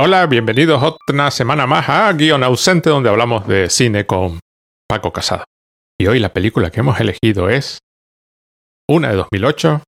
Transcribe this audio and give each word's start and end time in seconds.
hola, 0.00 0.26
bienvenidos 0.26 0.82
otra 0.82 1.30
semana 1.30 1.66
más 1.66 1.88
a 1.88 2.12
Guión 2.12 2.44
Ausente, 2.44 2.88
donde 2.88 3.08
hablamos 3.08 3.46
de 3.48 3.68
cine 3.68 4.06
con 4.06 4.38
Paco 4.88 5.12
Casado. 5.12 5.44
Y 6.00 6.06
hoy 6.06 6.20
la 6.20 6.32
película 6.32 6.70
que 6.70 6.80
hemos 6.80 7.00
elegido 7.00 7.48
es 7.50 7.78
una 8.88 9.10
de 9.10 9.16
2008 9.16 9.82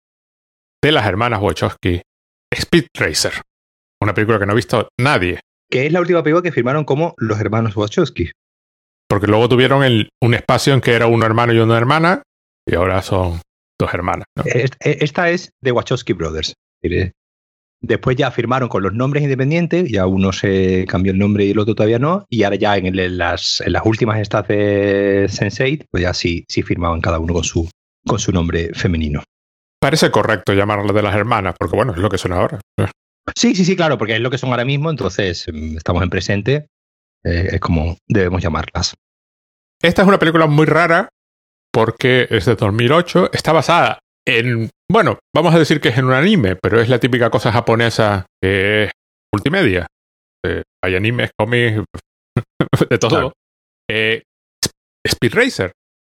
de 0.82 0.92
las 0.92 1.06
hermanas 1.06 1.40
Wachowski, 1.40 2.02
Speed 2.52 2.86
Racer. 2.94 3.42
Una 4.02 4.12
película 4.12 4.38
que 4.38 4.46
no 4.46 4.52
ha 4.52 4.56
visto 4.56 4.88
nadie. 4.98 5.40
Que 5.70 5.86
es 5.86 5.92
la 5.92 6.00
última 6.00 6.22
película 6.22 6.42
que 6.42 6.52
firmaron 6.52 6.84
como 6.84 7.14
los 7.18 7.38
hermanos 7.38 7.76
Wachowski. 7.76 8.32
Porque 9.08 9.28
luego 9.28 9.48
tuvieron 9.48 9.84
el, 9.84 10.08
un 10.20 10.34
espacio 10.34 10.74
en 10.74 10.80
que 10.80 10.94
era 10.94 11.06
uno 11.06 11.24
hermano 11.24 11.52
y 11.52 11.58
una 11.58 11.76
hermana, 11.76 12.22
y 12.66 12.74
ahora 12.74 13.02
son 13.02 13.40
dos 13.78 13.94
hermanas. 13.94 14.26
¿no? 14.36 14.44
Esta 14.46 15.30
es 15.30 15.50
de 15.62 15.72
Wachowski 15.72 16.12
Brothers. 16.14 16.54
Después 17.82 18.16
ya 18.16 18.30
firmaron 18.30 18.68
con 18.68 18.82
los 18.82 18.92
nombres 18.92 19.22
independientes, 19.22 19.90
ya 19.90 20.06
uno 20.06 20.32
se 20.32 20.84
cambió 20.86 21.12
el 21.12 21.18
nombre 21.18 21.46
y 21.46 21.50
el 21.52 21.58
otro 21.58 21.74
todavía 21.74 21.98
no, 21.98 22.26
y 22.28 22.42
ahora 22.42 22.56
ya 22.56 22.76
en, 22.76 23.18
las, 23.18 23.62
en 23.62 23.72
las, 23.72 23.86
últimas 23.86 24.20
estas 24.20 24.46
de 24.48 25.26
Sense8, 25.30 25.86
pues 25.90 26.02
ya 26.02 26.12
sí, 26.12 26.44
sí 26.46 26.62
firmaban 26.62 27.00
cada 27.00 27.18
uno 27.18 27.32
con 27.32 27.44
su, 27.44 27.70
con 28.06 28.18
su 28.18 28.32
nombre 28.32 28.70
femenino. 28.74 29.22
Parece 29.80 30.10
correcto 30.10 30.52
llamarlo 30.52 30.92
de 30.92 31.02
las 31.02 31.16
hermanas, 31.16 31.54
porque 31.58 31.74
bueno, 31.74 31.92
es 31.92 31.98
lo 31.98 32.10
que 32.10 32.18
son 32.18 32.32
ahora. 32.32 32.60
Sí, 33.34 33.54
sí, 33.54 33.64
sí, 33.64 33.76
claro, 33.76 33.96
porque 33.96 34.14
es 34.14 34.20
lo 34.20 34.30
que 34.30 34.36
son 34.36 34.50
ahora 34.50 34.66
mismo, 34.66 34.90
entonces 34.90 35.46
mm, 35.50 35.78
estamos 35.78 36.02
en 36.02 36.10
presente, 36.10 36.66
eh, 37.24 37.48
es 37.52 37.60
como 37.60 37.96
debemos 38.06 38.42
llamarlas. 38.42 38.94
Esta 39.80 40.02
es 40.02 40.08
una 40.08 40.18
película 40.18 40.46
muy 40.46 40.66
rara 40.66 41.08
porque 41.72 42.26
es 42.28 42.44
de 42.44 42.56
2008, 42.56 43.30
está 43.32 43.52
basada 43.52 44.00
en, 44.38 44.70
bueno, 44.90 45.18
vamos 45.34 45.54
a 45.54 45.58
decir 45.58 45.80
que 45.80 45.88
es 45.88 45.98
en 45.98 46.06
un 46.06 46.12
anime, 46.12 46.56
pero 46.56 46.80
es 46.80 46.88
la 46.88 46.98
típica 46.98 47.30
cosa 47.30 47.52
japonesa 47.52 48.26
que 48.42 48.84
es 48.84 48.90
multimedia. 49.32 49.86
Eh, 50.44 50.62
hay 50.82 50.96
animes, 50.96 51.30
cómics, 51.38 51.84
de 52.90 52.98
todo. 52.98 53.32
Eh, 53.88 54.22
Speed 55.06 55.34
Racer. 55.34 55.72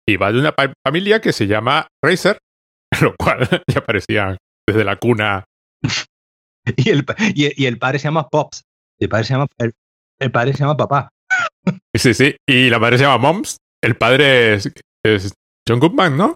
Y 0.07 0.17
va 0.17 0.31
de 0.31 0.39
una 0.39 0.53
familia 0.85 1.21
que 1.21 1.31
se 1.31 1.47
llama 1.47 1.87
Racer, 2.03 2.37
lo 3.01 3.15
cual 3.15 3.47
ya 3.67 3.81
parecía 3.81 4.37
desde 4.67 4.83
la 4.83 4.97
cuna. 4.97 5.45
y, 6.75 6.89
el, 6.89 7.05
y, 7.35 7.65
el 7.65 7.77
padre 7.77 7.99
se 7.99 8.05
llama 8.05 8.27
Pops. 8.29 8.63
El 8.99 9.09
padre 9.09 9.25
se 9.25 9.33
llama, 9.33 9.47
el, 9.57 10.31
padre 10.31 10.53
se 10.53 10.59
llama 10.59 10.77
Papá. 10.77 11.09
sí, 11.95 12.13
sí. 12.13 12.35
Y 12.47 12.69
la 12.69 12.79
madre 12.79 12.97
se 12.97 13.03
llama 13.03 13.17
Moms. 13.17 13.57
El 13.81 13.95
padre 13.95 14.53
es, 14.53 14.71
es 15.05 15.33
John 15.67 15.79
Goodman, 15.79 16.15
¿no? 16.15 16.35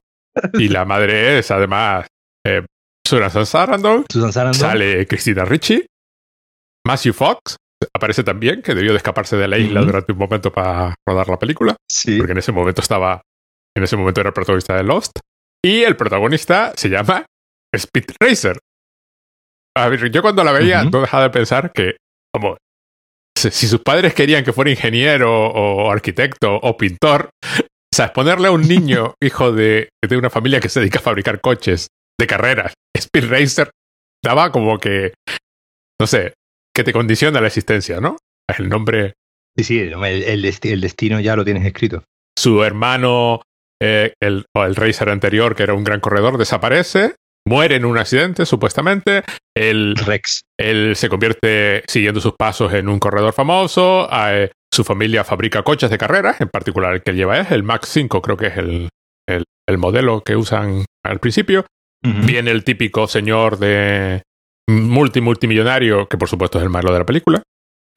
Y 0.54 0.70
la 0.70 0.86
madre 0.86 1.40
es 1.40 1.52
además 1.52 2.08
eh, 2.46 2.66
Susan 3.08 3.46
Sarandon. 3.46 4.06
Susan 4.12 4.34
Sarandon. 4.34 4.60
Sale 4.60 5.08
Cristina 5.08 5.46
Ricci. 5.46 5.86
Matthew 6.86 7.14
Fox 7.14 7.58
aparece 7.94 8.24
también, 8.24 8.62
que 8.62 8.76
debió 8.76 8.92
de 8.92 8.98
escaparse 8.98 9.38
de 9.38 9.48
la 9.48 9.58
isla 9.58 9.82
durante 9.82 10.12
un 10.12 10.18
momento 10.18 10.52
para 10.52 10.96
rodar 11.08 11.30
la 11.30 11.38
película. 11.38 11.76
Sí. 11.90 12.18
Porque 12.18 12.32
en 12.34 12.40
ese 12.40 12.52
momento 12.52 12.82
estaba. 12.82 13.22
En 13.76 13.84
ese 13.84 13.96
momento 13.96 14.22
era 14.22 14.30
el 14.30 14.34
protagonista 14.34 14.76
de 14.76 14.84
Lost. 14.84 15.20
Y 15.64 15.84
el 15.84 15.96
protagonista 15.96 16.74
se 16.76 16.90
llama 16.90 17.26
Speed 17.74 18.06
Racer. 18.20 18.60
A 19.76 19.90
ver, 19.90 20.10
yo 20.10 20.22
cuando 20.22 20.44
la 20.44 20.52
veía 20.52 20.84
no 20.84 21.02
dejaba 21.02 21.24
de 21.24 21.30
pensar 21.30 21.72
que, 21.72 21.98
como, 22.34 22.58
si 23.38 23.68
sus 23.68 23.82
padres 23.82 24.16
querían 24.16 24.44
que 24.44 24.54
fuera 24.54 24.72
ingeniero 24.72 25.32
o 25.32 25.92
arquitecto 25.92 26.56
o 26.56 26.76
pintor, 26.78 27.30
o 27.94 27.96
sea, 27.96 28.14
ponerle 28.14 28.48
a 28.48 28.52
un 28.52 28.68
niño, 28.68 29.14
hijo 29.22 29.52
de, 29.52 29.90
de 30.08 30.18
una 30.18 30.30
familia 30.30 30.60
que 30.60 30.70
se 30.70 30.80
dedica 30.80 31.00
a 31.00 31.04
fabricar 31.04 31.42
coches 31.42 31.88
de 32.20 32.28
carreras, 32.28 32.74
Speed 32.96 33.30
Racer, 33.30 33.72
daba 34.24 34.52
como 34.52 34.80
que, 34.80 35.14
no 36.00 36.08
sé, 36.08 36.34
que 36.76 36.84
te 36.84 36.94
condiciona 36.94 37.42
la 37.42 37.48
existencia, 37.48 38.00
¿no? 38.00 38.18
El 38.48 38.70
nombre. 38.70 39.14
Sí, 39.58 39.64
sí, 39.64 39.80
el, 39.80 40.04
el, 40.04 40.82
destino 40.82 41.20
ya 41.20 41.36
lo 41.36 41.44
tienes 41.44 41.66
escrito. 41.66 42.04
Su 42.38 42.64
hermano, 42.64 43.42
eh, 43.82 44.14
el, 44.22 44.46
o 44.56 44.64
el 44.64 44.76
Racer 44.76 45.10
anterior, 45.10 45.56
que 45.56 45.64
era 45.64 45.74
un 45.74 45.84
gran 45.84 46.00
corredor, 46.00 46.38
desaparece, 46.38 47.16
muere 47.48 47.76
en 47.76 47.86
un 47.86 47.98
accidente, 47.98 48.46
supuestamente. 48.46 49.24
El 49.56 49.96
Rex. 49.96 50.42
Él 50.60 50.96
se 50.96 51.10
convierte, 51.10 51.84
siguiendo 51.88 52.22
sus 52.22 52.34
pasos, 52.34 52.72
en 52.74 52.88
un 52.90 53.00
corredor 53.00 53.34
famoso. 53.34 54.08
Eh, 54.14 54.52
su 54.78 54.84
familia 54.84 55.24
fabrica 55.24 55.64
coches 55.64 55.90
de 55.90 55.98
carreras, 55.98 56.40
en 56.40 56.50
particular 56.50 56.94
el 56.94 57.02
que 57.02 57.14
lleva 57.14 57.40
es 57.40 57.50
el 57.50 57.64
Max 57.64 57.90
5, 57.90 58.22
creo 58.22 58.38
que 58.38 58.48
es 58.48 58.58
el, 58.58 58.90
el, 59.28 59.78
modelo 59.80 60.22
que 60.22 60.36
usan 60.36 60.86
al 61.04 61.20
principio. 61.20 61.66
Viene 62.04 62.52
el 62.52 62.64
típico 62.64 63.08
señor 63.08 63.58
de 63.58 64.22
multi 64.70 65.20
multimillonario, 65.20 66.08
que 66.08 66.18
por 66.18 66.30
supuesto 66.30 66.60
es 66.60 66.64
el 66.64 66.70
malo 66.70 66.94
de 66.94 67.00
la 67.00 67.06
película, 67.06 67.42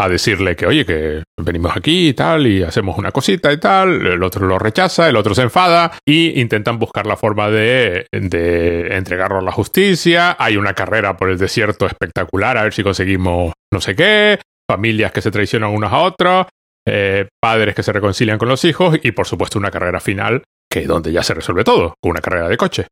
a 0.00 0.08
decirle 0.08 0.56
que, 0.56 0.66
oye, 0.66 0.86
que 0.86 1.22
venimos 1.38 1.76
aquí 1.76 2.08
y 2.08 2.14
tal, 2.14 2.46
y 2.46 2.62
hacemos 2.62 2.96
una 2.96 3.12
cosita 3.12 3.52
y 3.52 3.58
tal, 3.58 4.06
el 4.06 4.22
otro 4.22 4.46
lo 4.46 4.58
rechaza, 4.58 5.06
el 5.06 5.16
otro 5.16 5.34
se 5.34 5.42
enfada, 5.42 5.92
y 6.08 6.40
intentan 6.40 6.78
buscar 6.78 7.06
la 7.06 7.18
forma 7.18 7.50
de, 7.50 8.06
de 8.10 8.96
entregarlo 8.96 9.40
a 9.40 9.42
la 9.42 9.52
justicia. 9.52 10.34
Hay 10.38 10.56
una 10.56 10.72
carrera 10.72 11.18
por 11.18 11.28
el 11.28 11.36
desierto 11.36 11.86
espectacular, 11.86 12.56
a 12.56 12.62
ver 12.62 12.72
si 12.72 12.82
conseguimos 12.82 13.52
no 13.70 13.80
sé 13.82 13.94
qué, 13.94 14.40
familias 14.68 15.12
que 15.12 15.20
se 15.20 15.30
traicionan 15.30 15.70
unos 15.70 15.92
a 15.92 15.98
otros, 15.98 16.46
eh, 16.86 17.28
padres 17.40 17.74
que 17.74 17.82
se 17.82 17.92
reconcilian 17.92 18.38
con 18.38 18.48
los 18.48 18.64
hijos 18.64 18.98
y 19.02 19.12
por 19.12 19.26
supuesto 19.26 19.58
una 19.58 19.70
carrera 19.70 20.00
final 20.00 20.42
que 20.70 20.80
es 20.80 20.88
donde 20.88 21.12
ya 21.12 21.22
se 21.22 21.34
resuelve 21.34 21.64
todo, 21.64 21.94
con 22.00 22.12
una 22.12 22.20
carrera 22.20 22.48
de 22.48 22.56
coche. 22.56 22.86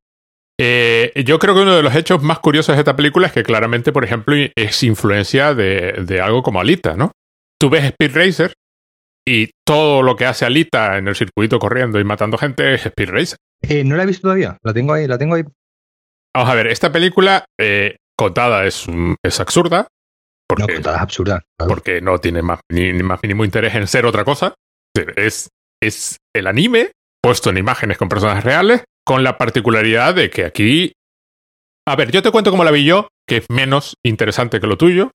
Eh, 0.61 1.13
yo 1.25 1.39
creo 1.39 1.55
que 1.55 1.61
uno 1.61 1.77
de 1.77 1.83
los 1.83 1.95
hechos 1.95 2.21
más 2.23 2.41
curiosos 2.41 2.75
de 2.75 2.81
esta 2.81 2.97
película 2.97 3.29
es 3.29 3.33
que 3.33 3.45
claramente, 3.45 3.93
por 3.93 4.05
ejemplo, 4.05 4.35
es 4.57 4.83
influencia 4.83 5.55
de, 5.55 6.21
algo 6.21 6.43
como 6.43 6.61
Alita, 6.61 6.97
¿no? 6.97 7.13
Tú 7.61 7.71
ves 7.71 7.85
Speed 7.85 8.17
Racer 8.17 8.53
y 9.25 9.51
todo 9.65 10.03
lo 10.03 10.17
que 10.17 10.27
hace 10.27 10.45
Alita 10.45 10.99
en 10.99 11.07
el 11.07 11.15
circuito 11.15 11.61
corriendo 11.61 12.01
y 12.01 12.05
matando 12.05 12.37
gente 12.37 12.75
es 12.75 12.87
Speed 12.87 13.11
Racer. 13.11 13.39
Eh, 13.63 13.85
no 13.85 13.97
la 13.97 14.03
he 14.03 14.07
visto 14.07 14.23
todavía, 14.23 14.59
la 14.65 14.75
tengo 14.75 14.93
ahí, 14.95 15.07
la 15.07 15.19
tengo 15.19 15.37
ahí. 15.37 15.45
Vamos 16.35 16.51
a 16.51 16.55
ver, 16.55 16.67
esta 16.67 16.91
película 16.91 17.45
contada 18.17 18.67
es, 18.67 18.87
es 19.25 19.41
absurda, 19.41 19.87
porque, 20.49 20.81
no. 21.59 21.69
Porque 21.69 22.01
no 22.01 22.19
tiene 22.19 22.43
más, 22.43 22.61
ni, 22.71 22.93
más 22.95 23.21
mínimo 23.23 23.45
interés 23.45 23.75
en 23.75 23.87
ser 23.87 24.07
otra 24.07 24.25
cosa. 24.25 24.55
Es, 25.17 25.51
es 25.83 26.17
el 26.35 26.47
anime 26.47 26.93
puesto 27.23 27.51
en 27.51 27.59
imágenes 27.59 27.99
con 27.99 28.09
personas 28.09 28.43
reales, 28.43 28.85
con 29.05 29.23
la 29.23 29.37
particularidad 29.37 30.15
de 30.15 30.31
que 30.31 30.45
aquí. 30.45 30.93
A 31.87 31.97
ver, 31.97 32.11
yo 32.11 32.23
te 32.23 32.31
cuento 32.31 32.51
cómo 32.51 32.65
la 32.65 32.71
vi 32.71 32.85
yo, 32.85 33.09
que 33.27 33.39
es 33.39 33.47
menos 33.51 33.95
interesante 34.05 34.61
que 34.61 34.67
lo 34.67 34.79
tuyo. 34.79 35.11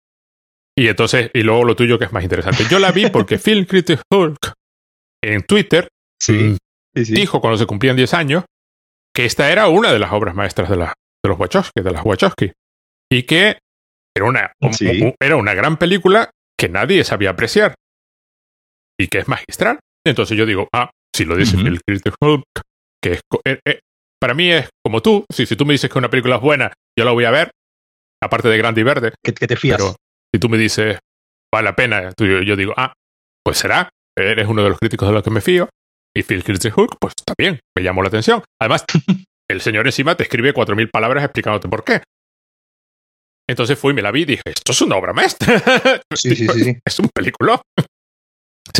Y 0.75 0.87
entonces, 0.87 1.29
y 1.33 1.43
luego 1.43 1.65
lo 1.65 1.75
tuyo 1.75 1.99
que 1.99 2.05
es 2.05 2.13
más 2.13 2.23
interesante. 2.23 2.65
Yo 2.69 2.79
la 2.79 2.91
vi 2.91 3.09
porque 3.11 3.37
Film 3.37 3.65
Critic 3.65 4.01
Hulk 4.11 4.53
en 5.23 5.43
Twitter 5.43 5.87
mm, 6.27 6.55
dijo 6.93 7.41
cuando 7.41 7.57
se 7.57 7.65
cumplían 7.65 7.95
10 7.95 8.13
años 8.13 8.43
que 9.15 9.25
esta 9.25 9.51
era 9.51 9.67
una 9.67 9.93
de 9.93 9.99
las 9.99 10.11
obras 10.11 10.35
maestras 10.35 10.69
de, 10.69 10.77
la, 10.77 10.93
de 11.23 11.29
los 11.29 11.39
Wachowski, 11.39 11.81
de 11.81 11.91
las 11.91 12.03
Wachowski. 12.03 12.51
Y 13.11 13.23
que 13.23 13.59
era 14.15 14.25
una, 14.25 14.53
era 15.19 15.35
una 15.35 15.53
gran 15.53 15.77
película 15.77 16.29
que 16.57 16.69
nadie 16.69 17.03
sabía 17.03 17.31
apreciar 17.31 17.75
y 18.99 19.07
que 19.07 19.19
es 19.19 19.27
magistral. 19.27 19.79
Entonces 20.05 20.37
yo 20.37 20.45
digo, 20.45 20.67
ah, 20.73 20.91
si 21.15 21.25
lo 21.25 21.35
dice 21.35 21.57
el 21.57 21.81
Critical 21.81 22.13
Hulk, 22.19 22.43
que 23.01 23.13
es, 23.13 23.21
eh, 23.45 23.59
eh, 23.65 23.79
para 24.19 24.33
mí 24.33 24.51
es 24.51 24.69
como 24.83 25.01
tú, 25.01 25.25
si, 25.31 25.45
si 25.45 25.55
tú 25.55 25.65
me 25.65 25.73
dices 25.73 25.89
que 25.89 25.97
una 25.97 26.09
película 26.09 26.35
es 26.35 26.41
buena, 26.41 26.73
yo 26.97 27.05
la 27.05 27.11
voy 27.11 27.25
a 27.25 27.31
ver, 27.31 27.51
aparte 28.21 28.47
de 28.49 28.57
grande 28.57 28.81
y 28.81 28.83
verde. 28.83 29.13
Que, 29.23 29.33
te 29.33 29.55
fías. 29.55 29.77
Pero 29.77 29.95
si 30.33 30.39
tú 30.39 30.49
me 30.49 30.57
dices, 30.57 30.99
vale 31.53 31.65
la 31.65 31.75
pena, 31.75 32.11
yo, 32.17 32.55
digo, 32.55 32.73
ah, 32.77 32.93
pues 33.43 33.57
será, 33.57 33.89
eres 34.17 34.47
uno 34.47 34.63
de 34.63 34.69
los 34.69 34.79
críticos 34.79 35.07
de 35.07 35.13
los 35.13 35.23
que 35.23 35.29
me 35.29 35.41
fío. 35.41 35.69
Y 36.15 36.21
Phil 36.21 36.43
Critical 36.43 36.73
Hulk, 36.75 36.97
pues 36.99 37.15
está 37.17 37.33
bien, 37.37 37.59
me 37.75 37.83
llamó 37.83 38.03
la 38.03 38.09
atención. 38.09 38.43
Además, 38.61 38.85
el 39.49 39.61
señor 39.61 39.87
encima 39.87 40.15
te 40.15 40.23
escribe 40.23 40.53
cuatro 40.53 40.75
mil 40.75 40.89
palabras 40.89 41.23
explicándote 41.23 41.67
por 41.67 41.83
qué. 41.83 42.03
Entonces 43.49 43.77
fui, 43.77 43.93
me 43.93 44.01
la 44.01 44.11
vi 44.11 44.21
y 44.21 44.25
dije, 44.25 44.43
esto 44.45 44.71
es 44.71 44.81
una 44.81 44.95
obra 44.95 45.13
maestra. 45.13 45.61
Sí, 46.15 46.35
sí, 46.35 46.47
sí, 46.47 46.77
Es 46.85 46.99
un 46.99 47.09
película. 47.13 47.61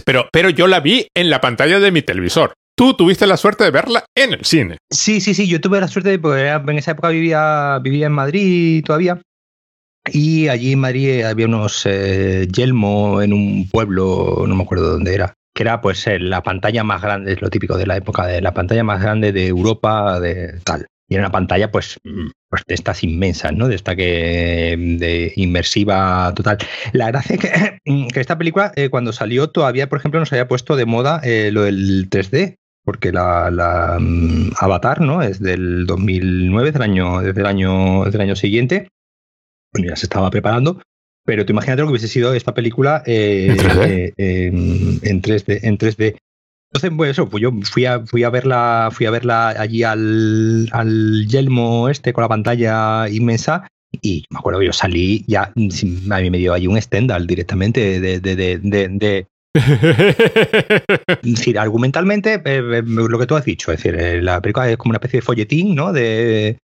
Pero, 0.06 0.30
pero 0.32 0.50
yo 0.50 0.68
la 0.68 0.80
vi 0.80 1.08
en 1.16 1.30
la 1.30 1.42
pantalla 1.42 1.80
de 1.80 1.92
mi 1.92 2.02
televisor. 2.02 2.54
Tú 2.76 2.96
tuviste 2.96 3.28
la 3.28 3.38
suerte 3.38 3.64
de 3.64 3.72
verla 3.72 4.06
en 4.16 4.34
el 4.34 4.46
cine. 4.46 4.78
Sí, 4.90 5.22
sí, 5.22 5.34
sí. 5.34 5.48
Yo 5.48 5.62
tuve 5.62 5.80
la 5.80 5.88
suerte 5.88 6.10
de, 6.10 6.20
porque 6.20 6.72
en 6.72 6.78
esa 6.78 6.92
época 6.92 7.10
vivía, 7.10 7.80
vivía 7.82 8.08
en 8.08 8.14
Madrid 8.14 8.84
todavía. 8.84 9.22
Y 10.12 10.48
allí 10.48 10.74
en 10.74 10.80
Madrid 10.80 11.24
había 11.24 11.46
unos 11.46 11.86
eh, 11.86 12.48
Yelmo 12.52 13.22
en 13.22 13.32
un 13.32 13.70
pueblo, 13.70 14.44
no 14.48 14.56
me 14.56 14.64
acuerdo 14.64 14.92
dónde 14.92 15.14
era, 15.14 15.34
que 15.56 15.64
era 15.64 15.80
pues 15.80 16.06
eh, 16.08 16.20
la 16.20 16.44
pantalla 16.44 16.84
más 16.84 17.02
grande, 17.02 17.34
es 17.34 17.42
lo 17.42 17.50
típico 17.50 17.78
de 17.78 17.86
la 17.86 17.96
época, 17.96 18.26
de 18.28 18.42
la 18.42 18.54
pantalla 18.54 18.84
más 18.84 19.02
grande 19.02 19.32
de 19.32 19.48
Europa, 19.48 20.20
de 20.20 20.60
tal. 20.66 20.88
Y 21.10 21.16
era 21.16 21.24
una 21.24 21.32
pantalla, 21.32 21.72
pues, 21.72 21.98
mm, 22.04 22.30
pues 22.50 22.64
de 22.68 22.76
estas 22.76 23.04
inmensas, 23.04 23.54
¿no? 23.54 23.68
De 23.68 23.76
esta 23.76 23.96
que 23.96 24.76
de 25.00 25.34
inmersiva 25.36 26.34
total. 26.36 26.58
La 26.94 27.08
gracia 27.08 27.36
es 27.36 27.42
que, 27.42 27.80
que 28.14 28.20
esta 28.20 28.38
película, 28.38 28.72
eh, 28.76 28.90
cuando 28.90 29.14
salió, 29.14 29.50
todavía, 29.50 29.90
por 29.90 30.00
ejemplo, 30.00 30.20
nos 30.20 30.32
había 30.32 30.48
puesto 30.48 30.76
de 30.76 30.86
moda 30.86 31.20
eh, 31.24 31.52
lo 31.52 31.64
del 31.64 32.10
3D. 32.10 32.56
Porque 32.86 33.14
la, 33.14 33.50
la 33.50 33.98
mm, 33.98 34.52
Avatar, 34.60 35.00
¿no? 35.00 35.22
Es 35.22 35.40
del 35.40 35.86
2009, 35.86 36.74
del 36.74 36.82
año, 36.82 37.22
desde 37.22 37.40
el 37.40 37.48
año, 37.48 38.04
del 38.06 38.22
año 38.22 38.36
siguiente. 38.36 38.90
Bueno, 39.72 39.90
ya 39.90 39.96
se 39.96 40.06
estaba 40.06 40.30
preparando. 40.30 40.82
Pero 41.26 41.46
tú 41.46 41.54
imagínate 41.54 41.82
lo 41.82 41.88
que 41.88 41.92
hubiese 41.92 42.08
sido 42.08 42.34
esta 42.34 42.54
película 42.54 43.02
eh, 43.06 43.48
¿En, 43.50 43.58
3D? 43.58 44.14
Eh, 44.18 44.48
en, 44.48 45.22
3D, 45.22 45.60
en 45.64 45.78
3D. 45.78 46.18
Entonces, 46.74 46.92
pues 46.98 47.12
eso, 47.12 47.30
pues 47.30 47.44
yo 47.44 47.52
fui 47.72 47.86
a, 47.86 48.04
fui 48.04 48.24
a 48.24 48.32
verla, 48.32 48.90
fui 48.92 49.06
a 49.06 49.12
verla 49.12 49.50
allí 49.50 49.84
al, 49.84 50.68
al 50.72 51.28
yelmo 51.28 51.88
este 51.88 52.14
con 52.14 52.24
la 52.24 52.28
pantalla 52.28 53.08
inmensa 53.10 53.68
y 54.02 54.26
me 54.32 54.40
acuerdo 54.40 54.60
que 54.60 54.66
yo 54.66 54.74
salí 54.74 55.24
ya, 55.28 55.44
a 55.44 55.52
mí 55.56 56.30
me 56.32 56.40
dio 56.40 56.52
allí 56.52 56.66
un 56.66 56.82
Stendhal 56.82 57.28
directamente 57.28 58.00
de, 58.00 58.20
de, 58.20 58.36
de, 58.36 59.28
argumentalmente, 61.60 62.42
eh, 62.44 62.82
lo 62.84 63.20
que 63.20 63.28
tú 63.28 63.36
has 63.36 63.46
dicho, 63.46 63.72
es 63.72 63.84
decir, 63.84 64.24
la 64.24 64.42
película 64.42 64.68
es 64.68 64.78
como 64.78 64.92
una 64.92 64.98
especie 64.98 65.20
de 65.20 65.26
folletín, 65.26 65.76
¿no? 65.76 65.94
De, 65.94 66.58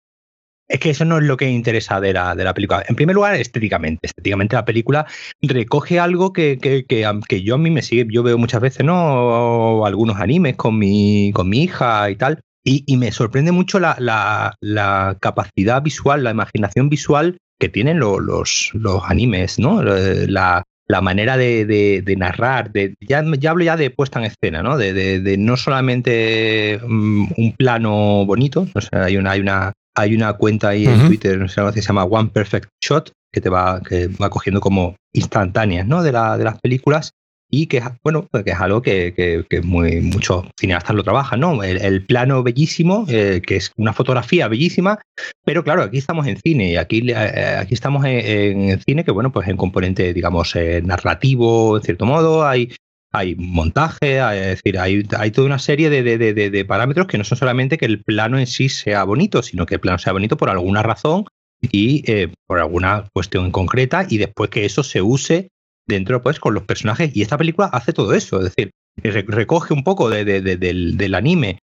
es 0.69 0.81
que 0.81 0.91
eso 0.91 1.05
no 1.05 1.19
es 1.19 1.25
lo 1.25 1.37
que 1.37 1.49
interesa 1.49 2.01
de 2.01 2.13
la, 2.13 2.35
de 2.35 2.45
la 2.45 2.55
película. 2.55 2.85
En 2.89 2.97
primer 2.97 3.15
lugar, 3.15 3.35
estéticamente. 3.35 4.07
Estéticamente 4.07 4.57
la 4.57 4.65
película 4.65 5.07
recoge 5.43 6.01
algo 6.01 6.33
que, 6.33 6.59
que, 6.59 6.85
que, 6.87 7.43
yo 7.43 7.55
a 7.55 7.59
mí 7.59 7.71
me 7.71 7.83
sigue, 7.83 8.07
yo 8.11 8.23
veo 8.23 8.39
muchas 8.39 8.61
veces, 8.61 8.85
¿no? 8.85 9.85
Algunos 9.87 10.19
animes 10.19 10.57
con 10.57 10.79
mi, 10.79 11.31
con 11.33 11.49
mi 11.49 11.63
hija 11.63 12.11
y 12.11 12.17
tal. 12.17 12.41
Y, 12.65 12.83
y 12.87 12.97
me 12.97 13.13
sorprende 13.13 13.53
mucho 13.53 13.79
la, 13.79 13.97
la, 14.01 14.57
la, 14.61 15.17
capacidad 15.21 15.83
visual, 15.83 16.25
la 16.25 16.33
imaginación 16.33 16.89
visual 16.89 17.39
que 17.61 17.69
tienen 17.69 18.01
los, 18.01 18.21
los, 18.21 18.71
los 18.75 19.03
animes, 19.05 19.61
¿no? 19.61 19.83
La, 19.83 20.65
la 20.89 21.01
manera 21.01 21.37
de, 21.37 21.65
de, 21.65 22.03
de 22.03 22.17
narrar, 22.17 22.73
de, 22.73 22.95
ya, 23.01 23.25
ya, 23.39 23.51
hablo 23.51 23.65
ya 23.65 23.77
de 23.77 23.91
puesta 23.91 24.19
en 24.19 24.27
escena, 24.27 24.63
¿no? 24.63 24.77
De, 24.77 25.37
no 25.39 25.57
solamente 25.57 26.81
um, 26.83 27.29
un 27.37 27.53
plano 27.57 28.25
bonito, 28.27 28.67
o 28.75 28.81
sea, 28.81 29.05
hay 29.05 29.17
una, 29.17 29.33
hay 29.33 29.41
una 29.41 29.73
hay 29.97 30.15
una 30.15 30.35
cuenta 30.35 30.69
ahí 30.69 30.87
en 30.87 31.07
Twitter, 31.07 31.39
no 31.39 31.49
sé, 31.49 31.63
que 31.75 31.81
se 31.81 31.89
llama 31.89 32.05
One 32.05 32.31
Perfect 32.33 32.69
Shot, 32.85 33.11
que 33.33 33.41
te 33.41 33.49
va, 33.49 33.81
que 33.83 34.09
va 34.09 34.31
cogiendo 34.31 34.61
como 34.61 34.95
instantáneas 35.15 35.87
¿no? 35.87 36.03
de, 36.03 36.13
la, 36.13 36.37
de 36.37 36.45
las 36.45 36.61
películas 36.61 37.11
y 37.51 37.67
que, 37.67 37.81
bueno, 38.03 38.27
pues 38.31 38.45
que 38.45 38.51
es 38.51 38.61
algo 38.61 38.83
que, 38.83 39.45
que, 39.49 39.63
muy, 39.63 40.01
muchos 40.01 40.47
cineastas 40.59 40.97
lo 40.97 41.05
trabajan, 41.05 41.41
¿no? 41.41 41.63
El, 41.63 42.05
plano 42.05 42.43
bellísimo, 42.43 43.07
eh, 43.09 43.41
que 43.47 43.57
es 43.57 43.73
una 43.77 43.93
fotografía 43.93 44.49
bellísima, 44.49 44.99
pero 45.45 45.63
claro, 45.63 45.83
aquí 45.83 45.99
estamos 45.99 46.27
en 46.27 46.39
cine 46.39 46.73
y 46.73 46.77
aquí, 46.77 47.09
eh, 47.09 47.57
aquí 47.59 47.75
estamos 47.75 48.05
en, 48.05 48.69
en, 48.71 48.81
cine 48.81 49.05
que, 49.05 49.13
bueno, 49.13 49.31
pues 49.31 49.49
en 49.49 49.57
componente, 49.57 50.13
digamos, 50.13 50.57
eh, 50.57 50.83
narrativo, 50.85 51.77
en 51.77 51.83
cierto 51.85 52.05
modo, 52.05 52.47
hay 52.47 52.73
hay 53.17 53.35
montaje, 53.37 54.21
hay, 54.21 54.39
es 54.39 54.47
decir, 54.47 54.79
hay, 54.79 55.03
hay, 55.19 55.31
toda 55.31 55.47
una 55.47 55.59
serie 55.59 55.91
de, 55.91 56.03
de, 56.03 56.19
de, 56.35 56.65
parámetros 56.65 57.07
que 57.07 57.19
no 57.19 57.25
son 57.25 57.39
solamente 57.39 57.79
que 57.79 57.87
el 57.87 58.03
plano 58.03 58.39
en 58.39 58.47
sí 58.47 58.69
sea 58.69 59.05
bonito, 59.05 59.43
sino 59.43 59.67
que 59.67 59.75
el 59.75 59.81
plano 59.81 59.99
sea 59.99 60.13
bonito 60.13 60.37
por 60.37 60.51
alguna 60.51 60.83
razón 60.83 61.25
y 61.61 62.11
eh, 62.11 62.33
por 62.47 62.59
alguna 62.59 63.09
cuestión 63.13 63.51
concreta 63.51 64.07
y 64.09 64.19
después 64.19 64.51
que 64.51 64.65
eso 64.65 64.83
se 64.83 65.03
use 65.03 65.49
dentro 65.87 66.21
pues 66.23 66.41
con 66.41 66.55
los 66.55 66.65
personajes 66.65 67.15
y 67.17 67.23
esta 67.23 67.39
película 67.39 67.69
hace 67.69 67.93
todo 67.93 68.13
eso, 68.13 68.39
es 68.39 68.55
decir, 68.55 68.73
recoge 69.03 69.73
un 69.73 69.85
poco 69.85 70.11
de, 70.11 70.25
del, 70.25 70.97
del, 70.97 71.15
anime 71.15 71.59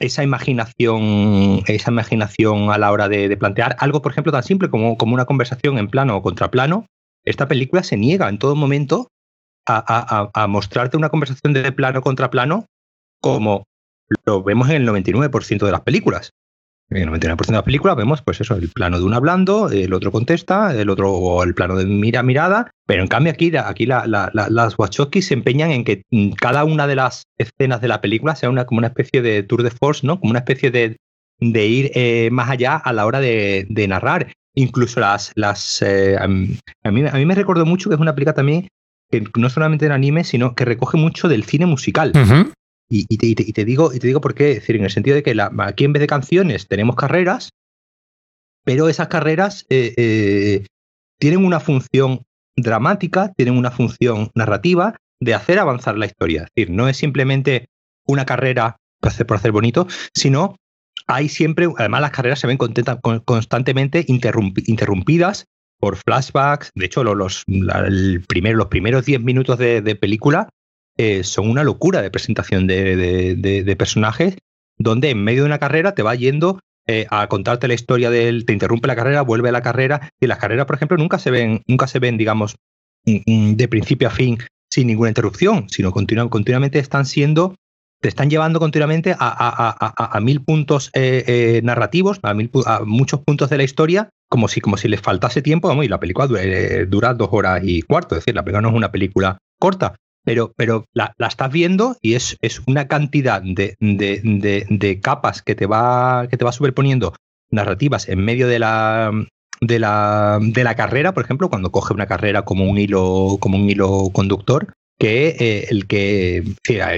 esa 0.00 0.22
imaginación, 0.22 1.62
esa 1.66 1.90
imaginación 1.90 2.70
a 2.70 2.78
la 2.78 2.92
hora 2.92 3.08
de, 3.08 3.36
plantear 3.36 3.76
algo, 3.78 4.02
por 4.02 4.12
ejemplo, 4.12 4.32
tan 4.32 4.42
simple 4.42 4.70
como, 4.70 4.96
como 4.96 5.14
una 5.14 5.24
conversación 5.24 5.78
en 5.78 5.88
plano 5.88 6.16
o 6.16 6.22
contraplano. 6.22 6.86
Esta 7.24 7.48
película 7.48 7.82
se 7.82 7.96
niega 7.96 8.28
en 8.28 8.38
todo 8.38 8.54
momento 8.54 9.08
a, 9.68 10.46
mostrarte 10.48 10.96
una 10.96 11.10
conversación 11.10 11.52
de 11.52 11.70
plano 11.72 12.00
contra 12.00 12.30
plano 12.30 12.66
como 13.20 13.64
lo 14.24 14.42
vemos 14.42 14.68
en 14.70 14.76
el 14.76 14.88
99% 14.88 15.64
de 15.64 15.72
las 15.72 15.82
películas. 15.82 16.30
En 16.90 16.96
el 17.02 17.08
99% 17.10 17.46
de 17.46 17.52
las 17.52 17.62
películas 17.64 17.96
vemos, 17.96 18.22
pues 18.22 18.40
eso, 18.40 18.54
el 18.54 18.70
plano 18.70 18.98
de 18.98 19.04
un 19.04 19.12
hablando, 19.12 19.68
el 19.68 19.92
otro 19.92 20.10
contesta, 20.10 20.74
el 20.74 20.88
otro 20.88 21.12
o 21.12 21.42
el 21.42 21.54
plano 21.54 21.76
de 21.76 21.84
mira 21.84 22.22
mirada, 22.22 22.70
pero 22.86 23.02
en 23.02 23.08
cambio 23.08 23.30
aquí, 23.30 23.54
aquí 23.54 23.84
la, 23.84 24.06
la, 24.06 24.30
la, 24.32 24.48
las 24.48 24.78
Wachowski 24.78 25.20
se 25.20 25.34
empeñan 25.34 25.70
en 25.70 25.84
que 25.84 26.02
cada 26.40 26.64
una 26.64 26.86
de 26.86 26.94
las 26.94 27.24
escenas 27.36 27.82
de 27.82 27.88
la 27.88 28.00
película 28.00 28.36
sea 28.36 28.48
una, 28.48 28.64
como 28.64 28.78
una 28.78 28.86
especie 28.86 29.20
de 29.20 29.42
tour 29.42 29.62
de 29.62 29.70
force, 29.70 30.06
¿no? 30.06 30.18
Como 30.18 30.30
una 30.30 30.38
especie 30.38 30.70
de, 30.70 30.96
ir 31.40 31.90
eh, 31.94 32.30
más 32.32 32.48
allá 32.48 32.76
a 32.76 32.92
la 32.94 33.04
hora 33.04 33.20
de, 33.20 33.66
de 33.68 33.86
narrar. 33.86 34.32
Incluso 34.54 34.98
las, 34.98 35.30
las 35.34 35.82
eh, 35.82 36.16
a, 36.18 36.26
mí, 36.26 36.58
a 36.82 36.90
mí 36.90 37.26
me 37.26 37.34
recordó 37.34 37.66
mucho 37.66 37.90
que 37.90 37.96
es 37.96 38.00
una 38.00 38.14
película 38.14 38.34
también 38.34 38.66
que 39.10 39.24
no 39.36 39.50
solamente 39.50 39.86
en 39.86 39.92
anime, 39.92 40.24
sino 40.24 40.54
que 40.54 40.64
recoge 40.64 40.98
mucho 40.98 41.28
del 41.28 41.44
cine 41.44 41.66
musical. 41.66 42.12
Uh 42.14 42.18
-huh. 42.18 42.52
y, 42.90 43.06
y, 43.08 43.18
te, 43.18 43.26
y, 43.26 43.34
te, 43.34 43.42
y, 43.46 43.52
te, 43.52 43.64
digo, 43.64 43.92
y 43.92 43.98
te 43.98 44.06
digo 44.06 44.20
por 44.20 44.34
qué, 44.34 44.52
es 44.52 44.56
decir, 44.60 44.76
en 44.76 44.84
el 44.84 44.90
sentido 44.90 45.16
de 45.16 45.22
que 45.22 45.34
la, 45.34 45.50
aquí 45.58 45.84
en 45.84 45.92
vez 45.92 46.00
de 46.00 46.06
canciones 46.06 46.68
tenemos 46.68 46.96
carreras, 46.96 47.50
pero 48.64 48.88
esas 48.88 49.08
carreras 49.08 49.66
eh, 49.70 49.94
eh, 49.96 50.66
tienen 51.18 51.44
una 51.44 51.60
función 51.60 52.22
dramática, 52.56 53.32
tienen 53.36 53.56
una 53.56 53.70
función 53.70 54.30
narrativa 54.34 54.96
de 55.20 55.34
hacer 55.34 55.58
avanzar 55.58 55.96
la 55.96 56.06
historia. 56.06 56.42
Es 56.42 56.48
decir, 56.54 56.70
no 56.70 56.88
es 56.88 56.96
simplemente 56.96 57.68
una 58.06 58.26
carrera 58.26 58.76
por 59.00 59.10
hacer, 59.10 59.26
por 59.26 59.36
hacer 59.36 59.52
bonito, 59.52 59.86
sino 60.14 60.56
hay 61.06 61.28
siempre, 61.28 61.66
además 61.78 62.02
las 62.02 62.10
carreras 62.10 62.40
se 62.40 62.46
ven 62.46 62.58
constantemente 62.58 64.04
interrumpidas 64.06 65.46
por 65.78 65.96
flashbacks. 65.96 66.70
De 66.74 66.86
hecho, 66.86 67.04
los, 67.04 67.44
los 67.46 68.26
primeros 68.26 69.04
10 69.06 69.20
minutos 69.22 69.58
de, 69.58 69.96
película 69.96 70.48
eh, 70.96 71.24
son 71.24 71.48
una 71.48 71.64
locura 71.64 72.02
de 72.02 72.10
presentación 72.10 72.66
de, 72.66 72.96
de, 72.96 73.62
de, 73.64 73.76
personajes, 73.76 74.36
donde 74.76 75.10
en 75.10 75.22
medio 75.22 75.42
de 75.42 75.46
una 75.46 75.58
carrera 75.58 75.94
te 75.94 76.02
va 76.02 76.14
yendo 76.14 76.60
eh, 76.86 77.06
a 77.10 77.26
contarte 77.28 77.68
la 77.68 77.74
historia 77.74 78.10
del, 78.10 78.44
te 78.44 78.52
interrumpe 78.52 78.88
la 78.88 78.96
carrera, 78.96 79.22
vuelve 79.22 79.50
a 79.50 79.52
la 79.52 79.62
carrera, 79.62 80.10
y 80.20 80.26
las 80.26 80.38
carreras, 80.38 80.66
por 80.66 80.76
ejemplo, 80.76 80.96
nunca 80.96 81.18
se 81.18 81.30
ven, 81.30 81.62
nunca 81.66 81.86
se 81.86 81.98
ven, 81.98 82.16
digamos, 82.16 82.56
de 83.04 83.68
principio 83.68 84.08
a 84.08 84.10
fin 84.10 84.38
sin 84.70 84.86
ninguna 84.86 85.08
interrupción, 85.08 85.68
sino 85.70 85.92
continu 85.92 86.28
continuamente 86.28 86.78
están 86.78 87.06
siendo 87.06 87.54
te 88.00 88.08
están 88.08 88.30
llevando 88.30 88.60
continuamente 88.60 89.16
a 89.18 90.18
mil 90.22 90.42
puntos 90.44 90.90
eh, 90.94 91.24
eh, 91.26 91.60
narrativos, 91.64 92.20
a, 92.22 92.32
mil, 92.34 92.50
a 92.66 92.84
muchos 92.84 93.20
puntos 93.20 93.50
de 93.50 93.56
la 93.56 93.64
historia, 93.64 94.10
como 94.28 94.48
si, 94.48 94.60
como 94.60 94.76
si 94.76 94.88
les 94.88 95.00
faltase 95.00 95.42
tiempo, 95.42 95.68
vamos, 95.68 95.84
y 95.84 95.88
la 95.88 96.00
película 96.00 96.26
dura, 96.26 96.42
eh, 96.42 96.86
dura, 96.86 97.14
dos 97.14 97.28
horas 97.32 97.60
y 97.64 97.82
cuarto, 97.82 98.14
es 98.14 98.20
decir, 98.20 98.34
la 98.34 98.44
película 98.44 98.62
no 98.62 98.68
es 98.68 98.74
una 98.74 98.92
película 98.92 99.38
corta, 99.58 99.96
pero, 100.24 100.52
pero 100.56 100.84
la, 100.92 101.14
la 101.16 101.28
estás 101.28 101.50
viendo 101.50 101.96
y 102.02 102.14
es, 102.14 102.36
es 102.42 102.60
una 102.66 102.86
cantidad 102.86 103.40
de, 103.42 103.76
de, 103.80 104.66
de, 104.68 105.00
capas 105.00 105.42
que 105.42 105.54
te, 105.54 105.66
va, 105.66 106.26
que 106.28 106.36
te 106.36 106.44
va 106.44 106.52
superponiendo 106.52 107.14
narrativas 107.50 108.08
en 108.08 108.24
medio 108.24 108.46
de 108.46 108.58
la, 108.58 109.10
de 109.60 109.78
la, 109.78 110.38
de 110.40 110.64
la 110.64 110.74
carrera, 110.74 111.12
por 111.14 111.24
ejemplo, 111.24 111.48
cuando 111.48 111.72
coge 111.72 111.94
una 111.94 112.06
carrera 112.06 112.42
como 112.42 112.68
un 112.68 112.76
hilo, 112.76 113.38
como 113.40 113.56
un 113.56 113.70
hilo 113.70 114.10
conductor, 114.12 114.72
que 114.98 115.28
eh, 115.38 115.66
el 115.70 115.86
que, 115.86 116.44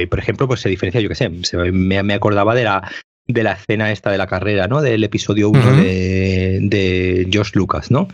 por 0.09 0.19
ejemplo, 0.19 0.49
pues 0.49 0.61
se 0.61 0.69
diferencia, 0.69 1.01
yo 1.01 1.09
qué 1.09 1.15
sé, 1.15 1.29
me, 1.29 2.03
me, 2.03 2.15
acordaba 2.15 2.55
de 2.55 2.65
la, 2.65 2.91
de 3.33 3.43
la 3.43 3.53
escena 3.53 3.93
esta 3.93 4.11
de 4.11 4.19
la 4.19 4.27
carrera, 4.27 4.67
¿no? 4.67 4.81
Del 4.83 5.05
episodio 5.05 5.51
1 5.51 5.59
uh 5.59 5.63
-huh. 5.63 5.77
de, 5.77 6.59
de 6.63 7.29
Josh 7.33 7.53
Lucas, 7.55 7.91
¿no? 7.91 8.09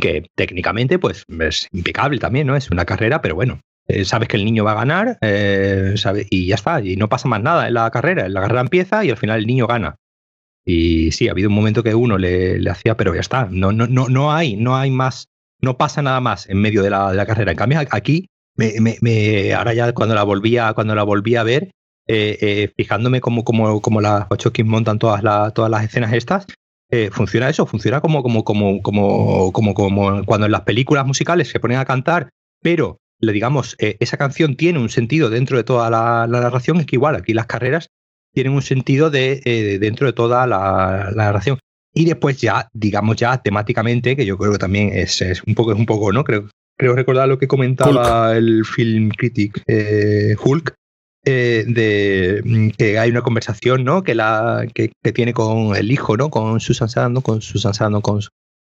Que 0.00 0.26
técnicamente, 0.34 0.98
pues, 0.98 1.24
es 1.40 1.68
impecable 1.72 2.18
también, 2.18 2.46
¿no? 2.46 2.56
Es 2.56 2.70
una 2.70 2.84
carrera, 2.84 3.20
pero 3.20 3.34
bueno, 3.34 3.60
eh, 3.88 4.04
sabes 4.04 4.28
que 4.28 4.36
el 4.36 4.44
niño 4.44 4.64
va 4.64 4.72
a 4.72 4.76
ganar, 4.76 5.18
eh, 5.20 5.94
sabe, 5.96 6.26
y 6.30 6.46
ya 6.46 6.54
está, 6.54 6.80
y 6.80 6.96
no 6.96 7.08
pasa 7.08 7.28
más 7.28 7.42
nada 7.42 7.68
en 7.68 7.74
la 7.74 7.90
carrera. 7.90 8.28
La 8.28 8.40
carrera 8.40 8.60
empieza 8.60 9.04
y 9.04 9.10
al 9.10 9.16
final 9.16 9.40
el 9.40 9.46
niño 9.46 9.66
gana. 9.66 9.96
Y 10.64 11.10
sí, 11.10 11.28
ha 11.28 11.32
habido 11.32 11.48
un 11.48 11.54
momento 11.54 11.82
que 11.82 11.94
uno 11.94 12.18
le, 12.18 12.60
le 12.60 12.70
hacía, 12.70 12.96
pero 12.96 13.14
ya 13.14 13.20
está, 13.20 13.48
no, 13.50 13.72
no, 13.72 13.86
no, 13.86 14.08
no 14.08 14.32
hay, 14.32 14.56
no 14.56 14.76
hay 14.76 14.90
más, 14.90 15.28
no 15.60 15.76
pasa 15.76 16.02
nada 16.02 16.20
más 16.20 16.48
en 16.48 16.58
medio 16.58 16.82
de 16.82 16.90
la, 16.90 17.10
de 17.10 17.16
la 17.16 17.26
carrera. 17.26 17.50
En 17.50 17.56
cambio, 17.58 17.80
aquí 17.90 18.28
me, 18.56 18.74
me, 18.80 18.96
me, 19.00 19.52
ahora 19.54 19.74
ya 19.74 19.92
cuando 19.92 20.14
la 20.14 20.22
volvía, 20.22 20.72
cuando 20.74 20.94
la 20.94 21.02
volví 21.02 21.34
a 21.34 21.42
ver, 21.42 21.72
eh, 22.12 22.38
eh, 22.40 22.72
fijándome 22.76 23.20
cómo, 23.20 24.00
las 24.00 24.26
Wachowski 24.30 24.64
montan 24.64 24.98
todas, 24.98 25.22
la, 25.22 25.50
todas 25.50 25.70
las 25.70 25.84
escenas 25.84 26.12
estas, 26.12 26.46
eh, 26.90 27.10
funciona 27.10 27.48
eso, 27.48 27.66
funciona 27.66 28.00
como, 28.00 28.22
como, 28.22 28.44
como, 28.44 28.82
como, 28.82 29.52
como, 29.52 29.74
como 29.74 30.24
cuando 30.24 30.46
en 30.46 30.52
las 30.52 30.62
películas 30.62 31.06
musicales 31.06 31.48
se 31.48 31.58
ponen 31.58 31.78
a 31.78 31.84
cantar, 31.84 32.28
pero 32.62 32.98
digamos, 33.30 33.76
eh, 33.78 33.96
esa 34.00 34.16
canción 34.16 34.56
tiene 34.56 34.80
un 34.80 34.88
sentido 34.88 35.30
dentro 35.30 35.56
de 35.56 35.64
toda 35.64 35.88
la, 35.90 36.26
la, 36.28 36.40
narración, 36.40 36.80
es 36.80 36.86
que 36.86 36.96
igual 36.96 37.14
aquí 37.14 37.32
las 37.32 37.46
carreras 37.46 37.88
tienen 38.34 38.52
un 38.52 38.62
sentido 38.62 39.10
de, 39.10 39.40
eh, 39.44 39.78
dentro 39.78 40.06
de 40.06 40.12
toda 40.12 40.46
la, 40.46 41.12
la, 41.14 41.24
narración. 41.24 41.58
Y 41.94 42.06
después 42.06 42.40
ya, 42.40 42.68
digamos 42.72 43.16
ya 43.16 43.38
temáticamente, 43.42 44.16
que 44.16 44.26
yo 44.26 44.38
creo 44.38 44.52
que 44.52 44.58
también 44.58 44.90
es, 44.92 45.20
es 45.20 45.42
un 45.46 45.54
poco, 45.54 45.72
es 45.72 45.78
un 45.78 45.86
poco, 45.86 46.12
¿no? 46.12 46.24
Creo, 46.24 46.48
creo 46.76 46.96
recordar 46.96 47.28
lo 47.28 47.38
que 47.38 47.46
comentaba 47.46 48.30
Hulk. 48.30 48.36
el 48.36 48.64
film 48.64 49.10
critic 49.10 49.62
eh, 49.66 50.34
Hulk, 50.42 50.74
eh, 51.24 51.64
de 51.66 52.42
mm, 52.44 52.68
que 52.70 52.98
hay 52.98 53.10
una 53.10 53.22
conversación 53.22 53.84
¿no? 53.84 54.02
que, 54.02 54.14
la, 54.14 54.66
que, 54.74 54.92
que, 55.02 55.12
tiene 55.12 55.32
con 55.32 55.76
el 55.76 55.90
hijo, 55.90 56.16
¿no? 56.16 56.30
con 56.30 56.60
Susan 56.60 56.88
Sarandon, 56.88 57.22
con 57.22 57.42
Susan 57.42 57.74
Sarandon, 57.74 58.02
con, 58.02 58.20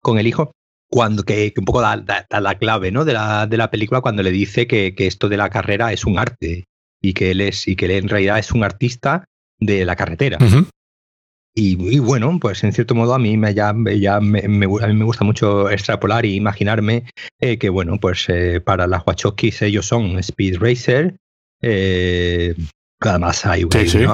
con 0.01 0.17
el 0.17 0.27
hijo, 0.27 0.51
cuando 0.89 1.23
que, 1.23 1.53
que 1.53 1.59
un 1.59 1.65
poco 1.65 1.81
da, 1.81 1.97
da, 1.97 2.25
da, 2.29 2.41
la 2.41 2.57
clave 2.57 2.91
¿no? 2.91 3.05
de, 3.05 3.13
la, 3.13 3.47
de 3.47 3.57
la 3.57 3.69
película 3.69 4.01
cuando 4.01 4.23
le 4.23 4.31
dice 4.31 4.67
que, 4.67 4.95
que 4.95 5.07
esto 5.07 5.29
de 5.29 5.37
la 5.37 5.49
carrera 5.49 5.91
es 5.91 6.05
un 6.05 6.19
arte 6.19 6.65
y 7.01 7.13
que 7.13 7.31
él 7.31 7.41
es 7.41 7.67
y 7.67 7.75
que 7.75 7.85
él 7.85 7.91
en 7.91 8.09
realidad 8.09 8.39
es 8.39 8.51
un 8.51 8.63
artista 8.63 9.25
de 9.59 9.85
la 9.85 9.95
carretera. 9.95 10.37
Uh 10.39 10.45
-huh 10.45 10.69
y, 11.59 11.97
bueno, 11.97 12.37
pues 12.39 12.63
en 12.63 12.71
cierto 12.71 12.93
modo 12.93 13.15
a 13.15 13.19
mí 13.19 13.35
me, 13.35 13.51
ya, 13.51 13.73
ya 13.99 14.19
me, 14.19 14.41
a 14.41 14.47
mí 14.47 14.93
me 14.93 15.05
gusta 15.05 15.23
mucho 15.23 15.71
extrapolar 15.71 16.23
y 16.23 16.35
imaginarme 16.35 17.05
eh, 17.39 17.57
que, 17.57 17.69
bueno, 17.69 17.99
pues 17.99 18.25
eh, 18.29 18.61
para 18.61 18.85
las 18.85 19.01
Wachowskis 19.07 19.63
ellos 19.63 19.87
son 19.87 20.19
Speed 20.19 20.59
Racer. 20.59 21.15
Eh, 21.61 22.55
además 22.99 23.45
hay, 23.45 23.65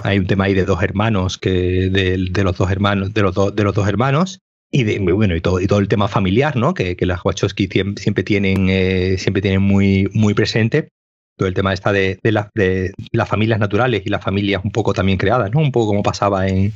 hay 0.03 0.19
un 0.19 0.27
tema 0.27 0.45
ahí 0.45 0.53
de 0.53 0.65
dos 0.65 0.81
hermanos, 0.81 1.37
que 1.37 1.49
de, 1.89 2.27
de 2.31 2.43
los 2.43 2.57
dos 2.57 2.71
hermanos, 2.71 3.13
de 3.13 3.21
los, 3.21 3.55
de 3.55 3.63
los 3.63 3.75
dos 3.75 3.87
hermanos. 3.87 4.39
Y, 4.71 4.83
de, 4.83 4.97
bueno, 4.99 5.35
y, 5.35 5.41
todo, 5.41 5.59
y 5.59 5.67
todo 5.67 5.77
el 5.79 5.87
tema 5.87 6.07
familiar, 6.07 6.55
¿no? 6.55 6.73
Que, 6.73 6.95
que 6.95 7.05
las 7.05 7.23
Wachowski 7.23 7.69
siempre 7.95 8.23
tienen, 8.23 9.19
siempre 9.19 9.41
tienen 9.41 9.61
muy, 9.61 10.09
muy 10.13 10.33
presente 10.33 10.89
todo 11.37 11.47
el 11.47 11.53
tema 11.53 11.73
está 11.73 11.91
de, 11.91 12.19
de, 12.23 12.45
de, 12.53 12.91
las 13.11 13.27
familias 13.27 13.59
naturales 13.59 14.03
y 14.05 14.09
las 14.09 14.23
familias 14.23 14.63
un 14.63 14.71
poco 14.71 14.93
también 14.93 15.17
creadas, 15.17 15.51
¿no? 15.51 15.59
Un 15.59 15.71
poco 15.71 15.87
como 15.87 16.03
pasaba 16.03 16.47
en, 16.47 16.73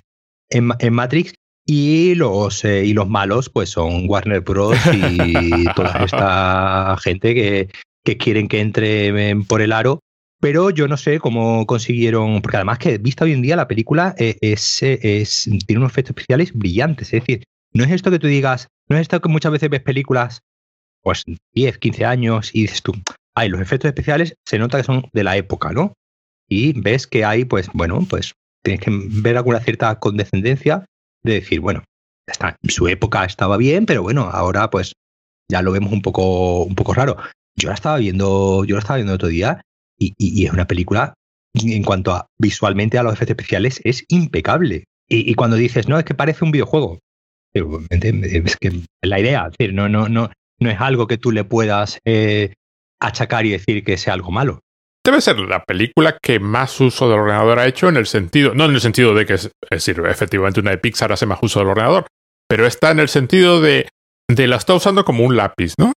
en, 0.49 0.93
Matrix. 0.93 1.33
Y 1.65 2.15
los, 2.15 2.63
eh, 2.63 2.85
y 2.85 2.93
los 2.93 3.09
malos, 3.09 3.49
pues 3.49 3.69
son 3.69 4.09
Warner 4.09 4.41
Bros. 4.41 4.77
y 4.93 5.65
toda 5.75 6.03
esta 6.05 6.95
gente 7.03 7.35
que, 7.35 7.69
que 8.05 8.17
quieren 8.17 8.47
que 8.47 8.61
entre 8.61 9.35
por 9.47 9.61
el 9.61 9.73
aro. 9.73 9.99
Pero 10.39 10.69
yo 10.69 10.87
no 10.87 10.97
sé 10.97 11.19
cómo 11.19 11.65
consiguieron, 11.65 12.41
porque 12.41 12.57
además 12.57 12.77
que 12.77 12.97
vista 12.99 13.25
hoy 13.25 13.33
en 13.33 13.41
día 13.41 13.55
la 13.55 13.67
película 13.67 14.13
eh, 14.17 14.37
es, 14.41 14.83
es, 14.83 15.49
tiene 15.65 15.79
unos 15.79 15.91
efectos 15.91 16.11
especiales 16.11 16.53
brillantes. 16.53 17.07
Es 17.13 17.21
decir, 17.21 17.43
no 17.73 17.83
es 17.83 17.91
esto 17.91 18.11
que 18.11 18.19
tú 18.19 18.27
digas, 18.27 18.67
no 18.87 18.95
es 18.95 19.03
esto 19.03 19.19
que 19.19 19.29
muchas 19.29 19.51
veces 19.51 19.69
ves 19.69 19.81
películas, 19.81 20.41
pues 21.01 21.23
10, 21.53 21.77
15 21.79 22.05
años 22.05 22.51
y 22.53 22.63
dices 22.63 22.83
tú, 22.83 22.93
ay, 23.35 23.49
los 23.49 23.61
efectos 23.61 23.89
especiales 23.89 24.35
se 24.45 24.59
nota 24.59 24.77
que 24.77 24.83
son 24.83 25.09
de 25.11 25.23
la 25.23 25.37
época, 25.37 25.71
¿no? 25.71 25.93
Y 26.47 26.79
ves 26.79 27.07
que 27.07 27.25
hay, 27.25 27.45
pues, 27.45 27.69
bueno, 27.73 28.05
pues 28.09 28.33
tienes 28.63 28.81
que 28.81 28.91
ver 28.91 29.37
alguna 29.37 29.59
cierta 29.59 29.99
condescendencia 29.99 30.85
de 31.23 31.33
decir, 31.33 31.59
bueno, 31.59 31.83
está, 32.27 32.55
su 32.67 32.87
época 32.87 33.25
estaba 33.25 33.57
bien, 33.57 33.85
pero 33.85 34.03
bueno, 34.03 34.29
ahora 34.31 34.69
pues 34.69 34.93
ya 35.49 35.61
lo 35.61 35.71
vemos 35.71 35.91
un 35.91 36.01
poco, 36.01 36.63
un 36.63 36.75
poco 36.75 36.93
raro. 36.93 37.17
Yo 37.55 37.69
la 37.69 37.75
estaba 37.75 37.97
viendo, 37.97 38.65
yo 38.65 38.75
la 38.75 38.79
estaba 38.79 38.97
viendo 38.97 39.13
otro 39.13 39.29
día 39.29 39.61
y, 39.97 40.45
es 40.45 40.51
una 40.51 40.67
película 40.67 41.13
en 41.53 41.83
cuanto 41.83 42.13
a 42.13 42.27
visualmente 42.39 42.97
a 42.97 43.03
los 43.03 43.13
efectos 43.13 43.31
especiales 43.31 43.81
es 43.83 44.05
impecable. 44.09 44.85
Y, 45.09 45.33
cuando 45.35 45.55
dices, 45.55 45.87
no, 45.87 45.97
es 45.97 46.03
que 46.03 46.13
parece 46.13 46.43
un 46.43 46.51
videojuego, 46.51 46.99
es 47.53 48.57
que 48.57 48.81
la 49.01 49.19
idea, 49.19 49.45
es 49.45 49.57
decir, 49.57 49.73
no, 49.73 49.87
no, 49.87 50.09
no, 50.09 50.29
no 50.59 50.69
es 50.69 50.81
algo 50.81 51.07
que 51.07 51.17
tú 51.17 51.31
le 51.31 51.45
puedas 51.45 51.99
eh, 52.05 52.53
achacar 52.99 53.45
y 53.45 53.51
decir 53.51 53.85
que 53.85 53.97
sea 53.97 54.13
algo 54.13 54.31
malo 54.31 54.59
debe 55.07 55.21
ser 55.21 55.39
la 55.39 55.63
película 55.63 56.17
que 56.21 56.39
más 56.39 56.79
uso 56.81 57.09
del 57.09 57.19
ordenador 57.19 57.59
ha 57.59 57.67
hecho 57.67 57.87
en 57.87 57.97
el 57.97 58.05
sentido, 58.05 58.53
no 58.53 58.65
en 58.65 58.71
el 58.71 58.81
sentido 58.81 59.13
de 59.13 59.25
que 59.25 59.33
es, 59.35 59.51
decir, 59.69 60.01
efectivamente 60.05 60.59
una 60.59 60.71
de 60.71 60.77
Pixar 60.77 61.11
hace 61.11 61.25
más 61.25 61.39
uso 61.41 61.59
del 61.59 61.69
ordenador, 61.69 62.07
pero 62.47 62.65
está 62.65 62.91
en 62.91 62.99
el 62.99 63.09
sentido 63.09 63.61
de, 63.61 63.87
de 64.29 64.47
la 64.47 64.57
está 64.57 64.73
usando 64.73 65.05
como 65.05 65.23
un 65.23 65.37
lápiz, 65.37 65.73
¿no? 65.77 65.93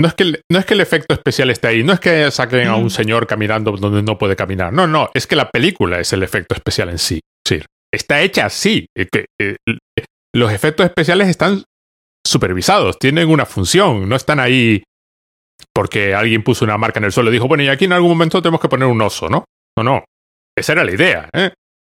No 0.00 0.08
es, 0.08 0.14
que, 0.14 0.24
no 0.50 0.58
es 0.58 0.64
que 0.64 0.74
el 0.74 0.80
efecto 0.80 1.14
especial 1.14 1.50
esté 1.50 1.68
ahí, 1.68 1.84
no 1.84 1.92
es 1.92 2.00
que 2.00 2.30
saquen 2.30 2.68
a 2.68 2.76
un 2.76 2.86
mm. 2.86 2.90
señor 2.90 3.26
caminando 3.26 3.72
donde 3.72 4.02
no 4.02 4.18
puede 4.18 4.36
caminar, 4.36 4.72
no, 4.72 4.86
no, 4.86 5.10
es 5.12 5.26
que 5.26 5.36
la 5.36 5.50
película 5.50 6.00
es 6.00 6.12
el 6.12 6.22
efecto 6.22 6.54
especial 6.54 6.88
en 6.88 6.98
sí. 6.98 7.20
sí 7.46 7.60
está 7.92 8.22
hecha 8.22 8.46
así. 8.46 8.86
Que, 8.94 9.26
eh, 9.40 9.56
los 10.34 10.50
efectos 10.52 10.86
especiales 10.86 11.28
están 11.28 11.64
supervisados, 12.26 12.98
tienen 12.98 13.28
una 13.28 13.44
función, 13.44 14.08
no 14.08 14.16
están 14.16 14.40
ahí 14.40 14.82
porque 15.74 16.14
alguien 16.14 16.42
puso 16.42 16.64
una 16.64 16.78
marca 16.78 16.98
en 16.98 17.04
el 17.04 17.12
suelo 17.12 17.30
y 17.30 17.34
dijo, 17.34 17.48
bueno, 17.48 17.62
y 17.62 17.68
aquí 17.68 17.84
en 17.84 17.92
algún 17.92 18.10
momento 18.10 18.40
tenemos 18.40 18.60
que 18.60 18.68
poner 18.68 18.88
un 18.88 19.00
oso, 19.00 19.28
¿no? 19.28 19.44
No, 19.76 19.84
no. 19.84 20.04
Esa 20.56 20.72
era 20.72 20.84
la 20.84 20.92
idea, 20.92 21.28
¿eh? 21.32 21.50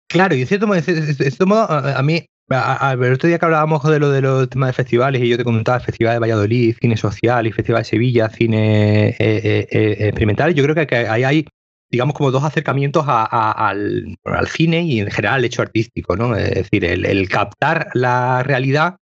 Claro, 0.08 0.34
y 0.34 0.42
en 0.42 0.46
cierto 0.46 0.66
modo, 0.66 1.70
a, 1.70 2.02
mí, 2.02 2.26
el 2.48 3.12
otro 3.12 3.28
día 3.28 3.38
que 3.38 3.44
hablábamos 3.44 3.82
de 3.84 3.98
lo 3.98 4.10
de 4.10 4.20
los 4.20 4.48
temas 4.48 4.68
de 4.68 4.72
festivales 4.74 5.22
y 5.22 5.28
yo 5.28 5.36
te 5.36 5.44
comentaba 5.44 5.80
Festival 5.80 6.14
de 6.14 6.18
Valladolid, 6.20 6.76
Cine 6.80 6.96
Social 6.96 7.46
y 7.46 7.52
Festival 7.52 7.82
de 7.82 7.88
Sevilla, 7.88 8.28
Cine 8.28 9.08
eh, 9.08 9.16
eh, 9.18 9.68
eh, 9.70 9.96
Experimental, 10.08 10.54
yo 10.54 10.64
creo 10.64 10.86
que 10.86 10.96
ahí 10.96 11.24
hay, 11.24 11.46
digamos, 11.90 12.14
como 12.14 12.30
dos 12.30 12.44
acercamientos 12.44 13.04
al, 13.06 14.18
cine 14.46 14.82
y 14.82 15.00
en 15.00 15.10
general 15.10 15.36
al 15.36 15.44
hecho 15.44 15.62
artístico, 15.62 16.16
¿no? 16.16 16.36
Es 16.36 16.54
decir, 16.54 16.84
el 16.84 17.28
captar 17.28 17.88
la 17.94 18.42
realidad 18.42 18.96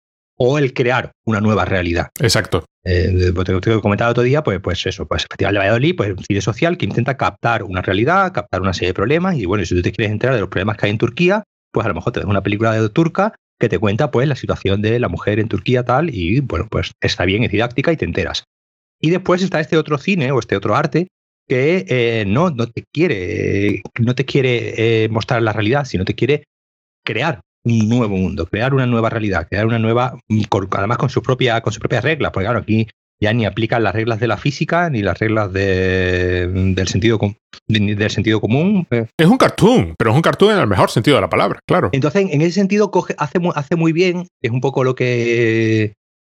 o 0.44 0.58
el 0.58 0.74
crear 0.74 1.12
una 1.24 1.40
nueva 1.40 1.64
realidad. 1.64 2.08
Exacto. 2.20 2.64
Eh, 2.84 3.30
pues 3.32 3.46
te, 3.46 3.52
he 3.52 3.80
comentado 3.80 4.10
otro 4.10 4.24
día, 4.24 4.42
pues, 4.42 4.58
pues 4.60 4.84
eso, 4.86 5.06
pues 5.06 5.26
Festival 5.28 5.54
de 5.54 5.58
Valladolid, 5.60 5.94
pues 5.96 6.10
un 6.10 6.24
cine 6.24 6.40
social 6.40 6.76
que 6.76 6.84
intenta 6.84 7.16
captar 7.16 7.62
una 7.62 7.80
realidad, 7.80 8.32
captar 8.32 8.60
una 8.60 8.72
serie 8.72 8.88
de 8.88 8.94
problemas, 8.94 9.36
y 9.36 9.44
bueno, 9.44 9.64
si 9.64 9.74
tú 9.74 9.82
te 9.82 9.92
quieres 9.92 10.12
enterar 10.12 10.34
de 10.34 10.40
los 10.40 10.50
problemas 10.50 10.76
que 10.76 10.86
hay 10.86 10.90
en 10.90 10.98
Turquía, 10.98 11.44
pues 11.72 11.84
a 11.84 11.88
lo 11.88 11.94
mejor 11.94 12.12
te 12.12 12.24
una 12.24 12.42
película 12.42 12.72
de 12.72 12.88
turca 12.88 13.34
que 13.58 13.68
te 13.68 13.78
cuenta 13.78 14.10
pues 14.10 14.28
la 14.28 14.36
situación 14.36 14.82
de 14.82 14.98
la 14.98 15.08
mujer 15.08 15.38
en 15.38 15.48
Turquía 15.48 15.84
tal, 15.84 16.14
y 16.14 16.40
bueno, 16.40 16.66
pues 16.70 16.92
está 17.00 17.24
bien, 17.24 17.44
es 17.44 17.50
didáctica 17.50 17.92
y 17.92 17.96
te 17.96 18.04
enteras. 18.04 18.44
Y 19.00 19.10
después 19.10 19.42
está 19.42 19.60
este 19.60 19.76
otro 19.76 19.98
cine 19.98 20.32
o 20.32 20.38
este 20.38 20.56
otro 20.56 20.74
arte 20.76 21.08
que 21.48 21.84
eh, 21.88 22.24
no, 22.26 22.50
no 22.50 22.66
te 22.68 22.84
quiere, 22.92 23.82
no 24.00 24.14
te 24.14 24.24
quiere 24.24 25.04
eh, 25.04 25.08
mostrar 25.08 25.42
la 25.42 25.52
realidad, 25.52 25.84
sino 25.84 26.04
te 26.04 26.14
quiere 26.14 26.44
crear 27.04 27.40
un 27.64 27.88
nuevo 27.88 28.16
mundo, 28.16 28.46
crear 28.46 28.74
una 28.74 28.86
nueva 28.86 29.10
realidad, 29.10 29.46
crear 29.48 29.66
una 29.66 29.78
nueva, 29.78 30.18
además 30.70 30.98
con, 30.98 31.10
su 31.10 31.22
propia, 31.22 31.60
con 31.60 31.72
sus 31.72 31.80
propias 31.80 32.04
reglas, 32.04 32.32
porque 32.32 32.46
claro, 32.46 32.60
aquí 32.60 32.88
ya 33.22 33.32
ni 33.32 33.46
aplican 33.46 33.84
las 33.84 33.94
reglas 33.94 34.18
de 34.18 34.26
la 34.26 34.36
física 34.36 34.90
ni 34.90 35.00
las 35.00 35.18
reglas 35.18 35.52
de, 35.52 36.48
del, 36.48 36.88
sentido, 36.88 37.20
del 37.68 38.10
sentido 38.10 38.40
común. 38.40 38.86
Es 38.90 39.26
un 39.28 39.38
cartoon, 39.38 39.94
pero 39.96 40.10
es 40.10 40.16
un 40.16 40.22
cartoon 40.22 40.54
en 40.54 40.58
el 40.58 40.66
mejor 40.66 40.90
sentido 40.90 41.16
de 41.16 41.20
la 41.20 41.30
palabra, 41.30 41.60
claro. 41.66 41.90
Entonces, 41.92 42.26
en 42.30 42.42
ese 42.42 42.52
sentido, 42.52 42.90
coge, 42.90 43.14
hace, 43.18 43.38
hace 43.54 43.76
muy 43.76 43.92
bien, 43.92 44.26
es 44.42 44.50
un 44.50 44.60
poco 44.60 44.82
lo 44.82 44.96
que 44.96 45.94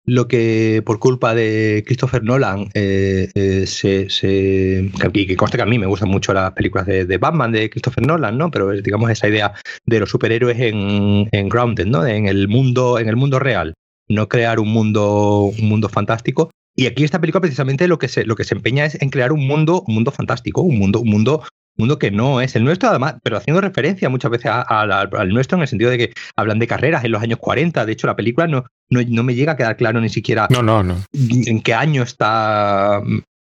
lo 0.06 0.28
que 0.28 0.84
por 0.86 1.00
culpa 1.00 1.34
de 1.34 1.86
Christopher 1.86 2.24
Nolan 2.24 2.68
eh, 2.74 3.30
eh, 3.36 3.66
se, 3.66 4.10
se 4.10 4.92
y 5.14 5.28
que 5.28 5.38
consta 5.38 5.58
que 5.58 5.64
a 5.64 5.66
mí 5.66 5.80
me 5.80 5.86
gustan 5.86 6.10
mucho 6.10 6.34
las 6.34 6.52
películas 6.52 6.86
de, 6.86 7.18
Batman 7.18 7.54
de 7.54 7.70
Christopher 7.70 8.06
Nolan, 8.06 8.38
¿no? 8.38 8.52
Pero 8.52 8.72
digamos 8.72 9.10
esa 9.10 9.30
idea 9.30 9.54
de 9.86 10.02
los 10.02 10.10
superhéroes 10.10 10.60
en, 10.60 11.30
en 11.32 11.48
Grounded, 11.48 11.86
¿no? 11.86 12.06
En 12.06 12.28
el 12.28 12.50
mundo, 12.50 13.00
en 13.00 13.08
el 13.08 13.16
mundo 13.16 13.40
real, 13.40 13.74
no 14.10 14.28
crear 14.28 14.60
un 14.60 14.68
mundo, 14.68 15.54
un 15.58 15.70
mundo 15.70 15.88
fantástico. 15.88 16.52
Y 16.76 16.88
aquí 16.88 17.04
esta 17.04 17.20
película 17.20 17.42
precisamente 17.42 17.88
lo 17.88 18.00
que 18.00 18.08
se, 18.08 18.26
lo 18.26 18.36
que 18.36 18.44
se 18.44 18.56
empeña 18.56 18.86
es 18.86 19.00
en 19.02 19.10
crear 19.10 19.32
un 19.32 19.46
mundo, 19.46 19.84
un 19.88 19.96
mundo 19.96 20.12
fantástico, 20.12 20.62
un 20.62 20.80
mundo, 20.80 21.02
un 21.02 21.10
mundo 21.10 21.44
mundo 21.76 21.98
que 21.98 22.12
no 22.12 22.40
es 22.42 22.56
el 22.56 22.64
nuestro, 22.64 22.90
además, 22.90 23.16
pero 23.24 23.38
haciendo 23.38 23.60
referencia 23.60 24.10
muchas 24.10 24.32
veces 24.32 24.52
al 24.54 25.30
nuestro 25.30 25.58
en 25.58 25.64
el 25.64 25.68
sentido 25.68 25.90
de 25.90 25.98
que 25.98 26.14
hablan 26.36 26.60
de 26.60 26.68
carreras 26.68 27.04
en 27.04 27.12
los 27.12 27.22
años 27.22 27.40
40. 27.40 27.86
De 27.86 27.92
hecho, 27.92 28.08
la 28.08 28.16
película 28.16 28.48
no, 28.48 28.66
no, 28.90 29.24
me 29.24 29.36
llega 29.36 29.54
a 29.54 29.58
quedar 29.58 29.76
claro 29.76 30.00
ni 30.00 30.10
siquiera 30.10 30.48
no, 30.52 30.62
no, 30.62 30.84
no. 30.84 30.98
en 31.14 31.62
qué 31.62 31.74
año 31.74 32.04
está 32.04 33.02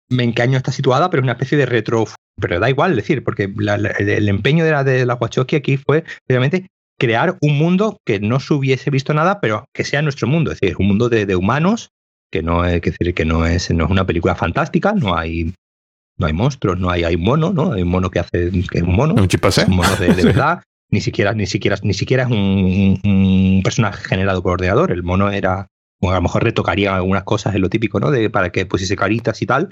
en 0.10 0.34
qué 0.34 0.42
año 0.42 0.58
está 0.58 0.72
situada, 0.72 1.10
pero 1.10 1.22
es 1.22 1.24
una 1.24 1.34
especie 1.34 1.58
de 1.58 1.65
retro. 1.65 2.06
Pero 2.39 2.60
da 2.60 2.70
igual 2.70 2.96
decir, 2.96 3.24
porque 3.24 3.44
el, 3.44 4.30
empeño 4.30 4.65
de 4.65 4.72
la, 4.72 4.84
de 4.84 5.06
la 5.06 5.15
Wachowski 5.15 5.56
aquí 5.56 5.77
fue 5.77 6.03
obviamente 6.27 6.68
crear 7.00 7.38
un 7.42 7.58
mundo 7.58 7.98
que 8.06 8.20
no 8.20 8.39
se 8.39 8.53
hubiese 8.53 8.89
visto 8.89 9.13
nada, 9.13 9.39
pero 9.39 9.65
que 9.74 9.84
sea 9.84 10.01
nuestro 10.01 10.27
mundo, 10.27 10.51
es 10.51 10.60
decir, 10.60 10.75
un 10.80 10.88
mundo 10.88 11.10
de, 11.10 11.36
humanos 11.36 11.89
que 12.33 12.41
no 12.41 12.65
es, 12.65 12.81
que 12.81 12.89
decir, 12.89 13.13
que 13.13 13.25
no 13.25 13.45
es, 13.45 13.69
no 13.69 13.85
es 13.85 13.91
una 13.91 14.07
película 14.07 14.33
fantástica, 14.33 14.93
no 14.93 15.15
hay 15.15 15.53
no 16.17 16.25
hay 16.25 16.33
monstruos, 16.33 16.79
no 16.79 16.89
hay, 16.89 17.03
hay 17.03 17.15
mono, 17.15 17.53
¿no? 17.53 17.73
Hay 17.73 17.83
un 17.83 17.89
mono 17.89 18.09
que 18.09 18.19
hace 18.19 18.49
que 18.71 18.79
es 18.79 18.83
un 18.83 18.95
mono. 18.95 19.13
Un 19.13 19.27
chipase. 19.27 19.65
Un 19.65 19.75
mono 19.75 19.95
de, 19.97 20.07
verdad. 20.23 20.63
ni 20.89 20.99
siquiera, 20.99 21.33
ni 21.33 21.45
siquiera, 21.45 21.77
ni 21.83 21.93
siquiera 21.93 22.23
es 22.23 22.29
un, 22.31 23.61
personaje 23.63 24.03
generado 24.03 24.41
por 24.41 24.53
ordenador. 24.53 24.91
El 24.91 25.03
mono 25.03 25.29
era. 25.29 25.67
Bueno, 26.01 26.15
a 26.15 26.19
lo 26.19 26.23
mejor 26.23 26.43
retocaría 26.43 26.95
algunas 26.95 27.23
cosas 27.23 27.53
en 27.53 27.61
lo 27.61 27.69
típico, 27.69 27.99
¿no? 27.99 28.09
De, 28.09 28.31
para 28.31 28.51
que 28.51 28.65
pusiese 28.65 28.95
caritas 28.95 29.39
y 29.43 29.45
tal. 29.45 29.69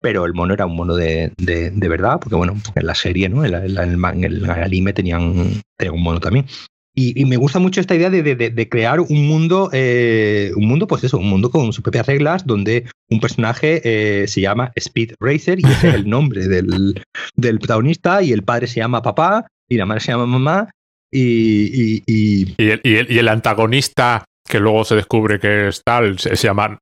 Pero 0.00 0.26
el 0.26 0.34
mono 0.34 0.54
era 0.54 0.66
un 0.66 0.74
mono 0.74 0.96
de, 0.96 1.32
de, 1.36 1.88
verdad, 1.88 2.18
porque 2.20 2.34
bueno, 2.34 2.56
en 2.74 2.86
la 2.86 2.96
serie, 2.96 3.28
¿no? 3.28 3.44
En, 3.44 3.54
el, 3.54 3.78
en 3.78 4.24
el 4.24 4.50
anime 4.50 4.92
tenían, 4.92 5.62
tenían 5.78 5.94
un 5.94 6.02
mono 6.02 6.18
también. 6.18 6.46
Y, 6.94 7.24
me 7.24 7.36
gusta 7.36 7.58
mucho 7.58 7.80
esta 7.80 7.94
idea 7.94 8.10
de, 8.10 8.68
crear 8.68 9.00
un 9.00 9.26
mundo, 9.26 9.70
eh, 9.72 10.52
un 10.56 10.66
mundo, 10.66 10.86
pues 10.86 11.02
eso, 11.04 11.16
un 11.16 11.28
mundo 11.28 11.50
con 11.50 11.72
sus 11.72 11.82
propias 11.82 12.06
reglas, 12.06 12.46
donde 12.46 12.84
un 13.08 13.18
personaje 13.18 13.80
eh, 13.84 14.28
se 14.28 14.42
llama 14.42 14.72
Speed 14.74 15.14
Racer 15.18 15.58
y 15.58 15.64
ese 15.64 15.88
es 15.88 15.94
el 15.94 16.08
nombre 16.10 16.48
del, 16.48 17.02
protagonista, 17.36 18.22
y 18.22 18.32
el 18.32 18.42
padre 18.42 18.66
se 18.66 18.80
llama 18.80 19.00
papá, 19.00 19.46
y 19.70 19.78
la 19.78 19.86
madre 19.86 20.02
se 20.02 20.12
llama 20.12 20.26
mamá, 20.26 20.68
y... 21.10 22.02
Y, 22.06 22.54
el, 22.58 22.80
y 22.84 23.18
el, 23.18 23.28
antagonista, 23.28 24.24
que 24.46 24.60
luego 24.60 24.84
se 24.84 24.96
descubre 24.96 25.40
que 25.40 25.68
es 25.68 25.82
tal, 25.82 26.18
se, 26.18 26.34
llama 26.36 26.78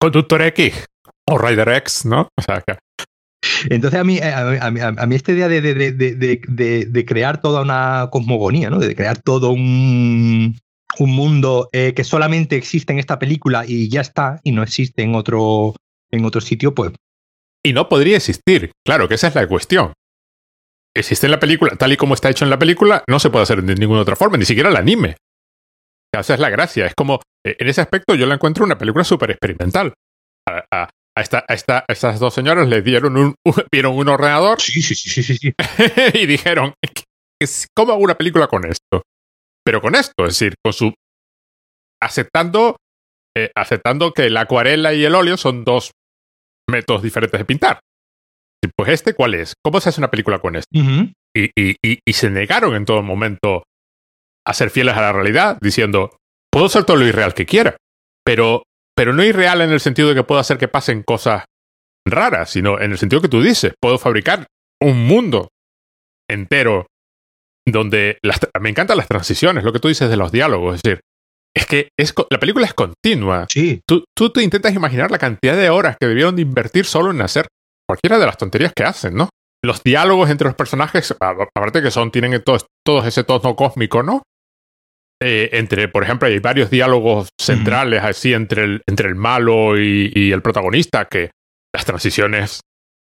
Conductor 0.00 0.42
X 0.42 0.86
o 1.28 1.38
Rider 1.38 1.68
X, 1.70 2.06
¿no? 2.06 2.28
O 2.36 2.42
sea, 2.42 2.62
que 2.64 2.76
entonces 3.68 4.00
a 4.00 4.04
mí, 4.04 4.18
eh, 4.18 4.32
a, 4.32 4.70
mí, 4.70 4.80
a 4.80 5.06
mí 5.06 5.14
esta 5.14 5.32
idea 5.32 5.48
de, 5.48 5.60
de, 5.62 7.04
crear 7.06 7.40
toda 7.40 7.62
una 7.62 8.08
cosmogonía, 8.10 8.70
¿no? 8.70 8.78
de 8.78 8.94
crear 8.94 9.18
todo 9.18 9.50
un, 9.50 10.58
un 10.98 11.10
mundo 11.10 11.68
eh, 11.72 11.94
que 11.94 12.04
solamente 12.04 12.56
existe 12.56 12.92
en 12.92 12.98
esta 12.98 13.18
película 13.18 13.64
y 13.66 13.88
ya 13.88 14.00
está, 14.00 14.40
y 14.44 14.52
no 14.52 14.62
existe 14.62 15.02
en 15.02 15.14
otro, 15.14 15.74
en 16.10 16.24
otro 16.24 16.40
sitio, 16.40 16.74
pues... 16.74 16.92
Y 17.62 17.72
no 17.72 17.88
podría 17.88 18.16
existir, 18.16 18.72
claro 18.84 19.08
que 19.08 19.14
esa 19.14 19.28
es 19.28 19.34
la 19.34 19.46
cuestión. 19.46 19.92
existe 20.96 21.26
en 21.26 21.32
la 21.32 21.40
película, 21.40 21.76
tal 21.76 21.92
y 21.92 21.96
como 21.96 22.14
está 22.14 22.30
hecho 22.30 22.44
en 22.44 22.50
la 22.50 22.58
película, 22.58 23.04
no 23.08 23.18
se 23.18 23.30
puede 23.30 23.42
hacer 23.42 23.62
de 23.62 23.74
ninguna 23.74 24.00
otra 24.00 24.16
forma, 24.16 24.38
ni 24.38 24.44
siquiera 24.44 24.70
el 24.70 24.76
anime. 24.76 25.16
Esa 26.12 26.34
es 26.34 26.40
la 26.40 26.50
gracia. 26.50 26.86
Es 26.86 26.94
como, 26.94 27.20
eh, 27.46 27.56
en 27.58 27.68
ese 27.68 27.80
aspecto 27.80 28.14
yo 28.14 28.26
la 28.26 28.34
encuentro 28.34 28.64
una 28.64 28.78
película 28.78 29.04
súper 29.04 29.30
experimental. 29.30 29.94
A, 31.16 31.20
esta, 31.22 31.44
a, 31.48 31.54
esta, 31.54 31.78
a, 31.78 31.92
estas 31.92 32.20
dos 32.20 32.34
señoras 32.34 32.68
les 32.68 32.84
dieron 32.84 33.16
un, 33.16 33.34
vieron 33.72 33.96
un 33.96 34.08
ordenador 34.08 34.60
sí, 34.60 34.82
sí, 34.82 34.94
sí, 34.94 35.22
sí, 35.22 35.36
sí. 35.36 35.52
y 36.14 36.26
dijeron, 36.26 36.74
¿cómo 37.74 37.92
hago 37.92 38.02
una 38.02 38.16
película 38.16 38.46
con 38.46 38.64
esto? 38.66 39.02
Pero 39.64 39.80
con 39.80 39.94
esto, 39.94 40.24
es 40.24 40.38
decir, 40.38 40.54
con 40.64 40.72
su... 40.72 40.94
aceptando, 42.02 42.76
eh, 43.36 43.50
aceptando 43.54 44.12
que 44.12 44.30
la 44.30 44.42
acuarela 44.42 44.94
y 44.94 45.04
el 45.04 45.14
óleo 45.14 45.36
son 45.36 45.64
dos 45.64 45.92
métodos 46.70 47.02
diferentes 47.02 47.38
de 47.38 47.44
pintar. 47.44 47.80
Pues 48.76 48.90
este, 48.90 49.14
¿cuál 49.14 49.34
es? 49.34 49.54
¿Cómo 49.64 49.80
se 49.80 49.88
hace 49.88 50.00
una 50.00 50.10
película 50.10 50.38
con 50.38 50.56
esto? 50.56 50.68
Uh 50.74 50.82
-huh. 50.82 51.12
y, 51.34 51.44
y, 51.60 51.76
y, 51.82 51.98
y, 52.06 52.12
se 52.12 52.30
negaron 52.30 52.74
en 52.74 52.84
todo 52.84 53.02
momento 53.02 53.64
a 54.46 54.54
ser 54.54 54.70
fieles 54.70 54.96
a 54.96 55.00
la 55.00 55.12
realidad, 55.12 55.58
diciendo, 55.60 56.16
puedo 56.50 56.68
ser 56.68 56.84
todo 56.84 56.96
lo 56.96 57.06
irreal 57.06 57.34
que 57.34 57.46
quiera, 57.46 57.76
pero, 58.24 58.64
pero 59.00 59.14
no 59.14 59.24
irreal 59.24 59.62
en 59.62 59.70
el 59.70 59.80
sentido 59.80 60.10
de 60.10 60.14
que 60.14 60.24
puedo 60.24 60.42
hacer 60.42 60.58
que 60.58 60.68
pasen 60.68 61.02
cosas 61.02 61.46
raras, 62.06 62.50
sino 62.50 62.78
en 62.78 62.92
el 62.92 62.98
sentido 62.98 63.22
que 63.22 63.30
tú 63.30 63.40
dices, 63.40 63.72
puedo 63.80 63.96
fabricar 63.96 64.46
un 64.78 65.06
mundo 65.06 65.48
entero 66.28 66.84
donde 67.66 68.18
las, 68.22 68.40
me 68.60 68.68
encantan 68.68 68.98
las 68.98 69.08
transiciones, 69.08 69.64
lo 69.64 69.72
que 69.72 69.78
tú 69.78 69.88
dices 69.88 70.10
de 70.10 70.18
los 70.18 70.30
diálogos, 70.30 70.74
es 70.74 70.82
decir, 70.82 71.00
es 71.56 71.64
que 71.64 71.88
es, 71.98 72.12
la 72.28 72.38
película 72.38 72.66
es 72.66 72.74
continua. 72.74 73.46
Sí. 73.48 73.80
Tú, 73.88 74.04
tú 74.14 74.28
te 74.28 74.42
intentas 74.42 74.74
imaginar 74.74 75.10
la 75.10 75.16
cantidad 75.16 75.56
de 75.56 75.70
horas 75.70 75.96
que 75.98 76.06
debieron 76.06 76.36
de 76.36 76.42
invertir 76.42 76.84
solo 76.84 77.10
en 77.10 77.22
hacer 77.22 77.46
cualquiera 77.88 78.18
de 78.18 78.26
las 78.26 78.36
tonterías 78.36 78.74
que 78.76 78.84
hacen, 78.84 79.14
¿no? 79.14 79.30
Los 79.64 79.82
diálogos 79.82 80.28
entre 80.28 80.48
los 80.48 80.56
personajes, 80.56 81.16
aparte 81.18 81.80
que 81.80 81.90
son, 81.90 82.10
tienen 82.10 82.38
todos, 82.42 82.66
todos 82.84 83.06
ese 83.06 83.24
tono 83.24 83.56
cósmico, 83.56 84.02
¿no? 84.02 84.24
Eh, 85.22 85.50
entre, 85.52 85.88
por 85.88 86.02
ejemplo, 86.02 86.28
hay 86.28 86.38
varios 86.38 86.70
diálogos 86.70 87.28
centrales 87.38 88.02
mm. 88.02 88.06
así 88.06 88.32
entre 88.32 88.64
el, 88.64 88.82
entre 88.86 89.08
el 89.08 89.14
malo 89.14 89.78
y, 89.78 90.10
y, 90.14 90.32
el 90.32 90.40
protagonista, 90.40 91.04
que 91.04 91.30
las 91.74 91.84
transiciones 91.84 92.60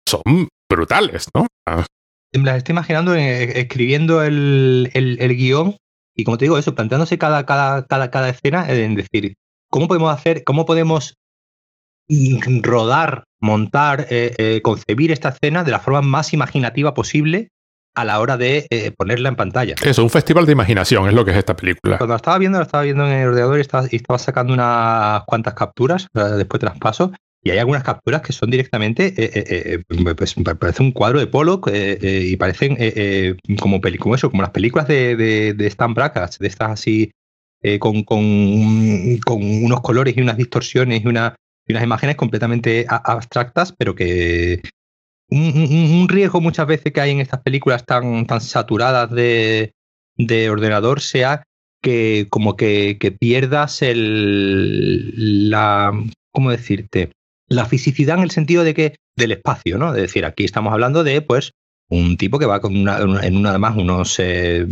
son 0.09 0.49
brutales, 0.71 1.27
¿no? 1.35 1.47
Ah. 1.69 1.85
Me 2.33 2.45
las 2.45 2.59
estoy 2.59 2.73
imaginando 2.73 3.15
eh, 3.15 3.61
escribiendo 3.61 4.23
el, 4.23 4.91
el, 4.95 5.19
el, 5.21 5.37
guion 5.37 5.77
y, 6.15 6.25
como 6.25 6.39
te 6.39 6.47
digo, 6.47 6.59
eso, 6.59 6.75
planteándose 6.75 7.19
cada, 7.19 7.45
cada, 7.45 7.87
cada, 7.87 8.11
cada 8.11 8.31
escena, 8.31 8.67
en 8.71 8.95
decir, 8.95 9.35
¿cómo 9.71 9.89
podemos 9.89 10.13
hacer, 10.13 10.43
cómo 10.45 10.65
podemos 10.65 11.15
rodar, 12.63 13.25
montar, 13.41 14.07
eh, 14.11 14.35
eh, 14.39 14.61
concebir 14.63 15.13
esta 15.13 15.31
escena 15.31 15.65
de 15.65 15.73
la 15.73 15.81
forma 15.81 16.03
más 16.03 16.33
imaginativa 16.33 16.95
posible 16.95 17.49
a 17.97 18.05
la 18.05 18.21
hora 18.21 18.37
de 18.37 18.67
eh, 18.71 18.93
ponerla 18.93 19.31
en 19.31 19.37
pantalla. 19.37 19.75
Eso, 19.83 20.03
un 20.03 20.11
festival 20.11 20.45
de 20.45 20.53
imaginación 20.53 21.09
es 21.09 21.15
lo 21.15 21.25
que 21.25 21.31
es 21.31 21.39
esta 21.39 21.57
película. 21.57 21.97
Cuando 21.97 22.13
la 22.13 22.17
estaba 22.17 22.39
viendo, 22.39 22.59
la 22.59 22.65
estaba 22.65 22.85
viendo 22.85 23.07
en 23.07 23.13
el 23.13 23.29
ordenador 23.29 23.59
y 23.59 23.63
estaba, 23.63 23.89
y 23.91 23.97
estaba 23.97 24.19
sacando 24.19 24.53
unas 24.53 25.23
cuantas 25.25 25.55
capturas, 25.55 26.07
después 26.13 26.61
te 26.61 26.67
las 26.67 26.79
paso, 26.79 27.13
y 27.43 27.51
hay 27.51 27.59
algunas 27.59 27.83
capturas 27.83 28.21
que 28.21 28.35
son 28.35 28.51
directamente, 28.51 29.15
eh, 29.17 29.81
eh, 29.89 30.15
pues 30.15 30.35
parece 30.59 30.83
un 30.83 30.93
cuadro 30.93 31.21
de 31.21 31.27
Pollock 31.27 31.71
y 31.73 32.37
parecen 32.37 32.77
como, 33.59 33.81
como 33.81 34.15
eso, 34.15 34.31
como 34.31 34.43
las 34.43 34.51
películas 34.51 34.89
de, 34.89 35.17
de, 35.17 35.55
de 35.55 35.67
Stan 35.69 35.95
Brakhage, 35.95 36.39
de 36.39 36.49
estas 36.49 36.71
así, 36.73 37.11
con, 37.79 38.03
con, 38.03 39.19
con, 39.25 39.43
unos 39.43 39.81
colores 39.81 40.17
y 40.17 40.21
unas 40.21 40.37
distorsiones 40.37 41.03
y, 41.03 41.07
una, 41.07 41.35
y 41.67 41.73
unas 41.73 41.85
imágenes 41.85 42.17
completamente 42.17 42.85
abstractas, 42.89 43.73
pero 43.73 43.95
que, 43.95 44.61
un, 45.31 46.07
riesgo 46.09 46.41
muchas 46.41 46.67
veces 46.67 46.93
que 46.93 47.01
hay 47.01 47.11
en 47.11 47.21
estas 47.21 47.41
películas 47.43 47.85
tan, 47.85 48.27
tan 48.27 48.41
saturadas 48.41 49.11
de, 49.11 49.73
de 50.17 50.51
ordenador 50.51 51.01
sea 51.01 51.43
que 51.83 52.27
como 52.31 52.57
que, 52.57 52.97
que, 52.99 53.13
pierdas 53.13 53.83
el 53.83 55.51
la 55.51 55.93
¿cómo 56.33 56.51
decirte? 56.51 57.11
la 57.49 57.67
fisicidad 57.67 58.17
en 58.17 58.25
el 58.25 58.31
sentido 58.31 58.65
de 58.65 58.75
que 58.75 58.97
del 59.17 59.33
espacio, 59.33 59.79
¿no? 59.79 59.95
Es 59.95 60.03
decir, 60.03 60.25
aquí 60.25 60.45
estamos 60.45 60.73
hablando 60.73 61.05
de 61.05 61.23
pues 61.23 61.53
un 61.89 62.17
tipo 62.17 62.39
que 62.39 62.47
va 62.47 62.61
con 62.61 62.77
una, 62.77 62.99
en 62.99 63.37
una 63.37 63.51
además 63.51 63.77
unos 63.77 64.17
eh, 64.19 64.67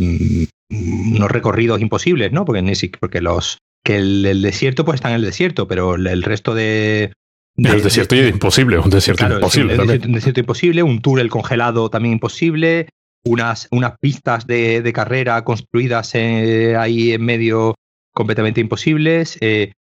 unos 0.69 1.31
recorridos 1.31 1.81
imposibles, 1.81 2.31
¿no? 2.31 2.43
Porque 2.43 2.89
porque 2.99 3.21
los 3.21 3.59
que 3.83 3.97
el, 3.97 4.25
el, 4.25 4.41
desierto 4.41 4.83
pues 4.83 4.95
está 4.95 5.09
en 5.09 5.15
el 5.15 5.21
desierto, 5.21 5.67
pero 5.67 5.95
el 5.95 6.23
resto 6.23 6.53
de, 6.53 7.13
de, 7.55 7.69
el 7.69 7.83
desierto 7.83 8.15
de, 8.15 8.27
es 8.27 8.33
imposible, 8.33 8.77
un 8.79 8.89
desierto 8.89 9.19
claro, 9.19 9.35
imposible. 9.35 9.73
Un 9.73 9.79
desierto, 9.79 10.07
un 10.07 10.13
desierto, 10.13 10.39
imposible, 10.41 10.83
un 10.83 11.01
túnel 11.01 11.29
congelado 11.29 11.89
también 11.89 12.13
imposible, 12.13 12.89
unas, 13.23 13.67
unas 13.71 13.93
pistas 13.99 14.45
de, 14.45 14.81
de 14.81 14.93
carrera 14.93 15.43
construidas 15.43 16.13
eh, 16.15 16.75
ahí 16.77 17.13
en 17.13 17.23
medio 17.23 17.75
completamente 18.13 18.61
imposibles, 18.61 19.37
eh, 19.41 19.73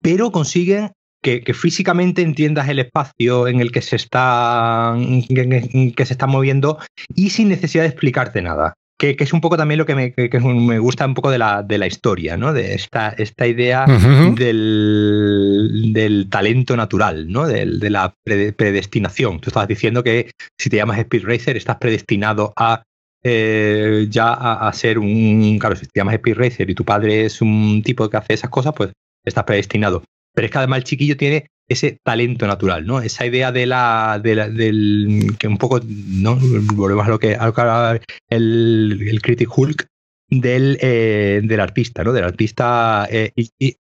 pero 0.00 0.30
consiguen 0.30 0.92
que, 1.22 1.42
que, 1.42 1.54
físicamente 1.54 2.22
entiendas 2.22 2.68
el 2.68 2.78
espacio 2.78 3.48
en 3.48 3.60
el 3.60 3.72
que 3.72 3.82
se 3.82 3.96
está, 3.96 4.94
que, 5.28 5.92
que 5.96 6.06
se 6.06 6.12
está 6.12 6.26
moviendo 6.26 6.78
y 7.14 7.30
sin 7.30 7.48
necesidad 7.48 7.82
de 7.82 7.88
explicarte 7.88 8.42
nada. 8.42 8.74
Que, 8.98 9.14
que, 9.14 9.24
es 9.24 9.32
un 9.34 9.42
poco 9.42 9.58
también 9.58 9.76
lo 9.76 9.84
que 9.84 9.94
me, 9.94 10.12
que, 10.12 10.30
que 10.30 10.40
me, 10.40 10.78
gusta 10.78 11.04
un 11.04 11.12
poco 11.12 11.30
de 11.30 11.36
la, 11.36 11.62
de 11.62 11.76
la 11.76 11.86
historia, 11.86 12.38
¿no? 12.38 12.54
De 12.54 12.74
esta, 12.74 13.10
esta 13.10 13.46
idea 13.46 13.84
uh 13.86 13.90
-huh. 13.90 14.34
del, 14.34 15.92
del, 15.92 16.28
talento 16.30 16.74
natural, 16.76 17.28
¿no? 17.28 17.46
De, 17.46 17.66
de 17.66 17.90
la 17.90 18.14
predestinación. 18.24 19.40
Tú 19.40 19.50
estabas 19.50 19.68
diciendo 19.68 20.02
que 20.02 20.30
si 20.58 20.70
te 20.70 20.76
llamas 20.76 20.98
Speed 20.98 21.24
Racer 21.24 21.56
estás 21.58 21.76
predestinado 21.76 22.54
a 22.56 22.82
eh, 23.22 24.06
ya 24.08 24.28
a, 24.28 24.68
a, 24.68 24.72
ser 24.72 24.98
un... 24.98 25.58
Claro, 25.58 25.74
si 25.74 25.86
te 25.86 25.98
llamas 26.00 26.14
Speed 26.14 26.36
Racer 26.36 26.70
y 26.70 26.74
tu 26.74 26.84
padre 26.84 27.24
es 27.24 27.42
un 27.42 27.82
tipo 27.84 28.08
que 28.08 28.16
hace 28.16 28.34
esas 28.34 28.50
cosas, 28.50 28.72
pues 28.72 28.92
estás 29.24 29.44
predestinado. 29.44 30.04
Pero 30.32 30.46
es 30.46 30.52
que 30.52 30.58
además 30.58 30.78
el 30.78 30.84
chiquillo 30.84 31.16
tiene 31.16 31.48
ese 31.68 31.98
talento 32.02 32.46
natural, 32.46 32.86
¿no? 32.86 33.00
Esa 33.00 33.26
idea 33.26 33.52
de 33.52 33.66
la, 33.66 34.20
de 34.22 34.34
la 34.34 34.48
del 34.48 35.36
que 35.38 35.48
un 35.48 35.58
poco, 35.58 35.80
¿no? 35.84 36.38
Volvemos 36.74 37.06
a 37.06 37.10
lo 37.10 37.18
que, 37.18 37.34
a 37.34 37.46
lo 37.46 37.52
que 37.52 38.00
el, 38.30 39.06
el 39.08 39.22
Critic 39.22 39.48
Hulk 39.56 39.86
del, 40.28 40.78
eh, 40.80 41.40
del 41.42 41.60
artista, 41.60 42.04
¿no? 42.04 42.12
Del 42.12 42.24
artista 42.24 43.06
eh, 43.10 43.32
y, 43.34 43.50
y, 43.58 43.76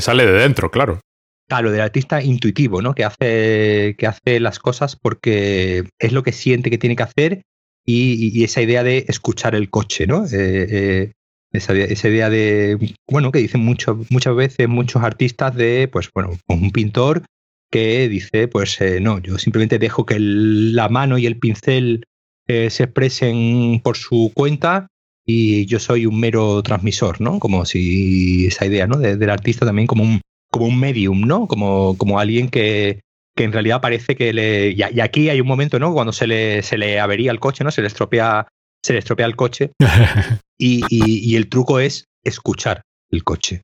sale 0.00 0.26
de 0.26 0.32
dentro, 0.32 0.70
claro. 0.70 1.00
Claro, 1.48 1.70
del 1.70 1.80
artista 1.80 2.22
intuitivo, 2.22 2.82
¿no? 2.82 2.94
Que 2.94 3.04
hace, 3.04 3.94
que 3.96 4.06
hace 4.06 4.40
las 4.40 4.58
cosas 4.58 4.96
porque 4.96 5.84
es 5.98 6.12
lo 6.12 6.22
que 6.22 6.32
siente 6.32 6.70
que 6.70 6.78
tiene 6.78 6.96
que 6.96 7.04
hacer 7.04 7.42
y, 7.86 8.38
y 8.38 8.44
esa 8.44 8.60
idea 8.60 8.82
de 8.82 9.06
escuchar 9.08 9.54
el 9.54 9.70
coche, 9.70 10.06
¿no? 10.06 10.26
Eh, 10.30 11.12
esa, 11.58 11.74
esa, 11.74 12.08
idea 12.08 12.30
de, 12.30 12.94
bueno, 13.08 13.30
que 13.30 13.40
dicen 13.40 13.60
muchas 13.64 14.34
veces 14.34 14.68
muchos 14.68 15.02
artistas 15.02 15.54
de, 15.54 15.88
pues 15.88 16.10
bueno, 16.14 16.30
un 16.48 16.70
pintor 16.70 17.22
que 17.70 18.08
dice, 18.08 18.48
pues 18.48 18.80
eh, 18.80 19.00
no, 19.00 19.18
yo 19.18 19.38
simplemente 19.38 19.78
dejo 19.78 20.06
que 20.06 20.16
la 20.18 20.88
mano 20.88 21.18
y 21.18 21.26
el 21.26 21.38
pincel 21.38 22.04
eh, 22.46 22.70
se 22.70 22.84
expresen 22.84 23.80
por 23.84 23.96
su 23.96 24.32
cuenta 24.34 24.88
y 25.26 25.66
yo 25.66 25.78
soy 25.78 26.06
un 26.06 26.18
mero 26.18 26.62
transmisor, 26.62 27.20
¿no? 27.20 27.38
Como 27.38 27.66
si 27.66 28.46
esa 28.46 28.64
idea, 28.64 28.86
¿no? 28.86 28.96
De, 28.96 29.16
del 29.16 29.30
artista 29.30 29.66
también 29.66 29.86
como 29.86 30.02
un, 30.02 30.22
como 30.50 30.66
un 30.66 30.80
medium, 30.80 31.20
¿no? 31.26 31.46
Como, 31.46 31.98
como 31.98 32.18
alguien 32.18 32.48
que, 32.48 33.00
que 33.36 33.44
en 33.44 33.52
realidad 33.52 33.82
parece 33.82 34.16
que 34.16 34.32
le... 34.32 34.70
Y, 34.70 34.78
y 34.78 35.00
aquí 35.00 35.28
hay 35.28 35.42
un 35.42 35.46
momento, 35.46 35.78
¿no? 35.78 35.92
Cuando 35.92 36.12
se 36.12 36.26
le, 36.26 36.62
se 36.62 36.78
le 36.78 36.98
avería 36.98 37.30
el 37.30 37.40
coche, 37.40 37.62
¿no? 37.62 37.70
Se 37.70 37.82
le 37.82 37.88
estropea 37.88 38.48
se 38.82 38.92
le 38.92 38.98
estropea 38.98 39.26
el 39.26 39.36
coche 39.36 39.72
y, 40.58 40.82
y, 40.88 41.30
y, 41.30 41.36
el 41.36 41.48
truco 41.48 41.80
es 41.80 42.04
escuchar 42.24 42.82
el 43.10 43.24
coche. 43.24 43.62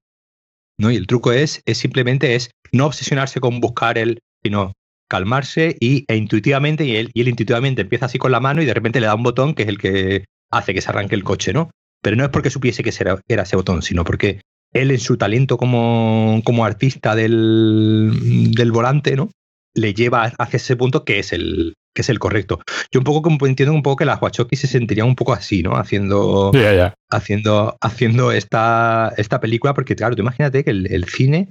¿no? 0.78 0.90
Y 0.90 0.96
el 0.96 1.06
truco 1.06 1.32
es, 1.32 1.62
es 1.66 1.78
simplemente 1.78 2.34
es 2.34 2.50
no 2.72 2.86
obsesionarse 2.86 3.40
con 3.40 3.60
buscar 3.60 3.98
el, 3.98 4.20
sino 4.42 4.72
calmarse 5.08 5.76
y, 5.80 6.04
e 6.08 6.16
intuitivamente, 6.16 6.84
y 6.84 6.96
él, 6.96 7.10
y 7.14 7.20
él 7.20 7.28
intuitivamente 7.28 7.82
empieza 7.82 8.06
así 8.06 8.18
con 8.18 8.32
la 8.32 8.40
mano 8.40 8.62
y 8.62 8.66
de 8.66 8.74
repente 8.74 9.00
le 9.00 9.06
da 9.06 9.14
un 9.14 9.22
botón 9.22 9.54
que 9.54 9.62
es 9.62 9.68
el 9.68 9.78
que 9.78 10.24
hace 10.50 10.74
que 10.74 10.80
se 10.80 10.90
arranque 10.90 11.14
el 11.14 11.24
coche, 11.24 11.52
¿no? 11.52 11.70
Pero 12.02 12.16
no 12.16 12.24
es 12.24 12.30
porque 12.30 12.50
supiese 12.50 12.82
que 12.82 12.92
era, 12.98 13.20
era 13.28 13.44
ese 13.44 13.56
botón, 13.56 13.82
sino 13.82 14.04
porque 14.04 14.40
él 14.72 14.90
en 14.90 14.98
su 14.98 15.16
talento 15.16 15.56
como, 15.56 16.42
como 16.44 16.64
artista 16.64 17.14
del, 17.14 18.52
del 18.54 18.72
volante, 18.72 19.16
¿no? 19.16 19.30
Le 19.74 19.94
lleva 19.94 20.24
hacia 20.24 20.56
ese 20.56 20.76
punto 20.76 21.04
que 21.04 21.20
es 21.20 21.32
el, 21.32 21.74
que 21.94 22.02
es 22.02 22.08
el 22.08 22.18
correcto. 22.18 22.60
Yo 22.90 23.00
un 23.00 23.04
poco 23.04 23.22
como 23.22 23.46
entiendo 23.46 23.72
un 23.72 23.82
poco 23.82 23.96
que 23.96 24.04
las 24.04 24.20
Wachowski 24.20 24.56
se 24.56 24.66
sentirían 24.66 25.06
un 25.06 25.14
poco 25.14 25.32
así, 25.32 25.62
¿no? 25.62 25.76
Haciendo, 25.76 26.52
yeah, 26.52 26.72
yeah. 26.72 26.94
haciendo, 27.10 27.76
haciendo 27.80 28.32
esta, 28.32 29.12
esta 29.16 29.40
película, 29.40 29.74
porque 29.74 29.94
claro, 29.94 30.16
tú 30.16 30.22
imagínate 30.22 30.64
que 30.64 30.70
el, 30.70 30.92
el, 30.92 31.04
cine 31.04 31.50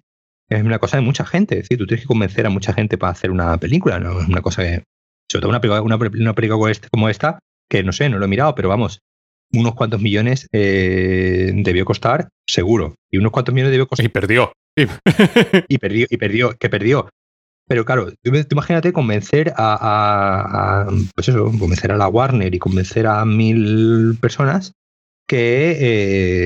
es 0.49 0.63
una 0.63 0.79
cosa 0.79 0.97
de 0.97 1.03
mucha 1.03 1.25
gente, 1.25 1.55
es 1.55 1.63
decir, 1.63 1.77
tú 1.77 1.87
tienes 1.87 2.03
que 2.03 2.07
convencer 2.07 2.45
a 2.45 2.49
mucha 2.49 2.73
gente 2.73 2.97
para 2.97 3.13
hacer 3.13 3.31
una 3.31 3.57
película, 3.57 3.99
¿no? 3.99 4.19
Es 4.19 4.27
una 4.27 4.41
cosa 4.41 4.63
que, 4.63 4.83
sobre 5.31 5.41
todo 5.41 5.49
una 5.49 5.61
película, 5.61 5.81
una, 5.81 5.95
una 5.95 6.35
película 6.35 6.71
este, 6.71 6.89
como 6.89 7.09
esta, 7.09 7.39
que 7.69 7.83
no 7.83 7.93
sé, 7.93 8.09
no 8.09 8.19
lo 8.19 8.25
he 8.25 8.29
mirado, 8.29 8.53
pero 8.53 8.69
vamos, 8.69 8.99
unos 9.53 9.75
cuantos 9.75 10.01
millones 10.01 10.47
eh, 10.51 11.51
debió 11.55 11.85
costar, 11.85 12.29
seguro. 12.47 12.95
Y 13.11 13.17
unos 13.17 13.31
cuantos 13.31 13.53
millones 13.53 13.71
debió 13.71 13.87
costar. 13.87 14.05
Y 14.05 14.09
perdió. 14.09 14.51
y 15.67 15.77
perdió, 15.77 16.07
y 16.09 16.17
perdió, 16.17 16.57
que 16.57 16.69
perdió 16.69 17.09
Pero 17.67 17.85
claro, 17.85 18.09
imagínate 18.23 18.91
convencer 18.91 19.53
a, 19.55 20.85
pues 21.15 21.29
eso, 21.29 21.45
convencer 21.57 21.91
a 21.91 21.97
la 21.97 22.07
Warner 22.07 22.53
y 22.53 22.59
convencer 22.59 23.07
a 23.07 23.23
mil 23.25 24.17
personas 24.19 24.73
que 25.27 25.77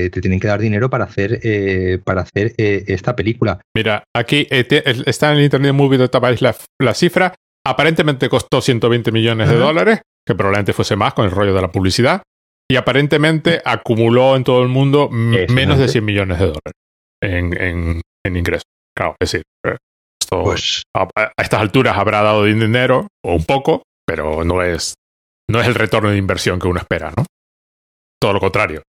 eh, 0.04 0.10
te 0.10 0.20
tienen 0.20 0.38
que 0.38 0.46
dar 0.46 0.60
dinero 0.60 0.88
para 0.88 1.04
hacer 1.04 1.40
eh, 1.42 1.98
para 2.04 2.22
hacer 2.22 2.54
eh, 2.56 2.84
esta 2.86 3.16
película. 3.16 3.60
Mira, 3.74 4.04
aquí 4.14 4.46
está 4.50 5.32
en 5.32 5.38
el 5.38 5.44
Internet 5.44 5.74
Movie 5.74 5.98
Database 5.98 6.44
la, 6.44 6.54
la 6.80 6.94
cifra. 6.94 7.34
Aparentemente 7.66 8.28
costó 8.28 8.60
120 8.60 9.10
millones 9.10 9.48
de 9.48 9.56
dólares, 9.56 10.00
que 10.24 10.34
probablemente 10.34 10.72
fuese 10.72 10.96
más 10.96 11.12
con 11.12 11.24
el 11.24 11.32
rollo 11.32 11.52
de 11.52 11.60
la 11.60 11.72
publicidad. 11.72 12.22
Y 12.70 12.76
aparentemente 12.76 13.60
acumuló 13.64 14.36
en 14.36 14.44
todo 14.44 14.62
el 14.62 14.68
mundo 14.68 15.08
menos 15.10 15.78
de 15.78 15.88
100 15.88 16.04
millones 16.04 16.38
de 16.38 16.44
dólares 16.46 16.72
en, 17.22 17.60
en, 17.60 18.00
en 18.24 18.36
ingresos. 18.36 18.64
Claro, 18.94 19.16
es 19.20 19.32
decir, 19.32 19.42
pues, 20.28 20.82
a, 20.94 21.08
estas 21.36 21.60
alturas 21.60 21.96
habrá 21.96 22.22
dado 22.22 22.44
dinero, 22.44 23.08
o 23.22 23.34
un 23.34 23.44
poco, 23.44 23.82
pero 24.06 24.44
no 24.44 24.62
es, 24.62 24.94
no 25.50 25.60
es 25.60 25.66
el 25.66 25.74
retorno 25.74 26.10
de 26.10 26.18
inversión 26.18 26.58
que 26.60 26.68
uno 26.68 26.80
espera, 26.80 27.12
¿no? 27.16 27.24
Todo 28.20 28.32
lo 28.32 28.40
contrario. 28.40 28.82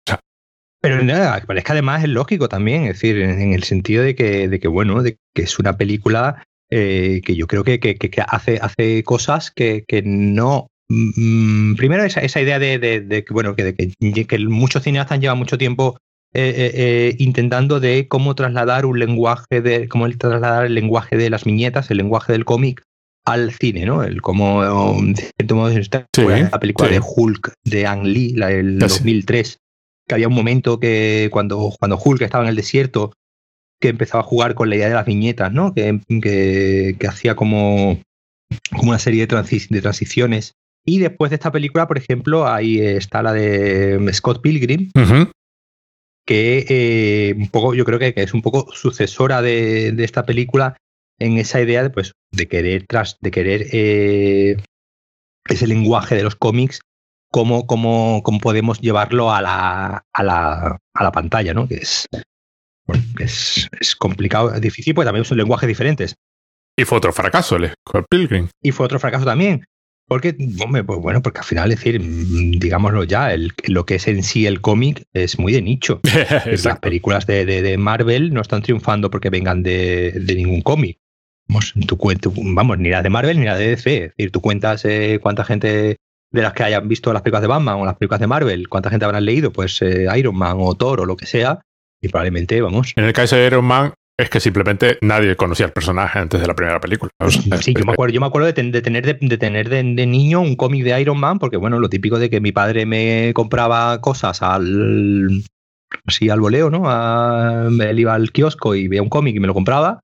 pero 0.80 1.02
nada, 1.02 1.38
es 1.38 1.64
que 1.64 1.72
además 1.72 2.04
es 2.04 2.10
lógico 2.10 2.48
también, 2.48 2.84
es 2.84 3.00
decir, 3.00 3.20
en, 3.20 3.52
el 3.52 3.64
sentido 3.64 4.02
de 4.02 4.14
que, 4.14 4.48
de 4.48 4.60
que, 4.60 4.68
bueno, 4.68 5.02
de 5.02 5.16
que 5.34 5.42
es 5.42 5.58
una 5.58 5.76
película 5.76 6.44
eh, 6.70 7.20
que 7.24 7.34
yo 7.34 7.46
creo 7.46 7.64
que, 7.64 7.78
que, 7.80 7.96
que, 7.96 8.22
hace, 8.26 8.58
hace 8.60 9.02
cosas 9.04 9.50
que, 9.50 9.84
no. 10.04 10.68
Mm, 10.88 11.74
primero, 11.74 12.04
esa, 12.04 12.20
esa 12.20 12.40
idea 12.40 12.58
de, 12.58 12.78
de, 12.78 13.24
que, 13.24 13.34
bueno, 13.34 13.56
que, 13.56 13.74
que, 13.74 14.38
muchos 14.38 14.84
cineastas 14.84 15.18
llevan 15.18 15.38
mucho 15.38 15.58
tiempo 15.58 15.98
eh, 16.34 16.52
eh, 16.54 16.72
eh, 16.74 17.16
intentando 17.18 17.80
de 17.80 18.08
cómo 18.08 18.34
trasladar 18.34 18.84
un 18.84 18.98
lenguaje 18.98 19.62
de 19.62 19.88
cómo 19.88 20.06
trasladar 20.10 20.66
el 20.66 20.74
lenguaje 20.74 21.16
de 21.16 21.30
las 21.30 21.44
viñetas, 21.44 21.90
el 21.90 21.96
lenguaje 21.96 22.32
del 22.32 22.44
cómic 22.44 22.82
al 23.24 23.52
cine, 23.52 23.86
¿no? 23.86 24.02
El 24.02 24.20
cómo 24.20 24.62
de 25.02 25.30
cierto 25.36 25.56
modo 25.56 25.68
está 25.70 26.06
la 26.16 26.60
película 26.60 26.90
de 26.90 27.00
Hulk 27.02 27.54
de 27.64 27.86
Ang 27.86 28.04
Lee, 28.04 28.34
la 28.34 28.48
del 28.48 28.78
2003, 28.78 29.58
que 30.06 30.14
había 30.14 30.28
un 30.28 30.34
momento 30.34 30.78
que 30.78 31.30
cuando 31.32 31.72
cuando 31.78 31.96
Hulk 31.96 32.20
estaba 32.20 32.44
en 32.44 32.50
el 32.50 32.56
desierto 32.56 33.12
que 33.80 33.88
empezaba 33.88 34.20
a 34.20 34.26
jugar 34.26 34.54
con 34.54 34.68
la 34.68 34.76
idea 34.76 34.88
de 34.88 34.94
las 34.94 35.06
viñetas, 35.06 35.52
¿no? 35.52 35.72
Que, 35.74 36.00
que, 36.20 37.06
hacía 37.08 37.34
como, 37.34 37.98
como 38.76 38.90
una 38.90 38.98
serie 38.98 39.26
de, 39.26 39.42
de 39.70 39.80
transiciones. 39.80 40.52
Y 40.84 40.98
después 40.98 41.30
de 41.30 41.36
esta 41.36 41.50
película, 41.50 41.88
por 41.88 41.98
ejemplo, 41.98 42.46
ahí 42.46 42.78
está 42.78 43.22
la 43.22 43.32
de 43.32 44.10
Scott 44.12 44.40
Pilgrim, 44.40 44.90
que 46.26 46.66
eh, 46.68 47.34
un 47.36 47.48
poco, 47.48 47.74
yo 47.74 47.84
creo 47.84 47.98
que, 47.98 48.12
es 48.16 48.34
un 48.34 48.42
poco 48.42 48.72
sucesora 48.72 49.42
de, 49.42 49.94
esta 49.98 50.26
película 50.26 50.76
en 51.18 51.38
esa 51.38 51.60
idea 51.60 51.82
de, 51.82 51.90
pues, 51.90 52.12
de 52.32 52.48
querer, 52.48 52.84
tras, 52.86 53.16
de 53.20 53.30
querer 53.30 53.66
eh, 53.72 54.56
ese 55.48 55.66
lenguaje 55.66 56.16
de 56.16 56.24
los 56.24 56.36
cómics, 56.36 56.80
cómo, 57.30 57.66
cómo, 57.66 58.22
cómo 58.22 58.40
podemos 58.40 58.80
llevarlo 58.80 59.32
a 59.32 59.40
la, 59.40 60.04
a 60.12 60.22
la, 60.22 60.78
a 60.94 61.04
la 61.04 61.12
pantalla, 61.12 61.54
¿no? 61.54 61.68
Que 61.68 61.76
es, 61.76 62.06
bueno, 62.86 63.04
es, 63.20 63.68
es 63.80 63.96
complicado, 63.96 64.52
es 64.52 64.60
difícil, 64.60 64.94
porque 64.94 65.06
también 65.06 65.24
son 65.24 65.38
lenguajes 65.38 65.68
diferentes. 65.68 66.16
Y 66.78 66.84
fue 66.84 66.98
otro 66.98 67.12
fracaso, 67.12 67.56
el 67.56 67.72
Pilgrim. 68.10 68.48
Y 68.62 68.72
fue 68.72 68.84
otro 68.84 69.00
fracaso 69.00 69.24
también. 69.24 69.64
Porque, 70.08 70.36
hombre, 70.62 70.84
pues 70.84 71.00
bueno, 71.00 71.20
porque 71.20 71.40
al 71.40 71.44
final, 71.44 71.72
es 71.72 71.78
decir, 71.78 72.00
mm, 72.00 72.58
digámoslo 72.58 73.04
ya, 73.04 73.32
el, 73.32 73.52
lo 73.66 73.84
que 73.84 73.96
es 73.96 74.06
en 74.06 74.22
sí 74.22 74.46
el 74.46 74.60
cómic 74.60 75.04
es 75.12 75.38
muy 75.38 75.52
de 75.52 75.62
nicho. 75.62 76.00
Las 76.64 76.78
películas 76.78 77.26
de, 77.26 77.44
de, 77.44 77.78
Marvel 77.78 78.32
no 78.32 78.40
están 78.40 78.62
triunfando 78.62 79.10
porque 79.10 79.30
vengan 79.30 79.62
de, 79.62 80.12
de 80.12 80.34
ningún 80.34 80.62
cómic. 80.62 80.98
Vamos, 81.48 81.74
tu 81.86 81.98
vamos, 82.54 82.78
ni 82.78 82.88
las 82.88 83.04
de 83.04 83.10
Marvel 83.10 83.38
ni 83.38 83.46
las 83.46 83.58
de 83.58 83.68
DC. 83.68 83.96
Es 83.96 84.16
decir, 84.16 84.32
tú 84.32 84.40
cuentas 84.40 84.84
eh, 84.84 85.20
cuánta 85.22 85.44
gente 85.44 85.96
de 86.32 86.42
las 86.42 86.52
que 86.52 86.64
hayan 86.64 86.88
visto 86.88 87.12
las 87.12 87.22
películas 87.22 87.42
de 87.42 87.48
Batman 87.48 87.76
o 87.76 87.84
las 87.84 87.96
películas 87.96 88.20
de 88.20 88.26
Marvel, 88.26 88.68
cuánta 88.68 88.90
gente 88.90 89.04
habrán 89.04 89.24
leído, 89.24 89.52
pues 89.52 89.80
eh, 89.80 90.06
Iron 90.16 90.36
Man 90.36 90.56
o 90.58 90.74
Thor 90.74 91.00
o 91.00 91.06
lo 91.06 91.16
que 91.16 91.26
sea, 91.26 91.60
y 92.00 92.08
probablemente, 92.08 92.60
vamos. 92.60 92.92
En 92.96 93.04
el 93.04 93.12
caso 93.12 93.36
de 93.36 93.46
Iron 93.46 93.64
Man, 93.64 93.94
es 94.18 94.30
que 94.30 94.40
simplemente 94.40 94.98
nadie 95.02 95.36
conocía 95.36 95.66
al 95.66 95.72
personaje 95.72 96.18
antes 96.18 96.40
de 96.40 96.46
la 96.46 96.54
primera 96.54 96.80
película. 96.80 97.10
Sí, 97.28 97.74
yo 97.74 97.84
me 97.84 97.92
acuerdo, 97.92 98.14
yo 98.14 98.20
me 98.20 98.26
acuerdo 98.26 98.46
de, 98.46 98.52
tener, 98.54 99.18
de, 99.20 99.38
tener 99.38 99.68
de, 99.68 100.06
niño 100.06 100.40
un 100.40 100.56
cómic 100.56 100.84
de 100.84 100.98
Iron 101.00 101.20
Man, 101.20 101.38
porque 101.38 101.58
bueno, 101.58 101.78
lo 101.78 101.90
típico 101.90 102.18
de 102.18 102.30
que 102.30 102.40
mi 102.40 102.52
padre 102.52 102.86
me 102.86 103.32
compraba 103.34 104.00
cosas 104.00 104.40
al 104.40 105.42
así 106.06 106.30
al 106.30 106.40
voleo, 106.40 106.70
¿no? 106.70 106.82
él 107.82 107.98
iba 107.98 108.14
al 108.14 108.32
kiosco 108.32 108.74
y 108.74 108.88
veía 108.88 109.02
un 109.02 109.08
cómic 109.08 109.36
y 109.36 109.40
me 109.40 109.46
lo 109.46 109.54
compraba. 109.54 110.00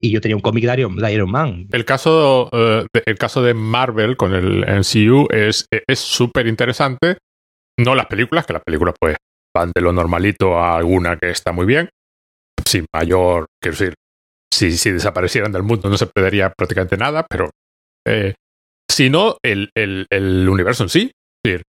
Y 0.00 0.10
yo 0.10 0.20
tenía 0.20 0.36
un 0.36 0.42
cómic 0.42 0.64
de 0.66 1.12
Iron, 1.12 1.30
Man. 1.30 1.66
El 1.72 1.86
caso, 1.86 2.50
eh, 2.52 2.84
el 3.06 3.16
caso 3.16 3.42
de 3.42 3.54
Marvel 3.54 4.18
con 4.18 4.34
el 4.34 4.66
MCU 4.66 5.26
es 5.30 5.66
súper 5.94 6.46
interesante. 6.46 7.16
No 7.78 7.94
las 7.94 8.06
películas, 8.06 8.44
que 8.44 8.52
las 8.52 8.62
películas 8.62 8.94
pues 9.00 9.16
van 9.56 9.72
de 9.74 9.80
lo 9.80 9.94
normalito 9.94 10.58
a 10.58 10.76
alguna 10.76 11.16
que 11.16 11.30
está 11.30 11.52
muy 11.52 11.64
bien 11.64 11.88
sin 12.74 12.86
mayor, 12.92 13.46
quiero 13.62 13.78
decir, 13.78 13.94
si, 14.52 14.72
si 14.76 14.90
desaparecieran 14.90 15.52
del 15.52 15.62
mundo 15.62 15.88
no 15.88 15.96
se 15.96 16.06
perdería 16.06 16.50
prácticamente 16.50 16.96
nada, 16.96 17.24
pero 17.28 17.50
eh, 18.06 18.34
sino 18.90 19.36
el, 19.44 19.70
el, 19.76 20.06
el, 20.10 20.48
universo 20.48 20.82
en 20.82 20.88
sí. 20.88 21.10
Es 21.44 21.52
decir, 21.52 21.62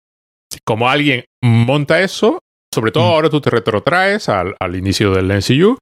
como 0.66 0.88
alguien 0.88 1.24
monta 1.42 2.00
eso, 2.00 2.40
sobre 2.72 2.90
todo 2.90 3.04
mm. 3.04 3.12
ahora 3.12 3.30
tú 3.30 3.40
te 3.40 3.50
retrotraes 3.50 4.28
al, 4.28 4.56
al 4.58 4.76
inicio 4.76 5.12
del 5.12 5.28
NCU 5.28 5.76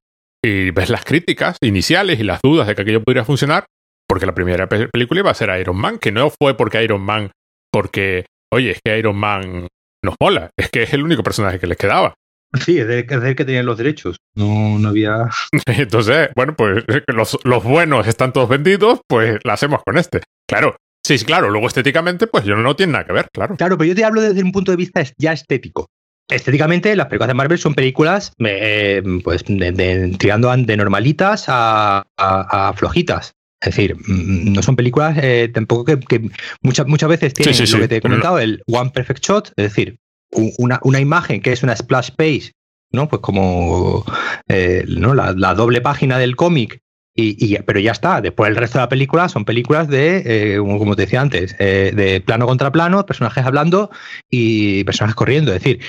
y 0.45 0.73
ves 0.73 0.91
las 0.91 1.05
críticas 1.05 1.57
iniciales 1.63 2.19
y 2.19 2.25
las 2.25 2.41
dudas 2.43 2.67
de 2.67 2.75
que 2.75 2.83
aquello 2.83 3.03
podría 3.03 3.25
funcionar, 3.25 3.65
porque 4.09 4.27
la 4.27 4.35
primera 4.35 4.69
película 4.69 5.21
iba 5.21 5.31
a 5.31 5.35
ser 5.35 5.57
Iron 5.61 5.77
Man, 5.77 5.99
que 5.99 6.11
no 6.11 6.31
fue 6.31 6.57
porque 6.57 6.83
Iron 6.83 7.03
Man, 7.03 7.31
porque, 7.73 8.27
oye, 8.53 8.73
es 8.73 8.81
que 8.85 8.99
Iron 8.99 9.17
Man 9.17 9.69
nos 10.05 10.17
mola, 10.21 10.51
es 10.59 10.69
que 10.69 10.83
es 10.83 10.93
el 10.93 11.05
único 11.05 11.23
personaje 11.23 11.61
que 11.61 11.69
les 11.69 11.79
quedaba. 11.79 12.15
Sí, 12.61 12.79
es 12.79 12.88
el, 12.88 13.07
que 13.07 13.45
tenía 13.45 13.62
los 13.62 13.79
derechos. 13.79 14.17
No, 14.35 14.79
no 14.79 14.88
había. 14.88 15.29
Entonces, 15.67 16.31
bueno, 16.35 16.55
pues 16.57 16.85
los, 17.07 17.38
los 17.45 17.65
buenos 17.65 18.07
están 18.07 18.33
todos 18.33 18.49
vendidos, 18.49 19.01
pues 19.07 19.38
la 19.45 19.55
hacemos 19.55 19.81
con 19.85 19.99
este. 19.99 20.21
Claro, 20.47 20.77
Sí, 21.05 21.19
sí, 21.19 21.25
claro. 21.25 21.51
Luego 21.51 21.67
estéticamente, 21.67 22.27
pues 22.27 22.45
yo 22.45 22.57
no 22.57 22.77
tiene 22.77 22.93
nada 22.93 23.05
que 23.05 23.12
ver, 23.12 23.29
claro. 23.33 23.57
Claro, 23.57 23.77
pero 23.77 23.88
yo 23.88 23.95
te 23.95 24.05
hablo 24.05 24.21
desde 24.21 24.43
un 24.43 24.53
punto 24.53 24.71
de 24.71 24.77
vista 24.77 25.03
ya 25.19 25.33
estético. 25.33 25.91
Estéticamente, 26.29 26.95
las 26.95 27.07
películas 27.07 27.29
de 27.29 27.35
Marvel 27.35 27.59
son 27.59 27.75
películas, 27.75 28.33
eh, 28.38 29.03
pues, 29.25 29.43
de, 29.47 30.17
tirando 30.19 30.55
de 30.57 30.77
normalitas 30.77 31.47
a, 31.49 32.05
a, 32.17 32.73
flojitas. 32.75 33.33
Es 33.61 33.75
decir, 33.75 33.97
mm, 33.97 34.53
no 34.53 34.62
son 34.62 34.77
películas 34.77 35.19
eh, 35.21 35.51
tampoco 35.53 35.85
que, 35.85 36.31
muchas, 36.62 36.87
muchas 36.87 37.09
veces 37.09 37.35
tienen 37.35 37.71
lo 37.71 37.79
que 37.79 37.88
te 37.88 37.97
he 37.97 38.01
comentado, 38.01 38.38
el 38.38 38.62
One 38.67 38.91
Perfect 38.91 39.25
Shot, 39.25 39.49
es 39.57 39.65
decir, 39.65 39.99
una, 40.33 40.81
una 40.83 41.01
imagen 41.01 41.40
que 41.40 41.53
es 41.53 41.62
una 41.62 41.77
splash 41.77 42.11
page, 42.16 42.53
¿no? 42.92 43.09
Pues 43.09 43.21
como 43.21 44.05
eh, 44.49 44.85
¿no? 44.88 45.14
La, 45.14 45.55
doble 45.55 45.81
página 45.81 46.18
del 46.18 46.37
cómic. 46.37 46.81
Y, 47.14 47.59
pero 47.59 47.79
ya 47.79 47.92
está. 47.92 48.23
Después 48.23 48.49
el 48.49 48.57
resto 48.57 48.79
de 48.79 48.85
la 48.85 48.88
película 48.88 49.29
son 49.29 49.45
películas 49.45 49.87
de, 49.88 50.23
eh, 50.25 50.57
como 50.57 50.97
te 50.97 51.03
decía 51.03 51.21
antes, 51.21 51.55
eh, 51.59 51.92
de 51.95 52.23
plano 52.23 52.47
contra 52.47 52.73
plano, 52.73 53.05
personajes 53.05 53.45
hablando 53.45 53.90
y 54.31 54.83
personajes 54.85 55.14
corriendo. 55.14 55.53
Es 55.53 55.62
decir, 55.62 55.81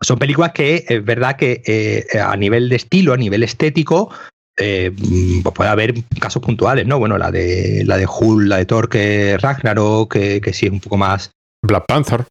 son 0.00 0.18
películas 0.18 0.52
que 0.52 0.86
es 0.88 1.04
verdad 1.04 1.36
que 1.36 2.06
a 2.22 2.34
nivel 2.36 2.70
de 2.70 2.76
estilo, 2.76 3.12
a 3.12 3.18
nivel 3.18 3.42
estético, 3.42 4.10
pues 4.56 5.54
puede 5.54 5.68
haber 5.68 5.94
casos 6.18 6.42
puntuales, 6.42 6.86
¿no? 6.86 6.98
Bueno, 6.98 7.18
la 7.18 7.30
de 7.30 7.82
la 7.84 7.98
de 7.98 8.06
Hulk, 8.06 8.48
la 8.48 8.56
de 8.56 8.64
Thor, 8.64 8.88
que 8.88 9.36
Ragnarok, 9.36 10.10
que, 10.10 10.40
que 10.40 10.54
sí 10.54 10.64
es 10.64 10.72
un 10.72 10.80
poco 10.80 10.96
más. 10.96 11.30
Black 11.62 11.84
Panther 11.86 12.24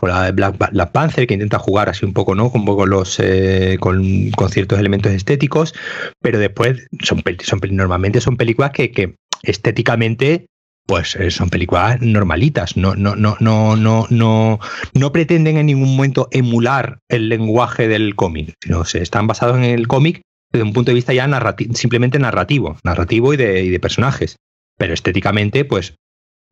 o 0.00 0.06
la 0.06 0.30
Black, 0.30 0.92
Panther, 0.92 1.26
que 1.26 1.34
intenta 1.34 1.58
jugar 1.58 1.88
así 1.88 2.04
un 2.04 2.12
poco, 2.12 2.34
¿no? 2.34 2.50
Con, 2.50 2.64
poco 2.64 2.86
los, 2.86 3.18
eh, 3.20 3.76
con, 3.80 4.30
con, 4.30 4.50
ciertos 4.50 4.78
elementos 4.78 5.12
estéticos, 5.12 5.74
pero 6.20 6.38
después 6.38 6.86
son, 7.02 7.22
son 7.42 7.60
normalmente 7.70 8.20
son 8.20 8.36
películas 8.36 8.70
que, 8.72 8.90
que 8.90 9.16
estéticamente 9.42 10.46
pues 10.86 11.14
eh, 11.14 11.30
son 11.30 11.50
películas 11.50 12.00
normalitas, 12.00 12.76
no, 12.76 12.96
no, 12.96 13.14
no, 13.14 13.36
no, 13.38 13.76
no, 13.76 14.06
no, 14.10 14.58
no 14.92 15.12
pretenden 15.12 15.56
en 15.56 15.66
ningún 15.66 15.94
momento 15.94 16.28
emular 16.32 16.98
el 17.08 17.28
lenguaje 17.28 17.86
del 17.86 18.16
cómic, 18.16 18.54
sino 18.60 18.84
se 18.84 19.00
están 19.00 19.28
basados 19.28 19.56
en 19.56 19.64
el 19.64 19.86
cómic 19.86 20.22
desde 20.52 20.64
un 20.64 20.72
punto 20.72 20.90
de 20.90 20.96
vista 20.96 21.12
ya 21.12 21.28
simplemente 21.74 22.18
narrativo, 22.18 22.76
narrativo 22.82 23.32
y 23.32 23.36
de, 23.36 23.62
y 23.62 23.70
de 23.70 23.78
personajes. 23.78 24.36
Pero 24.78 24.94
estéticamente, 24.94 25.64
pues 25.64 25.94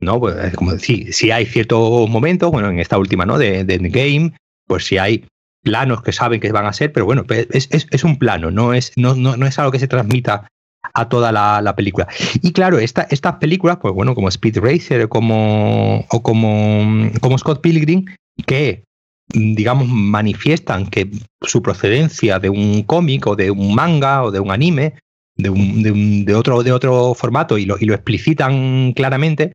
¿no? 0.01 0.21
Pues, 0.21 0.55
como 0.55 0.79
si, 0.79 1.13
si 1.13 1.31
hay 1.31 1.47
ciertos 1.47 2.09
momentos, 2.09 2.51
bueno, 2.51 2.71
en 2.71 2.79
esta 2.79 2.99
última, 2.99 3.27
¿no? 3.27 3.39
De, 3.39 3.65
de 3.65 3.79
Game, 3.79 4.33
pues 4.67 4.85
si 4.87 4.99
hay 4.99 5.25
planos 5.63 6.03
que 6.03 6.13
saben 6.13 6.41
que 6.41 6.53
van 6.53 6.67
a 6.67 6.73
ser, 6.73 6.93
pero 6.93 7.07
bueno, 7.07 7.25
es, 7.31 7.69
es, 7.71 8.05
un 8.05 8.19
plano, 8.19 8.51
no 8.51 8.75
es, 8.75 8.93
no, 8.97 9.15
no, 9.15 9.37
no, 9.37 9.47
es 9.47 9.59
algo 9.59 9.73
que 9.73 9.79
se 9.79 9.89
transmita 9.89 10.49
a 10.95 11.09
toda 11.09 11.33
la, 11.33 11.61
la 11.61 11.75
película. 11.75 12.07
Y 12.43 12.53
claro, 12.53 12.79
esta, 12.79 13.03
estas 13.11 13.37
películas, 13.37 13.79
pues 13.81 13.93
bueno, 13.93 14.15
como 14.15 14.29
Speed 14.29 14.59
Racer 14.59 15.09
como, 15.09 16.07
o 16.09 16.23
como, 16.23 17.11
como 17.21 17.39
Scott 17.39 17.61
Pilgrim, 17.61 18.07
que 18.47 18.85
digamos 19.31 19.89
manifiestan 19.89 20.87
que 20.87 21.11
su 21.43 21.61
procedencia 21.61 22.39
de 22.39 22.49
un 22.49 22.83
cómic 22.85 23.27
o 23.27 23.37
de 23.37 23.51
un 23.51 23.75
manga 23.75 24.23
o 24.23 24.31
de 24.31 24.41
un 24.41 24.51
anime 24.51 24.95
de, 25.37 25.51
de, 25.51 25.91
un, 25.91 26.25
de, 26.25 26.35
otro, 26.35 26.63
de 26.63 26.73
otro 26.73 27.15
formato 27.15 27.59
y 27.59 27.67
lo, 27.67 27.77
y 27.79 27.85
lo 27.85 27.95
explicitan 27.95 28.93
claramente, 28.93 29.53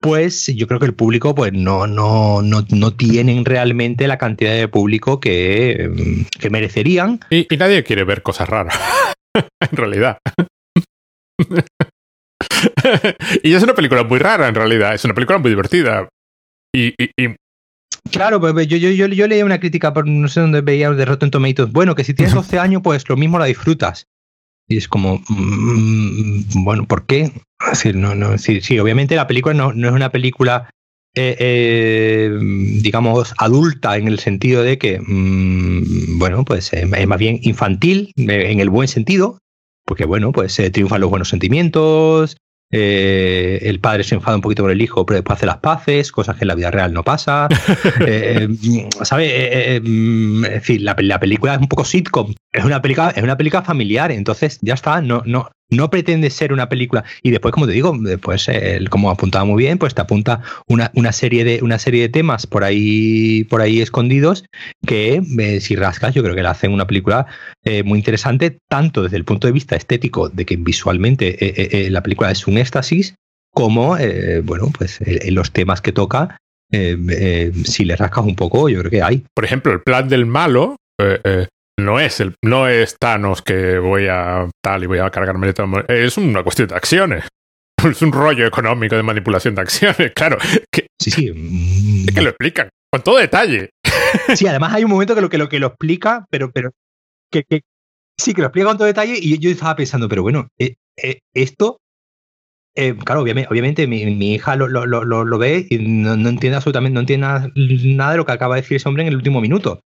pues 0.00 0.46
yo 0.46 0.66
creo 0.66 0.80
que 0.80 0.86
el 0.86 0.94
público 0.94 1.34
pues 1.34 1.52
no, 1.52 1.86
no, 1.86 2.40
no, 2.42 2.64
no 2.70 2.94
tienen 2.94 3.44
realmente 3.44 4.08
la 4.08 4.18
cantidad 4.18 4.54
de 4.54 4.68
público 4.68 5.20
que, 5.20 6.26
que 6.38 6.50
merecerían. 6.50 7.20
Y, 7.30 7.46
y, 7.52 7.56
nadie 7.58 7.84
quiere 7.84 8.04
ver 8.04 8.22
cosas 8.22 8.48
raras, 8.48 8.78
en 9.34 9.76
realidad. 9.76 10.18
y 13.42 13.54
es 13.54 13.62
una 13.62 13.74
película 13.74 14.04
muy 14.04 14.18
rara, 14.18 14.48
en 14.48 14.54
realidad. 14.54 14.94
Es 14.94 15.04
una 15.04 15.14
película 15.14 15.38
muy 15.38 15.50
divertida. 15.50 16.08
Y, 16.74 16.94
y, 16.98 17.10
y... 17.16 17.36
Claro, 18.10 18.40
pues 18.40 18.66
yo, 18.66 18.76
yo, 18.76 18.90
yo, 18.90 19.06
yo 19.06 19.26
leía 19.26 19.44
una 19.44 19.60
crítica, 19.60 19.92
por 19.92 20.06
no 20.06 20.28
sé 20.28 20.40
dónde 20.40 20.62
veía 20.62 20.90
de 20.90 21.04
Rotten 21.04 21.30
Tomatoes. 21.30 21.72
Bueno, 21.72 21.94
que 21.94 22.04
si 22.04 22.14
tienes 22.14 22.34
12 22.40 22.58
años, 22.58 22.82
pues 22.82 23.08
lo 23.08 23.16
mismo 23.16 23.38
la 23.38 23.46
disfrutas. 23.46 24.06
Y 24.70 24.76
es 24.76 24.86
como, 24.86 25.20
mmm, 25.28 26.42
bueno, 26.62 26.86
¿por 26.86 27.04
qué? 27.04 27.32
Decir, 27.68 27.96
no, 27.96 28.14
no, 28.14 28.38
sí, 28.38 28.60
sí, 28.60 28.78
obviamente 28.78 29.16
la 29.16 29.26
película 29.26 29.52
no, 29.52 29.72
no 29.72 29.88
es 29.88 29.92
una 29.92 30.12
película, 30.12 30.70
eh, 31.16 31.36
eh, 31.40 32.38
digamos, 32.80 33.34
adulta 33.38 33.96
en 33.96 34.06
el 34.06 34.20
sentido 34.20 34.62
de 34.62 34.78
que, 34.78 35.00
mmm, 35.00 36.18
bueno, 36.20 36.44
pues 36.44 36.72
eh, 36.72 36.88
es 36.96 37.06
más 37.08 37.18
bien 37.18 37.40
infantil, 37.42 38.12
en 38.16 38.60
el 38.60 38.70
buen 38.70 38.86
sentido, 38.86 39.38
porque, 39.84 40.04
bueno, 40.04 40.30
pues 40.30 40.54
triunfan 40.72 41.00
los 41.00 41.10
buenos 41.10 41.28
sentimientos, 41.28 42.36
eh, 42.72 43.58
el 43.62 43.80
padre 43.80 44.04
se 44.04 44.14
enfada 44.14 44.36
un 44.36 44.42
poquito 44.42 44.62
con 44.62 44.70
el 44.70 44.80
hijo, 44.80 45.04
pero 45.04 45.16
después 45.16 45.36
hace 45.38 45.46
las 45.46 45.58
paces, 45.58 46.12
cosas 46.12 46.36
que 46.36 46.44
en 46.44 46.48
la 46.48 46.54
vida 46.54 46.70
real 46.70 46.92
no 46.92 47.02
pasa. 47.02 47.48
eh, 48.06 48.48
¿Sabes? 49.02 49.30
Eh, 49.32 49.76
es 49.76 50.50
decir, 50.50 50.82
la, 50.82 50.94
la, 50.98 51.18
película 51.18 51.54
es 51.54 51.60
un 51.60 51.68
poco 51.68 51.84
sitcom. 51.84 52.34
Es 52.52 52.64
una 52.64 52.80
película, 52.80 53.10
es 53.10 53.22
una 53.22 53.36
película 53.36 53.62
familiar, 53.62 54.12
entonces 54.12 54.58
ya 54.62 54.74
está, 54.74 55.00
no, 55.00 55.22
no, 55.26 55.50
no 55.70 55.90
pretende 55.90 56.30
ser 56.30 56.52
una 56.52 56.68
película. 56.68 57.04
Y 57.22 57.30
después, 57.30 57.52
como 57.52 57.66
te 57.66 57.72
digo, 57.72 57.96
después, 57.98 58.48
eh, 58.48 58.84
como 58.90 59.10
apuntaba 59.10 59.44
muy 59.44 59.62
bien, 59.62 59.78
pues 59.78 59.94
te 59.94 60.02
apunta 60.02 60.42
una, 60.66 60.90
una, 60.94 61.12
serie, 61.12 61.44
de, 61.44 61.60
una 61.62 61.78
serie 61.78 62.02
de 62.02 62.08
temas 62.08 62.46
por 62.46 62.64
ahí, 62.64 63.44
por 63.44 63.60
ahí 63.60 63.80
escondidos 63.80 64.44
que, 64.86 65.22
eh, 65.38 65.60
si 65.60 65.76
rascas, 65.76 66.14
yo 66.14 66.22
creo 66.22 66.34
que 66.34 66.42
la 66.42 66.50
hacen 66.50 66.72
una 66.72 66.86
película 66.86 67.26
eh, 67.64 67.82
muy 67.82 67.98
interesante, 67.98 68.58
tanto 68.68 69.02
desde 69.02 69.16
el 69.16 69.24
punto 69.24 69.46
de 69.46 69.52
vista 69.52 69.76
estético, 69.76 70.28
de 70.28 70.44
que 70.44 70.56
visualmente 70.56 71.88
la 71.90 72.02
película 72.02 72.30
es 72.30 72.46
un 72.46 72.58
éxtasis, 72.58 73.14
como, 73.52 73.96
bueno, 74.44 74.70
pues 74.76 75.00
los 75.28 75.52
temas 75.52 75.80
que 75.80 75.92
toca. 75.92 76.36
si 76.70 77.84
le 77.84 77.96
rascas 77.96 78.24
un 78.24 78.36
poco, 78.36 78.68
yo 78.68 78.80
creo 78.80 78.90
que 78.90 79.02
hay. 79.02 79.24
Por 79.34 79.44
ejemplo, 79.44 79.72
el 79.72 79.82
plan 79.82 80.08
del 80.08 80.26
malo 80.26 80.76
no 81.84 82.00
es 82.00 82.20
el 82.20 82.34
no 82.44 82.68
es 82.68 82.96
Thanos 82.98 83.42
que 83.42 83.78
voy 83.78 84.06
a 84.08 84.48
tal 84.62 84.84
y 84.84 84.86
voy 84.86 84.98
a 84.98 85.10
cargarme 85.10 85.52
todo. 85.52 85.84
Es 85.88 86.16
una 86.16 86.42
cuestión 86.42 86.68
de 86.68 86.74
acciones. 86.74 87.24
Es 87.82 88.02
un 88.02 88.12
rollo 88.12 88.46
económico 88.46 88.94
de 88.94 89.02
manipulación 89.02 89.54
de 89.54 89.62
acciones, 89.62 90.12
claro. 90.14 90.36
Que, 90.70 90.88
sí, 91.00 91.10
sí. 91.10 92.04
Es 92.06 92.14
que 92.14 92.20
lo 92.20 92.28
explican 92.28 92.68
con 92.92 93.02
todo 93.02 93.18
detalle. 93.18 93.70
Sí, 94.34 94.46
además 94.46 94.74
hay 94.74 94.82
un 94.84 94.90
momento 94.90 95.14
que 95.14 95.20
lo 95.20 95.30
que 95.30 95.38
lo, 95.38 95.48
que 95.48 95.60
lo 95.60 95.68
explica, 95.68 96.26
pero, 96.30 96.50
pero 96.50 96.72
que, 97.30 97.44
que 97.44 97.60
sí, 98.18 98.34
que 98.34 98.40
lo 98.40 98.48
explica 98.48 98.66
con 98.66 98.76
todo 98.76 98.88
detalle 98.88 99.14
y 99.16 99.38
yo 99.38 99.50
estaba 99.50 99.76
pensando, 99.76 100.08
pero 100.08 100.22
bueno, 100.22 100.48
eh, 100.58 100.74
eh, 101.00 101.20
esto 101.32 101.78
eh, 102.76 102.94
claro, 103.04 103.22
obviamente, 103.22 103.48
obviamente 103.50 103.86
mi, 103.86 104.06
mi 104.06 104.34
hija 104.34 104.54
lo, 104.54 104.68
lo, 104.68 104.86
lo, 104.86 105.02
lo, 105.04 105.38
ve 105.38 105.66
y 105.68 105.78
no, 105.78 106.16
no, 106.16 106.28
entiende 106.28 106.56
absolutamente, 106.56 106.94
no 106.94 107.00
entiende 107.00 107.26
nada, 107.26 108.12
de 108.12 108.16
lo 108.16 108.24
que 108.24 108.32
acaba 108.32 108.54
de 108.54 108.62
decir 108.62 108.76
ese 108.76 108.88
hombre 108.88 109.02
en 109.02 109.08
el 109.08 109.16
último 109.16 109.40
minuto. 109.40 109.80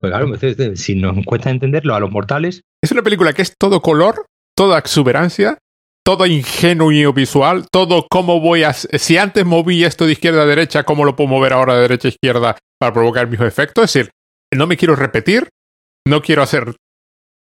Pues 0.00 0.12
claro, 0.12 0.76
si 0.76 0.94
nos 0.94 1.24
cuesta 1.24 1.50
entenderlo 1.50 1.94
a 1.94 2.00
los 2.00 2.10
mortales. 2.10 2.62
Es 2.82 2.92
una 2.92 3.02
película 3.02 3.32
que 3.32 3.42
es 3.42 3.54
todo 3.58 3.80
color, 3.80 4.26
toda 4.54 4.78
exuberancia, 4.78 5.58
todo 6.04 6.24
ingenuo 6.26 7.12
visual, 7.12 7.66
todo 7.70 8.06
cómo 8.08 8.40
voy 8.40 8.62
a... 8.62 8.72
Si 8.72 9.16
antes 9.18 9.44
moví 9.44 9.84
esto 9.84 10.06
de 10.06 10.12
izquierda 10.12 10.42
a 10.42 10.46
derecha, 10.46 10.84
¿cómo 10.84 11.04
lo 11.04 11.16
puedo 11.16 11.28
mover 11.28 11.52
ahora 11.52 11.74
de 11.74 11.82
derecha 11.82 12.08
a 12.08 12.10
izquierda 12.10 12.58
para 12.78 12.92
provocar 12.92 13.24
el 13.24 13.30
mismo 13.30 13.46
efecto? 13.46 13.82
Es 13.82 13.92
decir, 13.92 14.12
no 14.54 14.66
me 14.66 14.76
quiero 14.76 14.94
repetir, 14.94 15.48
no 16.06 16.22
quiero 16.22 16.42
hacer... 16.42 16.76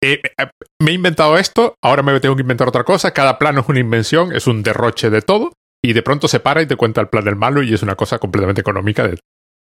Eh, 0.02 0.20
eh, 0.24 0.46
me 0.80 0.92
he 0.92 0.94
inventado 0.94 1.36
esto, 1.36 1.74
ahora 1.82 2.02
me 2.02 2.18
tengo 2.20 2.36
que 2.36 2.42
inventar 2.42 2.68
otra 2.68 2.84
cosa, 2.84 3.12
cada 3.12 3.38
plano 3.38 3.60
es 3.60 3.68
una 3.68 3.80
invención, 3.80 4.34
es 4.34 4.46
un 4.46 4.62
derroche 4.62 5.10
de 5.10 5.20
todo, 5.20 5.52
y 5.84 5.92
de 5.92 6.02
pronto 6.02 6.26
se 6.26 6.40
para 6.40 6.62
y 6.62 6.66
te 6.66 6.76
cuenta 6.76 7.00
el 7.00 7.08
plan 7.08 7.24
del 7.24 7.36
malo 7.36 7.62
y 7.62 7.74
es 7.74 7.82
una 7.82 7.94
cosa 7.94 8.18
completamente 8.18 8.60
económica. 8.62 9.06
De... 9.06 9.18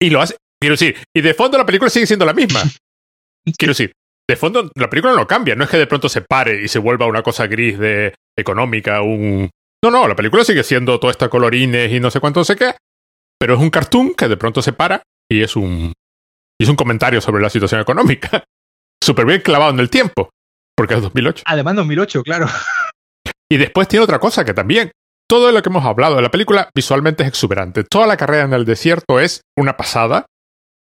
Y 0.01 0.09
lo 0.09 0.21
hace, 0.21 0.37
Quiero 0.61 0.73
decir, 0.73 0.97
y 1.15 1.21
de 1.21 1.33
fondo 1.33 1.57
la 1.57 1.65
película 1.65 1.89
sigue 1.89 2.07
siendo 2.07 2.25
la 2.25 2.33
misma. 2.33 2.61
Quiero 3.57 3.71
decir, 3.71 3.93
de 4.29 4.35
fondo 4.35 4.69
la 4.75 4.89
película 4.89 5.13
no 5.13 5.25
cambia, 5.25 5.55
no 5.55 5.63
es 5.63 5.69
que 5.69 5.77
de 5.77 5.87
pronto 5.87 6.09
se 6.09 6.21
pare 6.21 6.61
y 6.61 6.67
se 6.67 6.79
vuelva 6.79 7.07
una 7.07 7.23
cosa 7.23 7.47
gris 7.47 7.79
de 7.79 8.13
económica, 8.37 9.01
un... 9.01 9.49
No, 9.83 9.91
no, 9.91 10.07
la 10.07 10.15
película 10.15 10.43
sigue 10.43 10.63
siendo 10.63 10.99
toda 10.99 11.11
esta 11.11 11.29
colorines 11.29 11.91
y 11.91 11.99
no 11.99 12.11
sé 12.11 12.19
cuánto, 12.19 12.41
no 12.41 12.43
sé 12.43 12.55
qué, 12.55 12.75
pero 13.39 13.53
es 13.55 13.59
un 13.59 13.69
cartoon 13.69 14.13
que 14.13 14.27
de 14.27 14.37
pronto 14.37 14.61
se 14.61 14.73
para 14.73 15.01
y 15.29 15.41
es 15.41 15.55
un... 15.55 15.93
Y 16.61 16.63
es 16.65 16.69
un 16.69 16.75
comentario 16.75 17.21
sobre 17.21 17.41
la 17.41 17.49
situación 17.49 17.79
económica. 17.79 18.43
Súper 19.03 19.25
bien 19.25 19.41
clavado 19.41 19.71
en 19.71 19.79
el 19.79 19.89
tiempo, 19.89 20.29
porque 20.75 20.95
es 20.95 21.01
2008. 21.01 21.43
Además 21.45 21.75
2008, 21.77 22.21
claro. 22.23 22.47
Y 23.49 23.57
después 23.57 23.87
tiene 23.87 24.03
otra 24.03 24.19
cosa 24.19 24.43
que 24.43 24.53
también 24.53 24.91
todo 25.29 25.51
lo 25.51 25.61
que 25.61 25.69
hemos 25.69 25.85
hablado 25.85 26.15
de 26.15 26.21
la 26.21 26.31
película 26.31 26.69
visualmente 26.75 27.23
es 27.23 27.29
exuberante. 27.29 27.83
Toda 27.83 28.07
la 28.07 28.17
carrera 28.17 28.43
en 28.43 28.53
el 28.53 28.65
desierto 28.65 29.19
es 29.19 29.41
una 29.57 29.77
pasada. 29.77 30.25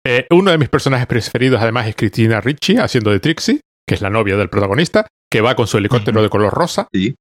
Eh, 0.04 0.26
uno 0.30 0.50
de 0.50 0.58
mis 0.58 0.68
personajes 0.68 1.06
preferidos, 1.06 1.60
además, 1.60 1.86
es 1.86 1.96
Cristina 1.96 2.40
Ricci, 2.40 2.76
haciendo 2.76 3.10
de 3.10 3.20
Trixie, 3.20 3.60
que 3.86 3.94
es 3.94 4.00
la 4.00 4.10
novia 4.10 4.36
del 4.36 4.48
protagonista, 4.48 5.06
que 5.30 5.40
va 5.40 5.54
con 5.54 5.66
su 5.66 5.78
helicóptero 5.78 6.22
de 6.22 6.28
color 6.28 6.52
rosa. 6.52 6.88
Sí. 6.92 7.14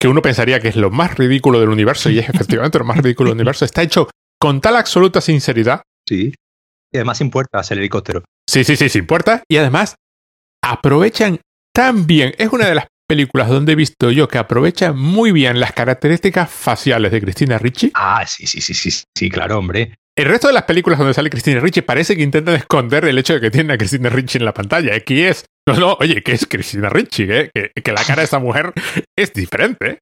Que 0.00 0.08
uno 0.08 0.22
pensaría 0.22 0.60
que 0.60 0.68
es 0.68 0.76
lo 0.76 0.90
más 0.90 1.16
ridículo 1.16 1.58
del 1.58 1.68
universo, 1.68 2.10
y 2.10 2.18
es 2.18 2.28
efectivamente 2.30 2.78
lo 2.78 2.84
más 2.84 2.98
ridículo 2.98 3.30
del 3.30 3.36
universo. 3.36 3.64
Está 3.64 3.82
hecho 3.82 4.08
con 4.40 4.60
tal 4.60 4.76
absoluta 4.76 5.20
sinceridad. 5.20 5.82
Sí. 6.08 6.34
Y 6.92 6.96
además 6.96 7.18
sin 7.18 7.30
puertas 7.30 7.70
el 7.72 7.78
helicóptero. 7.78 8.22
Sí, 8.48 8.62
sí, 8.62 8.76
sí, 8.76 8.88
sin 8.88 9.06
puertas. 9.06 9.42
Y 9.48 9.56
además 9.56 9.96
aprovechan 10.62 11.40
tan 11.74 12.06
bien. 12.06 12.34
Es 12.38 12.52
una 12.52 12.66
de 12.66 12.76
las 12.76 12.86
películas 13.08 13.48
donde 13.48 13.72
he 13.72 13.76
visto 13.76 14.10
yo 14.10 14.28
que 14.28 14.38
aprovechan 14.38 14.96
muy 14.98 15.32
bien 15.32 15.60
las 15.60 15.72
características 15.72 16.50
faciales 16.50 17.12
de 17.12 17.20
Cristina 17.20 17.58
Ricci. 17.58 17.90
Ah, 17.94 18.24
sí, 18.26 18.46
sí, 18.46 18.60
sí, 18.60 18.74
sí, 18.74 18.90
sí, 19.16 19.30
claro, 19.30 19.58
hombre. 19.58 19.94
El 20.16 20.24
resto 20.24 20.46
de 20.46 20.54
las 20.54 20.62
películas 20.62 20.98
donde 20.98 21.12
sale 21.12 21.28
Cristina 21.28 21.60
Ricci 21.60 21.82
parece 21.82 22.16
que 22.16 22.22
intentan 22.22 22.54
esconder 22.54 23.04
el 23.04 23.18
hecho 23.18 23.34
de 23.34 23.40
que 23.40 23.50
tienen 23.50 23.72
a 23.72 23.76
Cristina 23.76 24.08
Ricci 24.08 24.38
en 24.38 24.46
la 24.46 24.54
pantalla. 24.54 24.94
Aquí 24.94 25.22
es. 25.22 25.44
No, 25.68 25.74
no, 25.76 25.96
oye, 26.00 26.22
que 26.22 26.32
es 26.32 26.46
Cristina 26.46 26.88
Ricci, 26.88 27.24
¿eh? 27.24 27.50
que, 27.52 27.70
que, 27.82 27.92
la 27.92 28.02
cara 28.02 28.22
de 28.22 28.24
esa 28.24 28.38
mujer 28.38 28.72
es 29.14 29.34
diferente. 29.34 29.98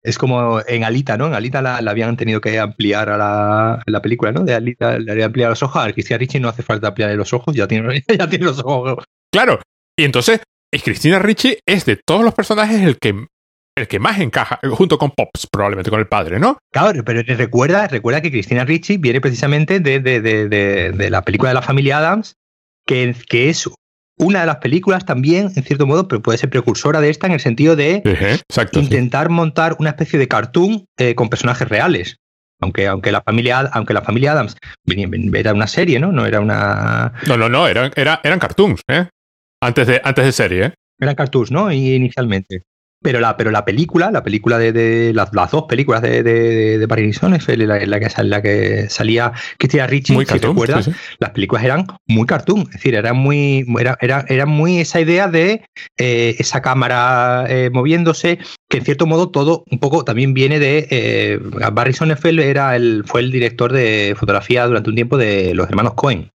Es 0.00 0.16
como 0.16 0.60
en 0.64 0.84
Alita, 0.84 1.16
¿no? 1.16 1.26
En 1.26 1.34
Alita 1.34 1.60
la, 1.60 1.82
la 1.82 1.90
habían 1.90 2.16
tenido 2.16 2.40
que 2.40 2.56
ampliar 2.60 3.08
a 3.08 3.18
la, 3.18 3.82
la, 3.84 4.00
película, 4.00 4.30
¿no? 4.30 4.44
De 4.44 4.54
Alita 4.54 4.96
le 4.96 5.10
habían 5.10 5.26
ampliado 5.26 5.50
los 5.50 5.62
ojos. 5.64 5.84
A 5.84 5.92
Cristina 5.92 6.18
Ricci 6.18 6.38
no 6.38 6.48
hace 6.48 6.62
falta 6.62 6.88
ampliarle 6.88 7.16
los 7.16 7.32
ojos, 7.32 7.56
ya 7.56 7.66
tiene, 7.66 8.04
ya 8.16 8.28
tiene 8.28 8.44
los 8.44 8.60
ojos. 8.60 9.04
Claro. 9.32 9.60
Y 9.98 10.04
entonces, 10.04 10.40
Cristina 10.84 11.18
Ricci 11.18 11.58
es 11.66 11.84
de 11.84 11.96
todos 11.96 12.22
los 12.22 12.34
personajes 12.34 12.80
el 12.80 12.98
que 12.98 13.26
el 13.78 13.88
que 13.88 13.98
más 13.98 14.20
encaja, 14.20 14.60
junto 14.70 14.98
con 14.98 15.10
Pops, 15.10 15.46
probablemente 15.50 15.90
con 15.90 16.00
el 16.00 16.06
padre, 16.06 16.38
¿no? 16.38 16.58
Claro, 16.72 17.04
pero 17.04 17.22
recuerda, 17.22 17.86
recuerda 17.88 18.20
que 18.20 18.30
Cristina 18.30 18.64
Ricci 18.64 18.96
viene 18.96 19.20
precisamente 19.20 19.80
de, 19.80 20.00
de, 20.00 20.20
de, 20.20 20.48
de, 20.48 21.10
la 21.10 21.22
película 21.22 21.50
de 21.50 21.54
la 21.54 21.62
familia 21.62 21.98
Adams, 21.98 22.34
que, 22.86 23.14
que, 23.28 23.48
es 23.48 23.68
una 24.18 24.40
de 24.40 24.46
las 24.46 24.56
películas 24.56 25.04
también, 25.06 25.50
en 25.54 25.62
cierto 25.62 25.86
modo, 25.86 26.08
pero 26.08 26.22
puede 26.22 26.38
ser 26.38 26.50
precursora 26.50 27.00
de 27.00 27.10
esta 27.10 27.26
en 27.26 27.34
el 27.34 27.40
sentido 27.40 27.76
de 27.76 28.02
uh 28.04 28.08
-huh, 28.08 28.42
exacto, 28.48 28.80
intentar 28.80 29.28
sí. 29.28 29.32
montar 29.32 29.76
una 29.78 29.90
especie 29.90 30.18
de 30.18 30.28
cartoon 30.28 30.86
eh, 30.98 31.14
con 31.14 31.28
personajes 31.28 31.68
reales. 31.68 32.16
Aunque, 32.60 32.88
aunque, 32.88 33.12
la 33.12 33.22
familia, 33.22 33.60
aunque 33.60 33.94
la 33.94 34.02
familia 34.02 34.32
Adams 34.32 34.56
era 34.84 35.54
una 35.54 35.68
serie, 35.68 36.00
¿no? 36.00 36.10
No 36.10 36.26
era 36.26 36.40
una. 36.40 37.12
No, 37.28 37.36
no, 37.36 37.48
no, 37.48 37.68
eran, 37.68 37.92
era, 37.94 38.20
eran 38.24 38.40
cartoons, 38.40 38.80
¿eh? 38.88 39.06
Antes 39.62 39.86
de, 39.86 40.00
antes 40.02 40.24
de 40.24 40.32
serie, 40.32 40.64
¿eh? 40.64 40.74
Eran 40.98 41.14
cartoons, 41.14 41.52
¿no? 41.52 41.70
Inicialmente. 41.70 42.62
Pero 43.00 43.20
la, 43.20 43.36
pero 43.36 43.50
la 43.52 43.64
película, 43.64 44.10
la 44.10 44.24
película 44.24 44.58
de, 44.58 44.72
de 44.72 45.12
las, 45.14 45.32
las, 45.32 45.50
dos 45.52 45.64
películas 45.68 46.02
de, 46.02 46.22
de, 46.22 46.78
de 46.78 46.86
Barry 46.86 47.14
en 47.22 47.68
la, 47.68 47.86
la, 47.86 48.00
que, 48.00 48.22
la 48.24 48.42
que 48.42 48.90
salía 48.90 49.32
Cristina 49.56 49.86
Ricci, 49.86 50.12
muy 50.14 50.26
cartoon, 50.26 50.54
recuerdas, 50.54 50.84
sí, 50.86 50.92
sí. 50.92 50.98
las 51.20 51.30
películas 51.30 51.64
eran 51.64 51.86
muy 52.06 52.26
cartoon, 52.26 52.62
es 52.62 52.70
decir, 52.70 52.96
eran 52.96 53.16
muy, 53.16 53.64
era, 53.78 53.96
era, 54.00 54.24
era 54.28 54.46
muy 54.46 54.78
esa 54.78 55.00
idea 55.00 55.28
de 55.28 55.64
eh, 55.96 56.34
esa 56.38 56.60
cámara 56.60 57.46
eh, 57.48 57.70
moviéndose, 57.72 58.38
que 58.68 58.78
en 58.78 58.84
cierto 58.84 59.06
modo 59.06 59.30
todo 59.30 59.64
un 59.70 59.78
poco 59.78 60.04
también 60.04 60.34
viene 60.34 60.58
de 60.58 60.88
eh, 60.90 61.38
Barry 61.72 61.92
Sonnenfeld 61.92 62.40
era 62.40 62.74
el, 62.74 63.04
fue 63.06 63.20
el 63.20 63.30
director 63.30 63.72
de 63.72 64.16
fotografía 64.18 64.66
durante 64.66 64.90
un 64.90 64.96
tiempo 64.96 65.16
de 65.16 65.54
los 65.54 65.68
hermanos 65.68 65.94
Cohen. 65.94 66.30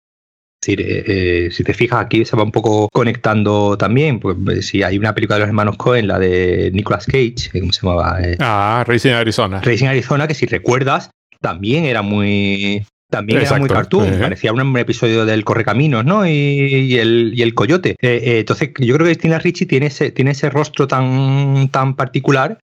Decir, 0.61 0.81
eh, 0.81 1.05
eh, 1.07 1.51
si 1.53 1.63
te 1.63 1.73
fijas 1.73 2.01
aquí 2.05 2.25
se 2.25 2.37
va 2.37 2.43
un 2.43 2.51
poco 2.51 2.89
conectando 2.93 3.79
también, 3.79 4.19
pues 4.19 4.67
si 4.67 4.83
hay 4.83 4.99
una 4.99 5.15
película 5.15 5.37
de 5.37 5.41
los 5.41 5.49
hermanos 5.49 5.77
Cohen, 5.77 6.09
la 6.09 6.19
de 6.19 6.71
Nicolas 6.73 7.07
Cage, 7.07 7.51
¿cómo 7.53 7.73
se 7.73 7.83
llamaba? 7.83 8.21
Eh, 8.21 8.37
ah, 8.41 8.85
Racing 8.87 9.13
Arizona. 9.13 9.61
Racing 9.61 9.87
Arizona, 9.87 10.27
que 10.27 10.35
si 10.35 10.47
recuerdas, 10.47 11.11
también 11.41 11.85
era 11.85 12.03
muy 12.03 12.85
también 13.11 13.41
era 13.41 13.59
muy 13.59 13.69
cartoon, 13.69 14.19
parecía 14.21 14.53
un, 14.53 14.77
episodio 14.77 15.25
del 15.25 15.43
Correcaminos, 15.45 16.05
¿no? 16.05 16.27
Y, 16.27 16.99
el, 16.99 17.33
y 17.35 17.41
el 17.41 17.55
Coyote. 17.55 17.97
Eh, 18.03 18.21
eh, 18.23 18.39
entonces, 18.41 18.71
yo 18.79 18.95
creo 18.95 19.07
que 19.07 19.15
Cristina 19.15 19.39
Ricci 19.39 19.65
tiene 19.65 19.87
ese, 19.87 20.11
tiene 20.11 20.33
ese 20.33 20.51
rostro 20.51 20.87
tan, 20.87 21.71
tan 21.71 21.97
particular 21.97 22.59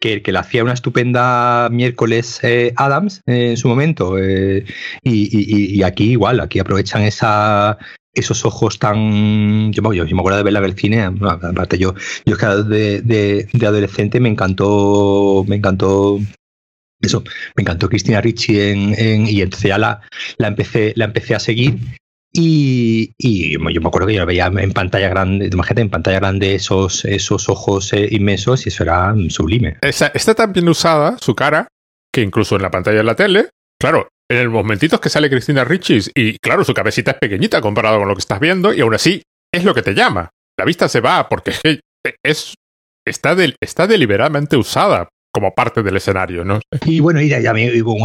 que, 0.00 0.22
que 0.22 0.32
le 0.32 0.38
hacía 0.38 0.62
una 0.62 0.74
estupenda 0.74 1.68
miércoles 1.70 2.40
eh, 2.42 2.72
Adams 2.76 3.22
en 3.26 3.56
su 3.56 3.68
momento. 3.68 4.18
y, 4.18 4.64
y, 5.02 5.82
aquí 5.82 6.10
igual, 6.12 6.40
aquí 6.40 6.58
aprovechan 6.58 7.02
esa, 7.02 7.78
esos 8.14 8.44
ojos 8.44 8.78
tan. 8.78 9.72
Yo, 9.72 9.92
yo, 9.92 10.04
me 10.04 10.20
acuerdo 10.20 10.38
de 10.38 10.44
verla 10.44 10.60
en 10.60 10.64
el 10.64 10.74
cine, 10.74 11.02
aparte 11.02 11.78
yo, 11.78 11.94
yo 12.24 12.36
de, 12.36 13.02
de, 13.02 13.48
de, 13.52 13.66
adolescente 13.66 14.20
me 14.20 14.28
encantó, 14.28 15.44
me 15.46 15.56
encantó 15.56 16.20
eso, 17.00 17.22
me 17.56 17.62
encantó 17.62 17.88
Cristina 17.88 18.20
Ricci 18.20 18.60
en, 18.60 19.26
y 19.26 19.42
entonces 19.42 19.68
ya 19.68 19.78
la, 19.78 20.00
la, 20.38 20.48
empecé, 20.48 20.92
la 20.96 21.06
empecé 21.06 21.34
a 21.34 21.40
seguir. 21.40 21.76
Y, 22.36 23.14
yo 23.20 23.60
me 23.60 23.88
acuerdo 23.88 24.08
que 24.08 24.14
yo 24.14 24.26
veía 24.26 24.46
en 24.46 24.72
pantalla 24.72 25.08
grande, 25.08 25.46
imagínate, 25.46 25.82
en 25.82 25.90
pantalla 25.90 26.18
grande 26.18 26.56
esos, 26.56 27.04
esos 27.04 27.48
ojos 27.48 27.92
eh, 27.92 28.08
inmensos 28.10 28.66
y 28.66 28.70
eso 28.70 28.82
era 28.82 29.14
sublime. 29.28 29.76
está 29.82 30.34
tan 30.34 30.52
bien 30.52 30.68
usada 30.68 31.16
su 31.20 31.36
cara 31.36 31.68
que 32.12 32.22
incluso 32.22 32.56
en 32.56 32.62
la 32.62 32.70
pantalla 32.70 32.98
de 32.98 33.04
la 33.04 33.14
tele, 33.14 33.50
claro, 33.78 34.08
en 34.28 34.38
el 34.38 34.50
momentito 34.50 35.00
que 35.00 35.10
sale 35.10 35.30
Cristina 35.30 35.64
Ricci 35.64 36.00
y 36.14 36.38
claro, 36.38 36.64
su 36.64 36.74
cabecita 36.74 37.12
es 37.12 37.18
pequeñita 37.18 37.60
comparado 37.60 37.98
con 37.98 38.08
lo 38.08 38.14
que 38.14 38.20
estás 38.20 38.40
viendo 38.40 38.74
y 38.74 38.80
aún 38.80 38.94
así 38.94 39.22
es 39.52 39.64
lo 39.64 39.74
que 39.74 39.82
te 39.82 39.94
llama. 39.94 40.30
La 40.58 40.64
vista 40.64 40.88
se 40.88 41.00
va 41.00 41.28
porque 41.28 41.52
es, 42.22 42.54
está, 43.06 43.36
está 43.60 43.86
deliberadamente 43.86 44.56
usada 44.56 45.08
como 45.34 45.52
parte 45.52 45.82
del 45.82 45.96
escenario, 45.96 46.44
¿no? 46.44 46.60
Y 46.86 47.00
bueno, 47.00 47.20
y 47.20 47.28
ya 47.28 47.52
me 47.52 47.82
un, 47.82 48.00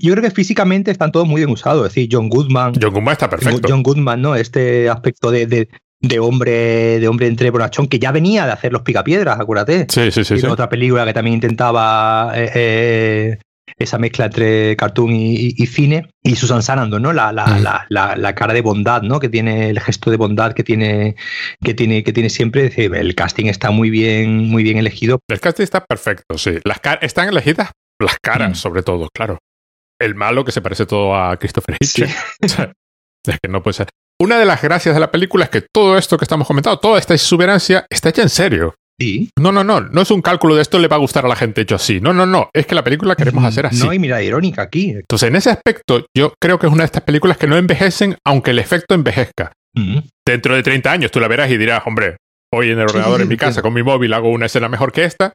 yo 0.00 0.12
creo 0.12 0.22
que 0.22 0.30
físicamente 0.32 0.90
están 0.90 1.12
todos 1.12 1.28
muy 1.28 1.40
bien 1.42 1.50
usados, 1.50 1.86
es 1.86 1.94
decir, 1.94 2.08
John 2.10 2.28
Goodman. 2.28 2.72
John 2.82 2.92
Goodman 2.92 3.12
está 3.12 3.30
perfecto. 3.30 3.68
John 3.70 3.84
Goodman, 3.84 4.20
¿no? 4.20 4.34
Este 4.34 4.88
aspecto 4.88 5.30
de, 5.30 5.46
de, 5.46 6.18
hombre 6.18 6.98
de 6.98 7.06
hombre 7.06 7.28
entre 7.28 7.50
bonachón 7.50 7.86
que 7.86 8.00
ya 8.00 8.10
venía 8.10 8.46
de 8.46 8.52
hacer 8.52 8.72
los 8.72 8.82
picapiedras, 8.82 9.38
acuérdate. 9.38 9.86
Sí, 9.88 10.10
sí, 10.10 10.24
sí. 10.24 10.44
Otra 10.44 10.68
película 10.68 11.04
que 11.04 11.14
también 11.14 11.34
intentaba 11.34 12.32
eh, 12.34 12.50
eh, 12.52 13.38
esa 13.78 13.98
mezcla 13.98 14.26
entre 14.26 14.76
cartoon 14.76 15.12
y, 15.12 15.66
cine, 15.66 16.10
y 16.22 16.36
Susan 16.36 16.62
Sarandon, 16.62 17.02
¿no? 17.02 17.12
La, 17.12 17.32
la, 17.32 17.86
la, 17.88 18.16
la, 18.16 18.34
cara 18.34 18.54
de 18.54 18.62
bondad, 18.62 19.02
¿no? 19.02 19.20
Que 19.20 19.28
tiene 19.28 19.70
el 19.70 19.80
gesto 19.80 20.10
de 20.10 20.16
bondad 20.16 20.52
que 20.52 20.64
tiene, 20.64 21.16
que 21.62 21.74
tiene, 21.74 22.02
que 22.02 22.12
tiene 22.12 22.30
siempre. 22.30 22.72
El 22.76 23.14
casting 23.14 23.46
está 23.46 23.70
muy 23.70 23.90
bien, 23.90 24.48
muy 24.48 24.62
bien 24.62 24.78
elegido. 24.78 25.20
El 25.28 25.40
casting 25.40 25.64
está 25.64 25.84
perfecto, 25.84 26.38
sí. 26.38 26.58
Las 26.64 26.80
están 27.02 27.28
elegidas 27.28 27.70
las 28.00 28.18
caras, 28.20 28.50
mm. 28.50 28.54
sobre 28.54 28.82
todo, 28.82 29.08
claro. 29.14 29.38
El 30.00 30.14
malo 30.14 30.44
que 30.44 30.52
se 30.52 30.60
parece 30.60 30.86
todo 30.86 31.16
a 31.16 31.36
Christopher 31.36 31.76
Hitchens. 31.80 32.14
es 32.40 33.38
que 33.42 33.48
no 33.48 33.62
puede 33.62 33.74
ser. 33.74 33.88
Una 34.20 34.38
de 34.38 34.44
las 34.44 34.62
gracias 34.62 34.94
de 34.94 35.00
la 35.00 35.10
película 35.10 35.44
es 35.44 35.50
que 35.50 35.62
todo 35.72 35.96
esto 35.98 36.16
que 36.16 36.24
estamos 36.24 36.46
comentando, 36.46 36.78
toda 36.78 36.98
esta 36.98 37.14
exuberancia, 37.14 37.86
está 37.88 38.08
hecha 38.08 38.22
en 38.22 38.28
serio. 38.28 38.74
No, 39.38 39.52
no, 39.52 39.62
no. 39.62 39.80
No 39.80 40.00
es 40.00 40.10
un 40.10 40.22
cálculo 40.22 40.56
de 40.56 40.62
esto 40.62 40.78
le 40.78 40.88
va 40.88 40.96
a 40.96 41.00
gustar 41.00 41.24
a 41.24 41.28
la 41.28 41.36
gente 41.36 41.60
hecho 41.60 41.76
así. 41.76 42.00
No, 42.00 42.12
no, 42.12 42.26
no. 42.26 42.50
Es 42.52 42.66
que 42.66 42.74
la 42.74 42.82
película 42.82 43.14
queremos 43.14 43.44
hacer 43.44 43.66
así. 43.66 43.84
No 43.84 43.90
hay 43.90 43.98
mirada 43.98 44.22
irónica 44.22 44.62
aquí. 44.62 44.90
Entonces, 44.90 45.28
en 45.28 45.36
ese 45.36 45.50
aspecto, 45.50 46.06
yo 46.16 46.34
creo 46.40 46.58
que 46.58 46.66
es 46.66 46.72
una 46.72 46.82
de 46.82 46.86
estas 46.86 47.02
películas 47.02 47.36
que 47.36 47.46
no 47.46 47.56
envejecen, 47.56 48.16
aunque 48.24 48.50
el 48.50 48.58
efecto 48.58 48.94
envejezca. 48.94 49.52
Dentro 50.26 50.56
de 50.56 50.62
30 50.64 50.90
años 50.90 51.10
tú 51.12 51.20
la 51.20 51.28
verás 51.28 51.48
y 51.52 51.56
dirás, 51.56 51.84
hombre, 51.86 52.16
hoy 52.52 52.70
en 52.70 52.80
el 52.80 52.86
ordenador 52.86 53.20
en 53.20 53.28
mi 53.28 53.36
casa 53.36 53.62
con 53.62 53.72
mi 53.72 53.84
móvil 53.84 54.12
hago 54.12 54.28
una 54.28 54.46
escena 54.46 54.68
mejor 54.68 54.90
que 54.90 55.04
esta. 55.04 55.32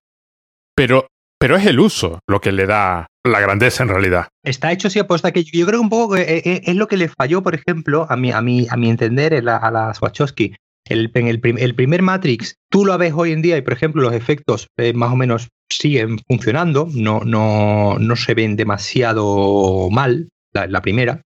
Pero, 0.75 1.07
pero 1.39 1.55
es 1.55 1.65
el 1.65 1.79
uso 1.79 2.19
lo 2.27 2.41
que 2.41 2.51
le 2.51 2.65
da 2.65 3.07
la 3.23 3.39
grandeza 3.39 3.83
en 3.83 3.89
realidad. 3.89 4.27
Está 4.43 4.73
hecho 4.73 4.89
así 4.89 4.99
aposta 4.99 5.31
que 5.31 5.45
yo 5.45 5.65
creo 5.65 5.79
que 5.79 5.83
un 5.83 5.89
poco 5.89 6.17
eh, 6.17 6.41
eh, 6.43 6.61
es, 6.65 6.75
lo 6.75 6.87
que 6.87 6.97
le 6.97 7.07
falló, 7.07 7.41
por 7.41 7.55
ejemplo, 7.55 8.05
a 8.09 8.17
mi, 8.17 8.33
a 8.33 8.41
mi, 8.41 8.67
a 8.69 8.75
mi 8.75 8.89
entender, 8.89 9.33
a 9.47 9.71
las 9.71 10.01
Wachowski 10.01 10.53
el, 10.85 11.11
en 11.13 11.27
el, 11.27 11.75
primer 11.75 12.01
Matrix, 12.01 12.55
tú 12.69 12.85
lo 12.85 12.97
ves 12.97 13.13
hoy 13.15 13.31
en 13.31 13.41
día 13.41 13.57
y, 13.57 13.61
por 13.61 13.73
ejemplo, 13.73 14.01
los 14.01 14.13
efectos 14.13 14.67
eh, 14.77 14.93
más 14.93 15.11
o 15.11 15.15
menos 15.15 15.49
siguen 15.69 16.19
funcionando, 16.27 16.87
no, 16.93 17.21
no, 17.21 17.97
no 17.99 18.15
se 18.15 18.33
ven 18.33 18.55
demasiado 18.55 19.89
mal, 19.89 20.29
la, 20.53 20.81
primera, 20.81 21.21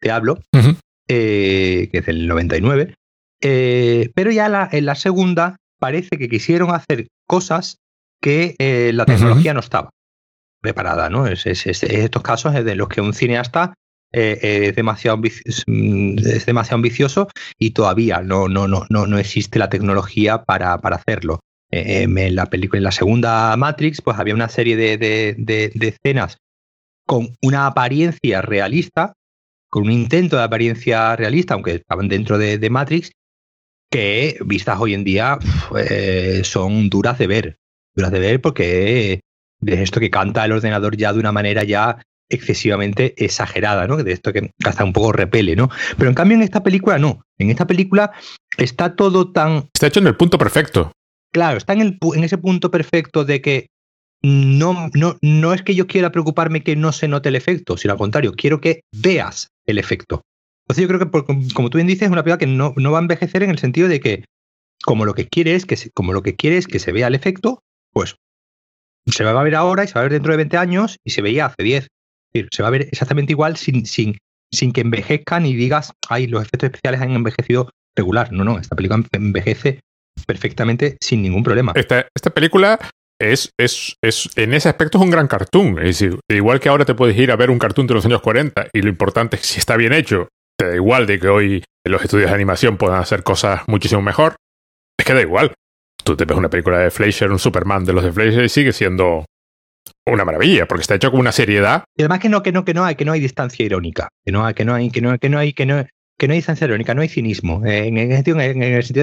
te 0.00 0.10
hablo, 0.10 0.38
eh, 1.08 1.88
que 1.90 1.98
es 1.98 2.06
del 2.06 2.28
99, 2.28 2.94
eh, 3.40 4.10
pero 4.14 4.30
ya 4.30 4.48
la, 4.48 4.68
en 4.70 4.86
la 4.86 4.94
segunda 4.94 5.56
parece 5.78 6.18
que 6.18 6.28
quisieron 6.28 6.70
hacer 6.74 7.08
cosas 7.26 7.78
que 8.20 8.56
la 8.92 9.06
tecnología 9.06 9.54
no 9.54 9.60
estaba 9.60 9.90
preparada, 10.60 11.08
¿no? 11.08 11.26
Es, 11.26 11.46
es, 11.46 11.66
estos 11.66 12.22
casos 12.22 12.52
de 12.52 12.74
los 12.74 12.88
que 12.88 13.00
un 13.00 13.14
cineasta 13.14 13.74
eh, 14.12 14.68
es, 14.68 14.76
demasiado 14.76 15.18
mm, 15.18 16.18
es 16.18 16.46
demasiado 16.46 16.76
ambicioso 16.76 17.28
y 17.58 17.72
todavía 17.72 18.20
no, 18.22 18.48
no, 18.48 18.66
no, 18.66 18.84
no, 18.88 19.06
no 19.06 19.18
existe 19.18 19.58
la 19.58 19.68
tecnología 19.68 20.44
para, 20.44 20.78
para 20.78 20.96
hacerlo. 20.96 21.40
Eh, 21.70 22.04
en 22.04 22.34
la 22.34 22.46
película, 22.46 22.78
en 22.78 22.84
la 22.84 22.92
segunda 22.92 23.54
Matrix, 23.56 24.00
pues 24.00 24.18
había 24.18 24.34
una 24.34 24.48
serie 24.48 24.76
de, 24.76 24.96
de, 24.96 25.72
escenas 25.86 26.38
con 27.06 27.34
una 27.42 27.66
apariencia 27.66 28.40
realista, 28.40 29.12
con 29.68 29.84
un 29.84 29.92
intento 29.92 30.36
de 30.36 30.44
apariencia 30.44 31.14
realista, 31.16 31.54
aunque 31.54 31.74
estaban 31.74 32.08
dentro 32.08 32.38
de, 32.38 32.70
Matrix, 32.70 33.12
que 33.90 34.38
vistas 34.46 34.78
hoy 34.80 34.94
en 34.94 35.04
día 35.04 35.38
eh, 35.78 36.40
son 36.44 36.88
duras 36.88 37.18
de 37.18 37.26
ver. 37.26 37.56
Duras 37.94 38.12
de 38.12 38.20
ver 38.20 38.40
porque 38.40 39.20
de 39.60 39.82
esto 39.82 40.00
que 40.00 40.10
canta 40.10 40.44
el 40.44 40.52
ordenador 40.52 40.96
ya 40.96 41.12
de 41.12 41.18
una 41.18 41.32
manera 41.32 41.64
ya 41.64 42.02
excesivamente 42.28 43.14
exagerada, 43.22 43.86
¿no? 43.86 43.96
De 43.96 44.12
esto 44.12 44.32
que 44.32 44.50
hasta 44.64 44.84
un 44.84 44.92
poco 44.92 45.12
repele, 45.12 45.56
¿no? 45.56 45.70
Pero 45.96 46.08
en 46.10 46.14
cambio 46.14 46.36
en 46.36 46.42
esta 46.42 46.62
película 46.62 46.98
no. 46.98 47.22
En 47.38 47.50
esta 47.50 47.66
película 47.66 48.12
está 48.56 48.96
todo 48.96 49.32
tan... 49.32 49.68
Está 49.74 49.86
hecho 49.86 50.00
en 50.00 50.06
el 50.08 50.16
punto 50.16 50.38
perfecto. 50.38 50.92
Claro, 51.32 51.58
está 51.58 51.72
en, 51.72 51.80
el, 51.82 51.98
en 52.14 52.24
ese 52.24 52.38
punto 52.38 52.70
perfecto 52.70 53.24
de 53.24 53.40
que 53.40 53.66
no, 54.22 54.90
no, 54.94 55.16
no 55.22 55.54
es 55.54 55.62
que 55.62 55.74
yo 55.74 55.86
quiera 55.86 56.10
preocuparme 56.10 56.62
que 56.62 56.76
no 56.76 56.92
se 56.92 57.08
note 57.08 57.28
el 57.28 57.36
efecto, 57.36 57.76
sino 57.76 57.92
al 57.92 57.98
contrario, 57.98 58.32
quiero 58.32 58.60
que 58.60 58.80
veas 58.92 59.48
el 59.66 59.78
efecto. 59.78 60.22
Entonces 60.64 60.82
yo 60.82 60.88
creo 60.88 61.00
que, 61.00 61.54
como 61.54 61.70
tú 61.70 61.78
bien 61.78 61.86
dices, 61.86 62.04
es 62.04 62.10
una 62.10 62.22
película 62.22 62.38
que 62.38 62.46
no, 62.46 62.74
no, 62.76 62.92
va 62.92 62.98
a 62.98 63.02
envejecer 63.02 63.42
en 63.42 63.50
el 63.50 63.58
sentido 63.58 63.88
de 63.88 64.00
que 64.00 64.24
como 64.84 65.04
lo 65.04 65.14
que 65.14 65.26
quiere 65.26 65.58
que 65.60 65.76
como 65.94 66.12
lo 66.12 66.22
que 66.22 66.36
quiere 66.36 66.56
es 66.56 66.66
que 66.66 66.78
se 66.78 66.92
vea 66.92 67.08
el 67.08 67.14
efecto, 67.14 67.62
pues 67.92 68.16
se 69.06 69.24
va 69.24 69.38
a 69.38 69.44
ver 69.44 69.54
ahora 69.54 69.84
y 69.84 69.88
se 69.88 69.94
va 69.94 70.00
a 70.00 70.04
ver 70.04 70.12
dentro 70.12 70.32
de 70.32 70.36
20 70.38 70.56
años 70.56 70.98
y 71.04 71.10
se 71.10 71.22
veía 71.22 71.46
hace 71.46 71.62
10 71.62 71.88
se 72.32 72.62
va 72.62 72.68
a 72.68 72.72
ver 72.72 72.82
exactamente 72.82 73.32
igual 73.32 73.56
sin, 73.56 73.86
sin, 73.86 74.16
sin 74.52 74.72
que 74.72 74.80
envejezcan 74.80 75.46
y 75.46 75.54
digas, 75.54 75.92
ay, 76.08 76.26
los 76.26 76.42
efectos 76.42 76.68
especiales 76.68 77.00
han 77.00 77.12
envejecido 77.12 77.70
regular. 77.96 78.32
No, 78.32 78.44
no, 78.44 78.58
esta 78.58 78.76
película 78.76 79.02
envejece 79.12 79.80
perfectamente 80.26 80.96
sin 81.00 81.22
ningún 81.22 81.42
problema. 81.42 81.72
Esta, 81.74 82.06
esta 82.14 82.30
película 82.30 82.78
es, 83.20 83.50
es, 83.58 83.96
es, 84.02 84.30
en 84.36 84.54
ese 84.54 84.68
aspecto 84.68 84.98
es 84.98 85.04
un 85.04 85.10
gran 85.10 85.28
cartoon. 85.28 85.78
Es 85.80 86.04
igual 86.28 86.60
que 86.60 86.68
ahora 86.68 86.84
te 86.84 86.94
puedes 86.94 87.16
ir 87.16 87.30
a 87.30 87.36
ver 87.36 87.50
un 87.50 87.58
cartoon 87.58 87.86
de 87.86 87.94
los 87.94 88.06
años 88.06 88.22
40 88.22 88.68
y 88.72 88.82
lo 88.82 88.88
importante 88.88 89.36
es 89.36 89.42
que 89.42 89.48
si 89.48 89.58
está 89.58 89.76
bien 89.76 89.92
hecho, 89.92 90.28
te 90.58 90.68
da 90.68 90.74
igual 90.74 91.06
de 91.06 91.18
que 91.18 91.28
hoy 91.28 91.64
los 91.84 92.02
estudios 92.02 92.30
de 92.30 92.34
animación 92.34 92.76
puedan 92.76 93.00
hacer 93.00 93.22
cosas 93.22 93.62
muchísimo 93.66 94.02
mejor. 94.02 94.36
Es 94.98 95.06
que 95.06 95.14
da 95.14 95.22
igual. 95.22 95.52
Tú 96.04 96.16
te 96.16 96.24
ves 96.24 96.36
una 96.36 96.50
película 96.50 96.78
de 96.78 96.90
Fleischer, 96.90 97.30
un 97.30 97.38
Superman 97.38 97.84
de 97.84 97.92
los 97.92 98.04
de 98.04 98.12
Fleischer 98.12 98.44
y 98.44 98.48
sigue 98.48 98.72
siendo 98.72 99.24
una 100.12 100.24
maravilla, 100.24 100.66
porque 100.66 100.82
está 100.82 100.94
hecho 100.94 101.10
con 101.10 101.20
una 101.20 101.32
seriedad. 101.32 101.84
Y 101.96 102.02
además 102.02 102.20
que 102.20 102.28
no, 102.28 102.42
que 102.42 102.52
no, 102.52 102.64
que 102.64 102.74
no 102.74 102.84
hay, 102.84 102.94
que 102.94 103.04
no 103.04 103.12
hay 103.12 103.20
distancia 103.20 103.64
irónica, 103.64 104.08
que 104.24 104.32
no 104.32 104.44
hay, 104.44 104.54
que 104.54 104.64
no 104.64 104.74
hay, 104.74 104.90
que 104.90 105.00
no, 105.00 105.18
que 105.18 105.28
no 105.28 105.38
hay, 105.38 105.52
que 105.52 105.66
no, 105.66 105.86
que 106.18 106.26
no 106.26 106.32
hay 106.32 106.38
distancia 106.38 106.66
irónica, 106.66 106.94
no 106.94 107.02
hay 107.02 107.08
cinismo. 107.08 107.64
En, 107.64 107.96
el 107.96 108.14
sentido, 108.16 108.36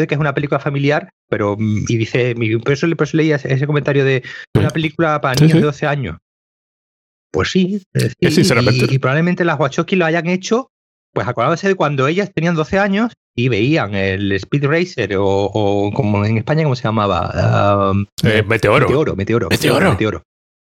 de 0.01 0.07
que 0.07 0.15
es 0.15 0.19
una 0.19 0.33
película 0.33 0.59
familiar, 0.59 1.09
pero 1.29 1.55
mm, 1.57 1.85
y 1.87 1.97
dice, 1.97 2.35
por 2.63 2.73
eso, 2.73 2.87
por 2.95 3.07
eso 3.07 3.17
leía 3.17 3.37
ese, 3.37 3.65
comentario 3.65 4.03
de 4.03 4.23
una 4.53 4.69
película 4.69 5.21
para 5.21 5.35
niños 5.35 5.59
de 5.59 5.65
12 5.65 5.87
años. 5.87 6.17
Pues 7.31 7.51
sí, 7.51 7.81
sinceramente. 8.21 8.87
Y, 8.89 8.99
probablemente 8.99 9.43
las 9.43 9.59
Wachowski 9.59 9.95
lo 9.95 10.05
hayan 10.05 10.27
hecho, 10.27 10.69
pues 11.13 11.27
acordándose 11.27 11.67
de 11.67 11.75
cuando 11.75 12.07
ellas 12.07 12.31
tenían 12.33 12.55
12 12.55 12.79
años 12.79 13.13
y 13.35 13.49
veían 13.49 13.93
el 13.93 14.31
Speed 14.33 14.65
Racer 14.65 15.15
o, 15.17 15.91
como 15.93 16.25
en 16.25 16.37
España, 16.37 16.63
¿cómo 16.63 16.75
se 16.75 16.83
llamaba? 16.83 17.93
Eh, 18.23 18.43
meteoro. 18.47 18.87
Meteoro, 18.87 19.15
Meteoro. 19.15 19.49
Meteoro. 19.49 19.89
meteoro. 19.91 20.23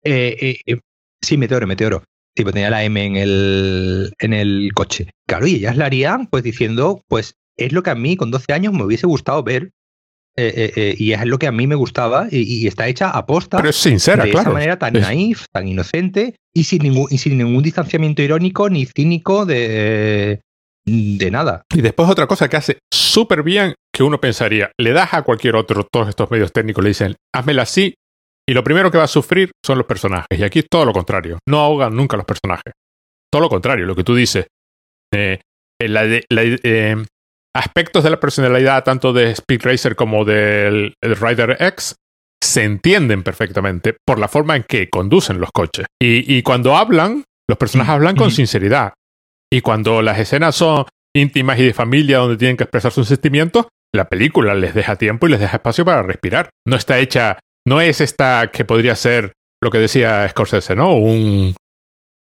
Eh, 0.06 0.36
eh, 0.40 0.60
eh, 0.66 0.80
sí, 1.20 1.36
Meteoro, 1.36 1.66
Meteoro. 1.66 2.04
Pues 2.34 2.52
tenía 2.52 2.70
la 2.70 2.84
M 2.84 3.02
en 3.02 3.16
el, 3.16 4.12
en 4.18 4.32
el 4.32 4.70
coche. 4.74 5.11
Claro, 5.26 5.46
y 5.46 5.54
ellas 5.54 5.76
la 5.76 5.86
harían 5.86 6.26
pues 6.26 6.42
diciendo, 6.42 7.02
pues 7.09 7.34
es 7.57 7.72
lo 7.72 7.82
que 7.82 7.90
a 7.90 7.94
mí 7.94 8.16
con 8.16 8.30
12 8.30 8.52
años 8.52 8.72
me 8.74 8.84
hubiese 8.84 9.07
gustado 9.07 9.42
ver. 9.42 9.72
y 10.36 11.12
es 11.12 11.24
lo 11.24 11.38
que 11.38 11.46
a 11.46 11.52
mí 11.52 11.66
me 11.66 11.76
gustaba 11.76 12.28
y, 12.30 12.66
está 12.66 12.88
hecha 12.88 13.09
a 13.09 13.24
posta. 13.24 13.57
Pero 13.57 13.70
es 13.70 13.76
sincera, 13.76 14.24
de 14.24 14.30
esa 14.30 14.50
manera 14.50 14.78
tan 14.78 14.92
naif, 14.92 15.46
tan 15.50 15.66
inocente 15.66 16.34
y 16.54 16.64
sin, 16.64 16.82
ningún, 16.82 17.07
y 17.11 17.16
sin 17.16 17.38
ningún 17.38 17.62
distanciamiento 17.62 18.20
irónico 18.20 18.68
ni 18.68 18.84
cínico 18.84 19.46
de, 19.46 20.42
de 20.84 21.30
nada. 21.30 21.62
Y 21.74 21.80
después 21.80 22.11
otra 22.11 22.26
cosa 22.26 22.50
que 22.50 22.59
hace 22.59 22.78
súper 22.92 23.42
bien 23.42 23.74
que 23.94 24.02
uno 24.02 24.20
pensaría, 24.20 24.72
le 24.78 24.92
das 24.92 25.14
a 25.14 25.22
cualquier 25.22 25.57
otro 25.57 25.86
todos 25.90 26.11
estos 26.11 26.30
medios 26.30 26.52
técnicos, 26.52 26.84
le 26.84 26.90
dicen, 26.90 27.16
házmela 27.32 27.62
así 27.62 27.94
y 28.49 28.55
lo 28.55 28.62
primero 28.62 28.90
que 28.90 28.99
va 28.99 29.05
a 29.05 29.09
sufrir 29.09 29.51
son 29.64 29.78
los 29.78 29.86
personajes. 29.86 30.38
Y 30.38 30.44
aquí 30.44 30.61
es 30.61 30.66
todo 30.70 30.84
lo 30.84 30.92
contrario. 30.92 31.38
No 31.49 31.61
ahogan 31.61 31.94
nunca 31.94 32.16
los 32.16 32.26
personajes. 32.26 32.72
todo 33.32 33.42
lo 33.42 33.49
contrario, 33.49 33.86
lo 33.86 33.97
que 33.97 34.05
tú 34.05 34.14
dices. 34.14 34.47
Eh, 35.12 35.40
la, 35.80 36.05
eh, 36.07 36.97
aspectos 37.55 38.05
de 38.05 38.11
la 38.11 38.20
personalidad 38.20 38.84
tanto 38.84 39.12
de 39.12 39.30
Speed 39.32 39.62
Racer 39.62 39.97
como 39.97 40.24
del 40.24 40.94
Rider 41.03 41.57
X 41.61 41.97
se 42.42 42.64
entienden 42.64 43.22
perfectamente 43.22 43.97
por 44.07 44.18
la 44.18 44.28
forma 44.28 44.57
en 44.57 44.62
que 44.62 44.88
conducen 44.88 45.40
los 45.40 45.51
coches. 45.53 45.86
Y, 46.01 46.42
cuando 46.42 46.76
hablan, 46.76 47.24
los 47.49 47.59
personajes 47.59 47.92
hablan 47.92 48.16
con 48.16 48.30
sinceridad. 48.30 48.92
Y 49.53 49.61
cuando 49.61 50.03
las 50.03 50.18
escenas 50.18 50.55
son 50.55 50.84
íntimas 51.14 51.59
y 51.59 51.64
de 51.64 51.74
familia 51.74 52.18
donde 52.18 52.36
tienen 52.36 52.57
que 52.57 52.64
expresar 52.64 52.92
sus 52.92 53.09
sentimientos, 53.09 53.66
la 53.94 54.09
película 54.09 54.55
les 54.55 54.74
deja 54.74 54.97
tiempo 54.97 55.26
y 55.26 55.30
les 55.30 55.40
deja 55.40 55.57
espacio 55.57 55.84
para 55.84 56.03
respirar. 56.03 56.51
No 56.66 56.76
está 56.76 56.99
hecha, 56.99 57.38
no 57.66 57.80
es 57.80 58.00
esta 58.00 58.50
que 58.50 58.64
podría 58.64 58.96
ser 58.96 59.32
lo 59.60 59.70
que 59.70 59.78
decía 59.78 60.26
Scorsese, 60.28 60.74
¿no? 60.74 60.96
Un, 60.96 61.54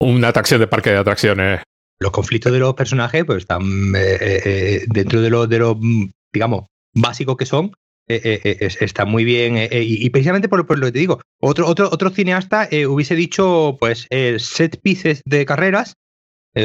una 0.01 0.29
atracción 0.29 0.61
de 0.61 0.67
parque 0.67 0.91
de 0.91 0.99
atracciones. 0.99 1.63
Los 2.01 2.13
conflictos 2.13 2.53
de 2.53 2.59
los 2.59 2.75
personajes, 2.75 3.25
pues 3.25 3.39
están 3.39 3.95
eh, 3.95 4.19
eh, 4.21 4.43
eh, 4.45 4.85
dentro 4.89 5.21
de 5.21 5.31
lo, 5.31 5.47
de 5.47 5.59
lo, 5.59 5.77
mm, 5.77 6.11
digamos, 6.33 6.67
básicos 6.95 7.37
que 7.37 7.47
son, 7.47 7.73
está 8.09 9.05
muy 9.05 9.23
bien. 9.23 9.69
y, 9.71 10.11
precisamente 10.11 10.49
por, 10.49 10.59
lo 10.77 10.87
que 10.87 10.93
te 10.93 10.99
digo, 10.99 11.21
otro, 11.41 11.69
otro, 11.69 11.89
otro 11.93 12.11
cineasta 12.11 12.69
hubiese 12.89 13.15
dicho, 13.15 13.77
pues, 13.79 14.09
set 14.39 14.81
pieces 14.83 15.23
de 15.25 15.47
carreras, 15.47 15.95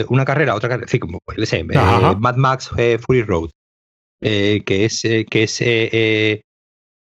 una 0.08 0.26
carrera, 0.26 0.56
otra 0.56 0.70
carrera, 0.70 0.88
sí, 0.88 0.98
como, 0.98 1.20
pues, 1.24 1.38
Mad 2.18 2.36
Max 2.38 2.70
Fury 2.70 3.22
Road, 3.22 3.52
que 4.22 4.86
es, 4.86 5.02
que 5.04 5.44
es, 5.44 6.42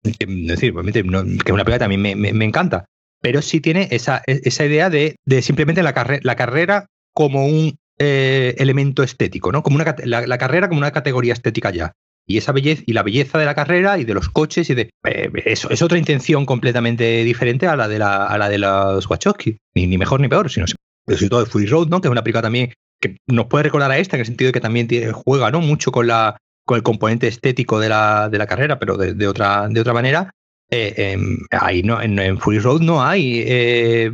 decir, 0.06 0.74
que 0.74 1.00
es 1.00 1.06
una 1.06 1.24
película 1.24 1.64
que 1.66 1.80
también 1.80 2.02
me, 2.02 2.16
me 2.16 2.46
encanta 2.46 2.86
pero 3.26 3.42
sí 3.42 3.60
tiene 3.60 3.88
esa, 3.90 4.22
e, 4.28 4.42
esa 4.44 4.66
idea 4.66 4.92
de, 4.92 5.18
simplemente 5.42 5.82
la, 5.82 6.20
la 6.22 6.36
carrera 6.36 6.86
como 7.12 7.48
un 7.48 7.76
eh, 7.98 8.54
elemento 8.60 9.02
estético, 9.02 9.52
¿no? 9.52 9.64
Como 9.64 9.78
una, 9.78 9.96
la, 10.04 10.38
carrera 10.38 10.68
como 10.68 10.78
una 10.78 10.92
categoría 10.92 11.34
estética 11.34 11.72
ya. 11.72 11.94
Y 12.28 12.38
esa 12.38 12.52
belleza, 12.52 12.84
y 12.86 12.94
la 12.94 13.02
belleza 13.02 13.40
de 13.40 13.46
la 13.46 13.56
carrera 13.56 13.98
y 13.98 14.04
de 14.04 14.14
los 14.14 14.30
coches 14.30 14.70
y 14.70 14.76
de. 14.76 14.92
Eh, 15.08 15.32
eso 15.46 15.72
es 15.72 15.82
otra 15.82 15.98
intención 15.98 16.46
completamente 16.46 17.24
diferente 17.24 17.66
a 17.66 17.76
la 17.76 17.88
de 17.88 17.98
la, 17.98 18.28
a 18.28 18.38
la 18.38 18.48
de 18.48 18.60
los 18.60 19.10
Wachowski. 19.10 19.58
Ni, 19.74 19.88
ni 19.88 19.98
mejor 19.98 20.20
ni 20.22 20.28
peor, 20.28 20.52
sino 20.52 20.68
sobre 20.68 21.30
todo 21.30 21.40
de 21.40 21.50
Fury 21.50 21.66
Road, 21.66 21.88
¿no? 21.88 22.02
Que 22.02 22.08
es 22.10 22.12
una 22.12 22.24
película 22.24 22.44
también 22.44 22.74
que 23.02 23.18
nos 23.26 23.48
puede 23.48 23.64
recordar 23.64 23.90
a 23.90 23.98
esta, 23.98 24.18
en 24.18 24.20
el 24.20 24.28
sentido 24.28 24.50
de 24.50 24.54
que 24.54 24.62
también 24.62 24.88
juega, 25.14 25.50
¿no? 25.50 25.62
Mucho 25.62 25.92
con 25.92 26.06
la 26.06 26.38
con 26.66 26.78
el 26.78 26.84
componente 26.84 27.28
estético 27.28 27.80
de 27.80 27.90
la, 27.90 28.30
de 28.30 28.38
la 28.38 28.48
carrera, 28.48 28.80
pero 28.80 28.98
de, 28.98 29.28
otra, 29.28 29.68
de 29.70 29.80
otra 29.80 29.94
manera. 29.94 30.32
Eh, 30.72 30.94
em, 30.98 31.38
ahí 31.52 31.84
no, 31.84 32.02
en, 32.02 32.40
Fury 32.40 32.58
Road 32.58 32.82
no 32.82 33.04
hay, 33.04 33.44
eh, 33.46 34.12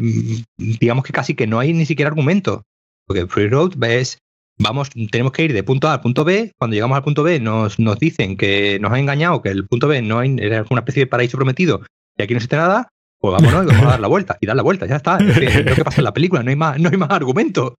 digamos 0.57 1.05
que 1.05 1.13
casi 1.13 1.33
que 1.33 1.47
no 1.47 1.59
hay 1.59 1.73
ni 1.73 1.85
siquiera 1.85 2.09
argumento. 2.09 2.63
Porque 3.07 3.21
en 3.21 3.29
Fury 3.29 3.47
Road 3.47 3.73
ves, 3.77 4.17
vamos, 4.59 4.89
tenemos 5.11 5.31
que 5.31 5.45
ir 5.45 5.53
de 5.53 5.63
punto 5.63 5.87
A 5.87 5.93
al 5.93 6.01
punto 6.01 6.25
B. 6.25 6.51
Cuando 6.57 6.75
llegamos 6.75 6.97
al 6.97 7.03
punto 7.03 7.23
B 7.23 7.39
nos, 7.39 7.79
nos 7.79 7.97
dicen 7.99 8.35
que 8.35 8.79
nos 8.79 8.91
han 8.91 8.99
engañado, 8.99 9.41
que 9.41 9.49
el 9.49 9.65
punto 9.65 9.87
B 9.87 10.01
no 10.01 10.19
hay, 10.19 10.35
era 10.39 10.65
una 10.69 10.81
especie 10.81 11.03
de 11.03 11.07
paraíso 11.07 11.37
prometido 11.37 11.81
y 12.17 12.23
aquí 12.23 12.33
no 12.33 12.37
existe 12.37 12.57
nada. 12.57 12.89
Pues 13.19 13.33
vámonos 13.33 13.65
y 13.65 13.67
vamos 13.67 13.85
a 13.85 13.91
dar 13.91 13.99
la 13.99 14.07
vuelta. 14.07 14.37
Y 14.41 14.47
dar 14.47 14.55
la 14.55 14.63
vuelta, 14.63 14.87
ya 14.87 14.95
está. 14.97 15.17
Es 15.17 15.65
lo 15.65 15.75
que 15.75 15.83
pasa 15.83 16.01
en 16.01 16.05
la 16.05 16.13
película, 16.13 16.43
no 16.43 16.49
hay 16.49 16.55
más, 16.55 16.79
no 16.79 16.89
hay 16.89 16.97
más 16.97 17.11
argumento. 17.11 17.75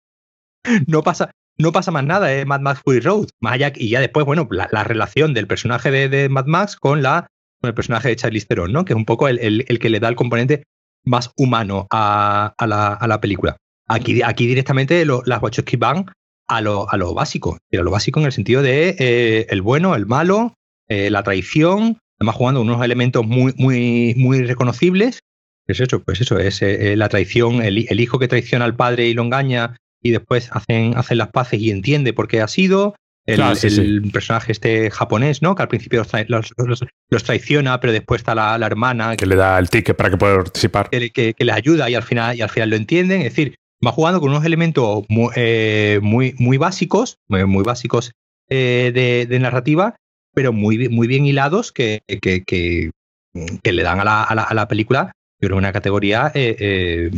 No 0.87 1.03
pasa, 1.03 1.33
no 1.63 1.73
pasa 1.73 1.91
más 1.91 2.05
nada, 2.05 2.33
es 2.33 2.47
Mad 2.47 2.61
Max 2.61 2.81
Fury 2.85 3.01
Road. 3.01 3.29
Más 3.41 3.55
allá, 3.55 3.73
y 3.75 3.89
ya 3.89 4.01
después, 4.01 4.27
bueno, 4.27 4.49
la, 4.51 4.85
relación 4.85 5.33
del 5.33 5.47
personaje 5.47 5.91
de, 5.91 6.09
de, 6.09 6.29
Mad 6.29 6.47
Max 6.47 6.77
con 6.77 7.03
la 7.03 7.29
con 7.63 7.69
el 7.69 7.75
personaje 7.75 8.09
de 8.09 8.17
Charlize 8.17 8.47
Theron, 8.47 8.73
¿no? 8.73 8.85
Que 8.85 8.93
es 8.93 8.97
un 8.97 9.05
poco 9.05 9.29
el, 9.29 9.65
que 9.81 9.89
le 9.89 10.01
da 10.01 10.09
el 10.09 10.17
componente 10.17 10.65
más 11.05 11.31
humano 11.37 11.87
a, 11.91 12.55
la, 12.59 13.21
película. 13.21 13.57
Aquí, 13.89 14.21
aquí 14.23 14.47
directamente 14.47 15.05
las 15.07 15.43
Wachowski 15.43 15.77
van 15.77 16.07
a 16.49 16.61
lo, 16.61 16.91
a 16.91 16.97
lo 16.97 17.15
básico, 17.15 17.59
a 17.73 17.77
lo 17.77 17.91
básico 17.91 18.19
en 18.19 18.27
el 18.27 18.33
sentido 18.33 18.63
de 18.63 18.97
eh, 18.99 19.47
el 19.49 19.63
bueno, 19.63 19.95
el 19.95 20.07
malo, 20.07 20.55
eh, 20.89 21.09
la 21.11 21.23
traición, 21.23 21.99
además 22.19 22.37
jugando 22.37 22.61
unos 22.61 22.85
elementos 22.85 23.25
muy, 23.25 23.55
muy, 23.57 24.15
muy 24.17 24.43
reconocibles. 24.43 25.21
Es 25.69 25.81
eso, 25.81 26.03
pues 26.03 26.21
eso, 26.21 26.39
es 26.39 26.61
eh, 26.63 26.97
la 26.97 27.09
traición, 27.09 27.63
el, 27.63 27.79
hijo 28.01 28.19
que 28.19 28.27
traiciona 28.27 28.65
al 28.65 28.75
padre 28.75 29.07
y 29.07 29.15
lo 29.15 29.23
engaña 29.23 29.77
y 30.03 30.11
después 30.11 30.51
hacen, 30.53 30.97
hacen 30.97 31.19
las 31.19 31.29
paces 31.29 31.61
y 31.61 31.71
entiende 31.71 32.13
por 32.13 32.29
qué 32.29 32.41
ha 32.41 32.49
sido, 32.49 32.95
el, 33.27 34.11
personaje 34.13 34.51
este 34.51 34.91
japonés, 34.91 35.43
¿no? 35.43 35.55
Que 35.55 35.63
al 35.63 35.69
principio 35.69 36.05
los, 36.27 37.25
traiciona, 37.25 37.79
pero 37.81 37.93
después 37.93 38.21
está 38.21 38.35
la, 38.35 38.67
hermana. 38.67 39.17
Que 39.17 39.27
le 39.27 39.37
da 39.37 39.59
el 39.59 39.71
ticket 39.71 39.97
para 39.97 40.11
que 40.11 40.17
pueda 40.17 40.37
participar. 40.37 40.91
Que, 40.91 41.35
le 41.39 41.53
ayuda 41.53 41.89
y 41.89 41.95
al, 41.95 42.03
final, 42.03 42.37
y 42.37 42.43
al 42.43 42.51
final 42.51 42.71
lo 42.71 42.77
entienden. 42.77 43.21
Es 43.23 43.35
decir, 43.35 43.55
va 43.85 43.93
jugando 43.93 44.21
con 44.21 44.31
unos 44.31 44.45
elementos 44.45 45.05
muy, 45.09 45.31
eh, 45.37 46.01
muy, 46.03 46.57
básicos, 46.59 47.19
muy, 47.29 47.63
básicos 47.63 48.13
eh, 48.49 49.27
de, 49.29 49.39
narrativa, 49.39 49.95
pero 50.35 50.53
muy, 50.53 50.89
muy 50.89 51.07
bien 51.07 51.25
hilados 51.25 51.71
que, 51.73 52.03
que, 52.09 52.91
le 53.33 53.83
dan 53.83 54.01
a 54.01 54.05
la, 54.05 54.23
a 54.25 54.55
la, 54.55 54.69
película, 54.69 55.13
yo 55.41 55.49
creo, 55.49 55.59
una 55.59 55.73
categoría 55.73 56.33
eh, 56.35 57.11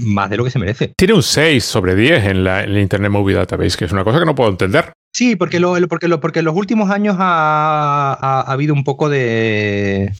más 0.00 0.30
de 0.30 0.36
lo 0.36 0.44
que 0.44 0.50
se 0.50 0.58
merece. 0.58 0.92
Tiene 0.96 1.14
un 1.14 1.22
6 1.22 1.64
sobre 1.64 1.94
10 1.94 2.24
en 2.24 2.44
la, 2.44 2.64
en 2.64 2.76
Internet 2.76 3.10
Movie 3.10 3.36
Database, 3.36 3.76
que 3.76 3.84
es 3.84 3.92
una 3.92 4.04
cosa 4.04 4.18
que 4.18 4.26
no 4.26 4.34
puedo 4.34 4.50
entender. 4.50 4.92
Sí, 5.14 5.36
porque, 5.36 5.60
lo, 5.60 5.76
porque, 5.88 6.08
lo, 6.08 6.20
porque 6.20 6.38
en 6.40 6.44
los 6.44 6.54
últimos 6.54 6.90
años 6.90 7.16
ha, 7.18 8.16
ha, 8.20 8.40
habido 8.52 8.74
un 8.74 8.84
poco 8.84 9.08
de, 9.08 10.12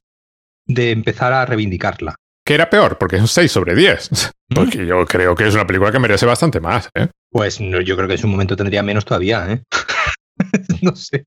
de 0.67 0.91
empezar 0.91 1.33
a 1.33 1.47
reivindicarla. 1.47 2.15
Que 2.45 2.55
era 2.55 2.71
peor, 2.71 2.99
porque 2.99 3.17
es 3.17 3.23
un 3.23 3.29
6 3.29 3.51
sobre 3.51 3.75
10. 3.75 4.33
Porque 4.55 4.85
yo 4.87 5.05
creo 5.07 5.35
que 5.35 5.47
es 5.47 5.55
una 5.55 5.67
película 5.67 5.93
que 5.93 6.01
merece 6.01 6.27
bastante 6.27 6.59
más. 6.59 6.89
¿eh? 6.95 7.09
Pues 7.31 7.61
no, 7.61 7.81
yo 7.81 7.97
creo 7.97 8.09
que 8.09 8.15
en 8.15 8.21
su 8.21 8.27
momento 8.27 8.57
tendría 8.57 8.83
menos 8.83 9.05
todavía. 9.05 9.47
¿eh? 9.53 9.63
no 10.83 10.97
sé. 10.97 11.25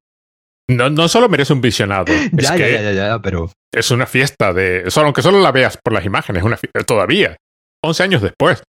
No, 0.68 0.90
no 0.90 1.08
solo 1.08 1.30
merece 1.30 1.54
un 1.54 1.62
visionado. 1.62 2.06
ya, 2.34 2.58
ya, 2.58 2.82
ya, 2.82 2.92
ya, 2.92 3.22
pero. 3.22 3.52
Es 3.72 3.92
una 3.92 4.06
fiesta 4.06 4.54
de. 4.54 4.90
Solo, 4.90 5.08
aunque 5.08 5.22
solo 5.22 5.40
la 5.40 5.52
veas 5.52 5.78
por 5.82 5.94
las 5.94 6.06
imágenes, 6.06 6.44
una 6.44 6.58
fiesta, 6.58 6.84
todavía. 6.84 7.38
11 7.84 8.04
años 8.04 8.22
después. 8.22 8.64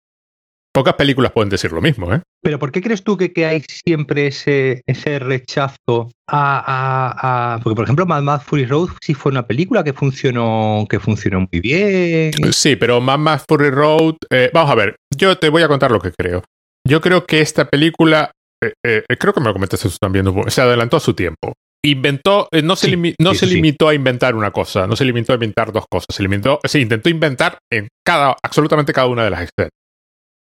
Pocas 0.74 0.94
películas 0.94 1.30
pueden 1.30 1.50
decir 1.50 1.70
lo 1.70 1.80
mismo, 1.80 2.12
¿eh? 2.12 2.20
Pero 2.42 2.58
¿por 2.58 2.72
qué 2.72 2.82
crees 2.82 3.04
tú 3.04 3.16
que, 3.16 3.32
que 3.32 3.46
hay 3.46 3.62
siempre 3.68 4.26
ese, 4.26 4.82
ese 4.86 5.20
rechazo 5.20 6.10
a, 6.26 7.54
a, 7.54 7.60
Porque, 7.62 7.76
por 7.76 7.84
ejemplo, 7.84 8.06
Mad 8.06 8.22
Max 8.22 8.44
Fury 8.44 8.66
Road 8.66 8.88
sí 9.00 9.14
fue 9.14 9.30
una 9.30 9.46
película 9.46 9.84
que 9.84 9.92
funcionó, 9.92 10.84
que 10.90 10.98
funcionó 10.98 11.46
muy 11.52 11.60
bien. 11.60 12.32
Sí, 12.52 12.74
pero 12.74 13.00
Mad 13.00 13.18
Max 13.18 13.44
Fury 13.48 13.70
Road... 13.70 14.16
Eh, 14.30 14.50
vamos 14.52 14.72
a 14.72 14.74
ver, 14.74 14.96
yo 15.16 15.38
te 15.38 15.48
voy 15.48 15.62
a 15.62 15.68
contar 15.68 15.92
lo 15.92 16.00
que 16.00 16.10
creo. 16.10 16.42
Yo 16.84 17.00
creo 17.00 17.24
que 17.24 17.40
esta 17.40 17.66
película... 17.66 18.32
Eh, 18.60 18.72
eh, 18.84 19.16
creo 19.16 19.32
que 19.32 19.40
me 19.40 19.46
lo 19.46 19.52
comentaste 19.52 19.88
tú 19.88 19.96
también, 20.00 20.26
se 20.48 20.60
adelantó 20.60 20.96
a 20.96 21.00
su 21.00 21.14
tiempo. 21.14 21.52
Inventó, 21.84 22.48
no 22.62 22.76
se, 22.76 23.14
no 23.18 23.34
se 23.34 23.46
limitó 23.46 23.88
a 23.88 23.94
inventar 23.94 24.34
una 24.34 24.50
cosa, 24.50 24.86
no 24.86 24.96
se 24.96 25.04
limitó 25.04 25.32
a 25.32 25.36
inventar 25.36 25.70
dos 25.70 25.84
cosas, 25.90 26.14
se, 26.14 26.22
limitó, 26.22 26.58
se 26.64 26.80
intentó 26.80 27.10
inventar 27.10 27.58
en 27.70 27.88
cada, 28.02 28.36
absolutamente 28.42 28.94
cada 28.94 29.06
una 29.06 29.22
de 29.24 29.30
las 29.30 29.40
escenas 29.42 29.70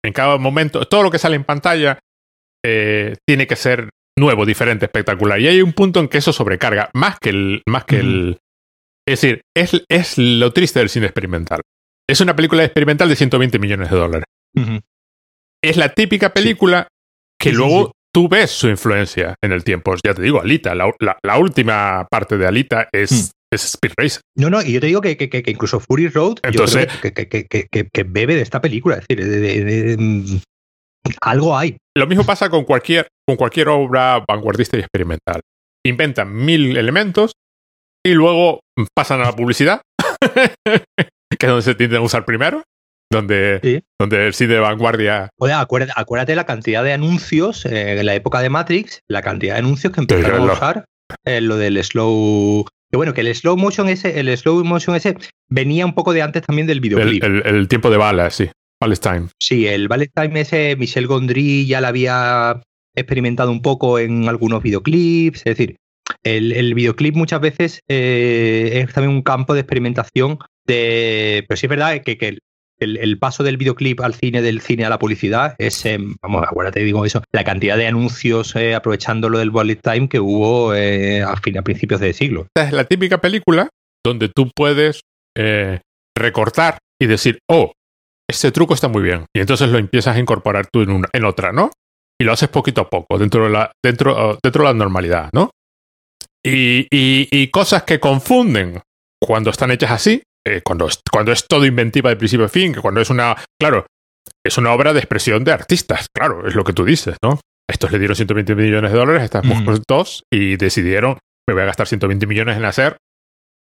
en 0.05 0.13
cada 0.13 0.37
momento, 0.37 0.85
todo 0.85 1.03
lo 1.03 1.11
que 1.11 1.19
sale 1.19 1.35
en 1.35 1.43
pantalla 1.43 1.99
eh, 2.63 3.15
tiene 3.27 3.47
que 3.47 3.55
ser 3.55 3.89
nuevo, 4.17 4.45
diferente, 4.45 4.85
espectacular. 4.85 5.39
Y 5.39 5.47
hay 5.47 5.61
un 5.61 5.73
punto 5.73 5.99
en 5.99 6.07
que 6.07 6.19
eso 6.19 6.31
sobrecarga, 6.31 6.89
más 6.93 7.19
que 7.19 7.29
el. 7.29 7.61
Más 7.67 7.85
que 7.85 7.99
el 7.99 8.37
es 9.07 9.21
decir, 9.21 9.41
es, 9.55 9.83
es, 9.87 10.17
lo 10.17 10.51
triste 10.51 10.79
del 10.79 10.89
cine 10.89 11.05
experimental. 11.05 11.61
Es 12.09 12.21
una 12.21 12.35
película 12.35 12.63
experimental 12.63 13.07
de 13.07 13.15
120 13.15 13.59
millones 13.59 13.91
de 13.91 13.97
dólares. 13.97 14.25
Es 15.61 15.77
la 15.77 15.89
típica 15.89 16.33
película 16.33 16.87
que 17.39 17.51
luego 17.51 17.91
tú 18.15 18.29
ves 18.29 18.49
su 18.49 18.69
influencia 18.69 19.35
en 19.43 19.51
el 19.51 19.65
tiempo. 19.65 19.93
Ya 20.01 20.13
te 20.13 20.21
digo, 20.21 20.39
Alita, 20.39 20.73
la, 20.73 21.37
última 21.37 22.07
parte 22.09 22.37
de 22.37 22.47
Alita 22.47 22.87
es, 22.93 23.11
mm. 23.51 23.55
Speed 23.55 23.91
Racer. 23.97 24.21
No, 24.37 24.49
no, 24.49 24.61
y 24.61 24.71
yo 24.71 24.79
te 24.79 24.87
digo 24.87 25.01
que, 25.01 25.17
que, 25.17 25.43
incluso 25.47 25.81
Fury 25.81 26.07
Road 26.07 26.37
Entonces, 26.43 26.87
que, 27.01 28.03
bebe 28.05 28.35
de 28.35 28.41
esta 28.41 28.61
película. 28.61 28.95
Es 28.95 29.05
decir, 29.05 29.25
de, 29.25 29.97
mm, 29.97 30.37
algo 31.21 31.57
hay. 31.57 31.75
Lo 31.93 32.07
mismo 32.07 32.25
pasa 32.25 32.49
con 32.49 32.63
cualquier, 32.63 33.09
con 33.27 33.35
cualquier 33.35 33.67
obra 33.67 34.23
vanguardista 34.25 34.77
y 34.77 34.79
experimental. 34.79 35.41
Inventan 35.85 36.33
mil 36.33 36.77
elementos 36.77 37.33
y 38.01 38.13
luego 38.13 38.61
pasan 38.95 39.19
a 39.19 39.25
la 39.25 39.35
publicidad, 39.35 39.81
que 40.65 41.45
es 41.45 41.49
donde 41.49 41.63
se 41.63 41.75
tienden 41.75 41.99
a 41.99 42.01
usar 42.01 42.23
primero 42.23 42.63
donde, 43.11 43.83
donde 43.99 44.27
el 44.27 44.33
cine 44.33 44.55
de 44.55 44.59
vanguardia. 44.59 45.29
Oye, 45.37 45.53
acuérdate, 45.53 45.93
acuérdate, 45.95 46.35
la 46.35 46.45
cantidad 46.45 46.83
de 46.83 46.93
anuncios 46.93 47.65
eh, 47.65 47.99
en 47.99 48.05
la 48.05 48.15
época 48.15 48.41
de 48.41 48.49
Matrix, 48.49 49.01
la 49.07 49.21
cantidad 49.21 49.53
de 49.55 49.59
anuncios 49.59 49.93
que 49.93 50.01
empezaron 50.01 50.49
a 50.49 50.53
usar 50.53 50.85
eh, 51.25 51.41
lo 51.41 51.57
del 51.57 51.83
slow. 51.83 52.65
Que 52.91 52.97
bueno, 52.97 53.13
que 53.13 53.21
el 53.21 53.33
slow 53.33 53.57
motion 53.57 53.89
ese, 53.89 54.19
el 54.19 54.35
slow 54.37 54.63
motion 54.63 54.95
ese 54.95 55.17
venía 55.49 55.85
un 55.85 55.93
poco 55.93 56.13
de 56.13 56.21
antes 56.21 56.43
también 56.43 56.67
del 56.67 56.79
videoclip. 56.79 57.23
El, 57.23 57.67
tiempo 57.67 57.89
de 57.89 57.97
bala, 57.97 58.29
sí. 58.29 58.49
Palestine. 58.79 59.29
Sí, 59.39 59.67
el 59.67 59.87
Palestine 59.87 60.39
ese, 60.39 60.75
Michel 60.75 61.07
Gondry 61.07 61.65
ya 61.65 61.81
lo 61.81 61.87
había 61.87 62.61
experimentado 62.95 63.51
un 63.51 63.61
poco 63.61 63.99
en 63.99 64.27
algunos 64.27 64.61
videoclips. 64.61 65.39
Es 65.39 65.57
decir, 65.57 65.77
el, 66.23 66.73
videoclip 66.73 67.15
muchas 67.15 67.41
veces 67.41 67.81
eh, 67.87 68.83
es 68.85 68.93
también 68.93 69.15
un 69.15 69.21
campo 69.21 69.53
de 69.53 69.61
experimentación 69.61 70.39
de. 70.65 71.45
Pero 71.47 71.57
sí 71.57 71.65
es 71.65 71.69
verdad 71.69 72.01
que, 72.01 72.17
que 72.17 72.37
el, 72.79 73.17
paso 73.17 73.43
del 73.43 73.57
videoclip 73.57 74.01
al 74.01 74.13
cine, 74.13 74.41
del 74.41 74.61
cine 74.61 74.85
a 74.85 74.89
la 74.89 74.99
publicidad, 74.99 75.55
es, 75.57 75.85
eh, 75.85 75.97
vamos, 76.21 76.43
acuérdate, 76.43 76.81
digo 76.81 77.05
eso, 77.05 77.23
la 77.31 77.43
cantidad 77.43 77.77
de 77.77 77.87
anuncios 77.87 78.55
eh, 78.55 78.75
aprovechando 78.75 79.29
lo 79.29 79.39
del 79.39 79.51
bullet 79.51 79.77
time 79.81 80.09
que 80.09 80.19
hubo 80.19 80.73
eh, 80.73 81.21
a, 81.21 81.35
fin, 81.37 81.57
a 81.57 81.61
principios 81.61 82.01
de 82.01 82.13
siglo. 82.13 82.47
Es 82.55 82.71
la 82.71 82.85
típica 82.85 83.19
película 83.19 83.69
donde 84.03 84.29
tú 84.29 84.51
puedes 84.55 85.01
recortar 86.17 86.77
y 87.01 87.07
decir, 87.07 87.39
oh, 87.49 87.73
este 88.29 88.51
truco 88.51 88.73
está 88.73 88.87
muy 88.87 89.03
bien. 89.03 89.25
Y 89.35 89.41
entonces 89.41 89.69
lo 89.69 89.77
empiezas 89.77 90.15
a 90.15 90.19
incorporar 90.19 90.67
tú 90.71 90.81
en, 90.81 90.91
una, 90.91 91.07
en 91.11 91.25
otra, 91.25 91.51
¿no? 91.51 91.71
Y 92.19 92.23
lo 92.23 92.31
haces 92.31 92.47
poquito 92.47 92.81
a 92.81 92.89
poco, 92.89 93.17
dentro 93.17 93.43
de 93.43 93.49
la, 93.49 93.71
dentro, 93.83 94.37
dentro 94.41 94.63
de 94.63 94.69
la 94.69 94.73
normalidad, 94.73 95.29
¿no? 95.33 95.51
Y, 96.43 96.87
y, 96.91 97.47
cosas 97.47 97.83
que 97.83 97.99
confunden 97.99 98.79
cuando 99.19 99.49
están 99.49 99.71
hechas 99.71 99.89
así, 99.89 100.21
eh, 100.47 100.61
cuando, 100.63 100.87
es, 100.87 100.99
cuando 101.11 101.31
es 101.31 101.47
todo 101.47 101.65
inventiva 101.65 102.09
de 102.09 102.15
principio 102.15 102.45
a 102.45 102.49
fin, 102.49 102.73
que 102.73 102.81
cuando 102.81 103.01
es 103.01 103.09
una, 103.09 103.35
claro, 103.59 103.87
es 104.45 104.57
una 104.57 104.73
obra 104.73 104.93
de 104.93 104.99
expresión 104.99 105.43
de 105.43 105.51
artistas, 105.51 106.07
claro, 106.13 106.47
es 106.47 106.55
lo 106.55 106.63
que 106.63 106.73
tú 106.73 106.85
dices, 106.85 107.17
¿no? 107.23 107.31
A 107.31 107.73
estos 107.73 107.91
le 107.91 107.97
dieron 107.97 108.15
120 108.15 108.53
millones 108.55 108.91
de 108.91 108.97
dólares, 108.97 109.23
estas 109.23 109.43
mm. 109.43 109.81
dos, 109.87 110.23
y 110.31 110.55
decidieron, 110.57 111.17
me 111.47 111.53
voy 111.53 111.63
a 111.63 111.65
gastar 111.65 111.87
120 111.87 112.27
millones 112.27 112.57
en 112.57 112.65
hacer 112.65 112.97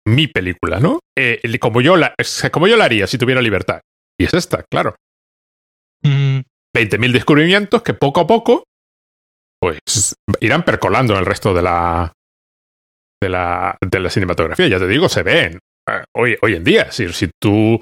mi 0.07 0.27
película, 0.27 0.79
¿no? 0.79 0.99
Eh, 1.17 1.39
como, 1.59 1.81
yo 1.81 1.97
la, 1.97 2.15
como 2.51 2.67
yo 2.67 2.77
la 2.77 2.85
haría 2.85 3.07
si 3.07 3.17
tuviera 3.17 3.41
libertad. 3.41 3.81
Y 4.19 4.25
es 4.25 4.33
esta, 4.33 4.63
claro. 4.63 4.95
20.000 6.03 7.11
descubrimientos 7.11 7.81
que 7.81 7.95
poco 7.95 8.21
a 8.21 8.27
poco 8.27 8.63
pues 9.59 10.15
irán 10.41 10.63
percolando 10.63 11.13
en 11.13 11.19
el 11.19 11.25
resto 11.25 11.53
de 11.53 11.63
la, 11.63 12.13
de 13.21 13.29
la, 13.29 13.77
de 13.81 13.99
la 13.99 14.09
cinematografía. 14.09 14.67
Ya 14.67 14.77
te 14.77 14.87
digo, 14.87 15.09
se 15.09 15.23
ven 15.23 15.59
hoy, 16.13 16.37
hoy 16.41 16.55
en 16.55 16.63
día. 16.63 16.91
Si, 16.91 17.11
si, 17.13 17.29
tú, 17.41 17.79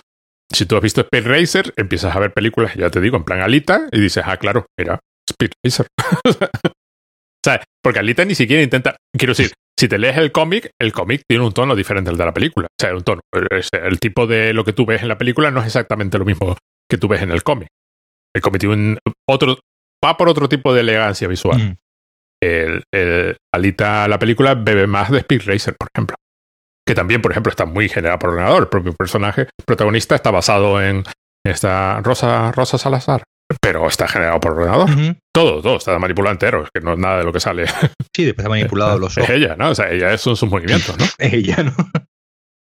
si 0.52 0.66
tú 0.66 0.76
has 0.76 0.82
visto 0.82 1.02
Speed 1.02 1.28
Racer, 1.28 1.74
empiezas 1.78 2.16
a 2.16 2.20
ver 2.20 2.34
películas, 2.34 2.76
ya 2.76 2.90
te 2.90 3.02
digo, 3.02 3.18
en 3.18 3.24
plan 3.24 3.42
Alita, 3.42 3.88
y 3.92 4.00
dices, 4.00 4.24
ah, 4.26 4.38
claro, 4.38 4.66
era 4.78 5.00
Speed 5.30 5.52
Racer. 5.64 5.88
o 6.26 7.44
sea, 7.44 7.64
porque 7.82 8.00
Alita 8.00 8.26
ni 8.26 8.36
siquiera 8.36 8.64
intenta. 8.64 8.96
Quiero 9.18 9.32
decir, 9.32 9.54
si 9.78 9.88
te 9.88 9.98
lees 9.98 10.18
el 10.18 10.32
cómic, 10.32 10.72
el 10.80 10.94
cómic 10.94 11.24
tiene 11.28 11.46
un 11.46 11.54
tono 11.54 11.76
diferente 11.76 12.10
al 12.10 12.18
de 12.18 12.26
la 12.26 12.34
película. 12.34 12.68
O 12.68 12.82
sea, 12.82 12.94
un 12.94 13.04
tono. 13.04 13.22
El 13.72 14.00
tipo 14.00 14.28
de 14.28 14.54
lo 14.54 14.64
que 14.64 14.74
tú 14.74 14.86
ves 14.86 15.02
en 15.02 15.08
la 15.08 15.18
película 15.18 15.52
no 15.52 15.60
es 15.62 15.68
exactamente 15.68 16.18
lo 16.18 16.26
mismo 16.26 16.58
que 16.90 16.98
tú 16.98 17.08
ves 17.08 17.22
en 17.22 17.32
el 17.32 17.44
cómic. 17.44 17.68
El 18.36 18.42
cómic 18.42 18.60
tiene 18.62 18.76
un 18.76 19.00
otro. 19.30 19.60
va 20.04 20.18
por 20.18 20.30
otro 20.30 20.50
tipo 20.50 20.74
de 20.74 20.82
elegancia 20.82 21.28
visual. 21.28 21.60
Mm. 21.60 21.76
El, 22.42 22.84
el, 22.94 23.38
Alita, 23.54 24.08
la 24.08 24.20
película, 24.20 24.54
bebe 24.56 24.86
más 24.86 25.12
de 25.12 25.20
Speed 25.20 25.44
Racer, 25.46 25.76
por 25.78 25.88
ejemplo. 25.94 26.16
Que 26.86 26.96
también, 26.96 27.22
por 27.22 27.32
ejemplo, 27.32 27.50
está 27.50 27.66
muy 27.66 27.90
generado 27.90 28.20
por 28.20 28.32
ordenador. 28.32 28.64
El 28.64 28.70
propio 28.70 28.94
personaje 28.94 29.48
protagonista 29.66 30.16
está 30.16 30.32
basado 30.32 30.82
en 30.82 31.04
esta 31.46 32.02
Rosa, 32.02 32.52
Rosa 32.52 32.78
Salazar 32.78 33.24
pero 33.62 33.88
está 33.88 34.08
generado 34.08 34.40
por 34.40 34.54
ordenador. 34.54 34.90
Todo, 35.34 35.62
todo 35.62 35.78
está 35.78 35.98
manipulado 36.00 36.34
entero, 36.34 36.64
es 36.64 36.70
que 36.74 36.82
no 36.82 36.94
es 36.94 37.00
nada 37.00 37.20
de 37.20 37.24
lo 37.24 37.34
que 37.34 37.40
sale. 37.40 37.66
Sí, 38.16 38.26
después 38.26 38.46
ha 38.46 38.50
manipulado 38.50 38.98
los 39.00 39.18
ojos. 39.18 39.30
Es 39.30 39.36
ella, 39.36 39.56
¿no? 39.56 39.70
O 39.70 39.76
sea, 39.76 39.92
ella 39.92 40.18
son 40.18 40.36
sus 40.36 40.50
movimientos, 40.50 40.98
¿no? 40.98 41.06
es 41.18 41.34
ella, 41.34 41.64
¿no? 41.64 41.74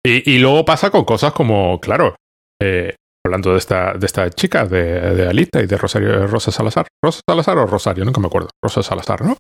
Y, 0.05 0.33
y, 0.33 0.39
luego 0.39 0.65
pasa 0.65 0.91
con 0.91 1.05
cosas 1.05 1.33
como, 1.33 1.81
claro, 1.81 2.17
eh, 2.61 2.97
hablando 3.25 3.53
de 3.53 3.59
esta, 3.59 3.93
de 3.95 4.07
esta 4.07 4.29
chica, 4.31 4.67
de, 4.67 5.15
de, 5.15 5.29
Alita 5.29 5.63
y 5.63 5.67
de 5.67 5.79
Rosario, 5.79 6.27
Rosa 6.27 6.51
Salazar. 6.51 6.89
¿Rosa 7.03 7.21
Salazar 7.29 7.59
o 7.59 7.67
Rosario? 7.67 8.05
Nunca 8.05 8.21
me 8.21 8.27
acuerdo. 8.27 8.49
Rosa 8.63 8.83
Salazar, 8.83 9.23
¿no? 9.23 9.37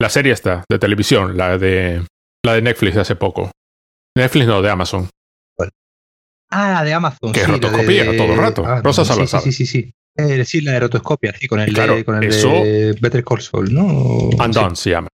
La 0.00 0.10
serie 0.10 0.32
esta, 0.32 0.64
de 0.70 0.78
televisión, 0.78 1.36
la 1.36 1.56
de, 1.56 2.04
la 2.44 2.54
de 2.54 2.62
Netflix 2.62 2.94
de 2.94 3.00
hace 3.00 3.16
poco. 3.16 3.50
Netflix 4.14 4.46
no, 4.46 4.62
de 4.62 4.70
Amazon. 4.70 5.08
Ah, 6.50 6.70
la 6.72 6.84
de 6.84 6.92
Amazon. 6.92 7.32
Que 7.32 7.40
sí, 7.40 7.50
rotoscopía 7.50 8.04
todo 8.16 8.32
el 8.32 8.38
rato. 8.38 8.64
Ah, 8.66 8.82
Rosa 8.82 9.04
Salazar. 9.04 9.40
Sí, 9.40 9.52
sí, 9.52 9.66
sí. 9.66 9.82
sí. 9.82 9.94
Eh, 10.14 10.44
sí, 10.44 10.60
la 10.60 10.76
erotoscopia, 10.76 11.34
sí, 11.38 11.48
con 11.48 11.60
el, 11.60 11.72
de, 11.72 12.04
con 12.04 12.22
el 12.22 12.30
de 12.30 12.94
Better 13.00 13.24
Call 13.24 13.40
Saul, 13.40 13.72
¿no? 13.72 14.28
Andon 14.38 14.76
se 14.76 14.90
llama. 14.90 15.08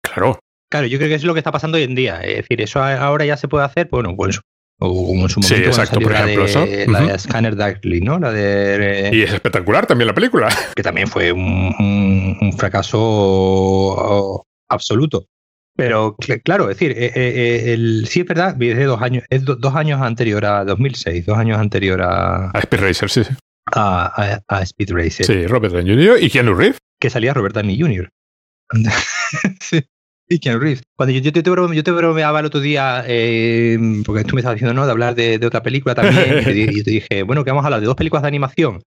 Claro. 0.00 0.38
Claro, 0.70 0.86
yo 0.86 0.98
creo 0.98 1.08
que 1.08 1.16
es 1.16 1.24
lo 1.24 1.34
que 1.34 1.40
está 1.40 1.50
pasando 1.50 1.76
hoy 1.76 1.82
en 1.82 1.96
día. 1.96 2.20
Es 2.20 2.36
decir, 2.36 2.60
eso 2.60 2.80
ahora 2.80 3.24
ya 3.24 3.36
se 3.36 3.48
puede 3.48 3.64
hacer, 3.64 3.88
bueno, 3.90 4.14
pues 4.14 4.40
o 4.82 5.06
como 5.06 5.24
en 5.24 5.28
su 5.28 5.40
momento 5.40 5.62
sí, 5.62 5.62
exacto, 5.62 6.00
por 6.00 6.12
ejemplo, 6.12 6.46
la 6.46 6.64
de, 6.64 6.82
eso. 6.82 6.90
La 6.90 7.00
de 7.02 7.18
Scanner 7.18 7.54
Darkly, 7.54 8.00
¿no? 8.00 8.18
La 8.18 8.32
de, 8.32 9.10
y 9.12 9.20
es 9.20 9.32
espectacular 9.32 9.86
también 9.86 10.06
la 10.06 10.14
película. 10.14 10.48
Que 10.74 10.82
también 10.82 11.06
fue 11.06 11.32
un, 11.32 11.74
un, 12.40 12.52
fracaso 12.56 14.46
absoluto. 14.68 15.26
Pero 15.76 16.16
claro, 16.44 16.70
es 16.70 16.78
decir, 16.78 16.90
eh, 16.92 17.12
eh, 17.14 17.72
el, 17.72 18.06
sí 18.06 18.20
es 18.20 18.26
verdad, 18.26 18.60
es 18.60 18.76
de 18.76 18.84
dos 18.84 19.00
años, 19.00 19.24
es 19.30 19.44
dos 19.44 19.74
años 19.74 20.02
anterior 20.02 20.44
a 20.44 20.64
2006, 20.64 21.24
dos 21.24 21.38
años 21.38 21.58
anterior 21.58 22.02
a... 22.02 22.50
A 22.50 22.58
Speed 22.58 22.80
Racer, 22.80 23.08
sí, 23.08 23.24
sí 23.24 23.34
a, 23.72 24.62
Speed 24.62 24.92
Racer. 24.92 25.26
Sí, 25.26 25.46
Robert 25.46 25.74
Downey 25.74 25.94
Jr. 25.94 26.22
y 26.22 26.30
Keanu 26.30 26.54
Reeves. 26.54 26.78
Que 27.00 27.10
salía 27.10 27.34
Robert 27.34 27.54
Downey 27.54 27.80
Jr. 27.80 28.10
sí. 29.60 29.84
Y 30.28 30.38
Keanu 30.38 30.60
Reeves. 30.60 30.82
Cuando 30.96 31.12
yo, 31.12 31.32
te, 31.32 31.42
yo 31.42 31.82
te 31.84 31.90
bromeaba 31.90 32.40
el 32.40 32.46
otro 32.46 32.60
día, 32.60 33.04
eh, 33.06 33.78
porque 34.04 34.24
tú 34.24 34.34
me 34.34 34.40
estabas 34.40 34.56
diciendo, 34.56 34.74
¿no? 34.74 34.86
De 34.86 34.92
hablar 34.92 35.14
de, 35.14 35.44
otra 35.44 35.62
película 35.62 35.94
también. 35.94 36.44
y 36.46 36.76
yo 36.76 36.84
te 36.84 36.90
dije, 36.90 37.22
bueno, 37.22 37.44
que 37.44 37.50
vamos 37.50 37.64
a 37.64 37.66
hablar 37.66 37.80
de 37.80 37.86
dos 37.86 37.96
películas 37.96 38.22
de 38.22 38.28
animación. 38.28 38.82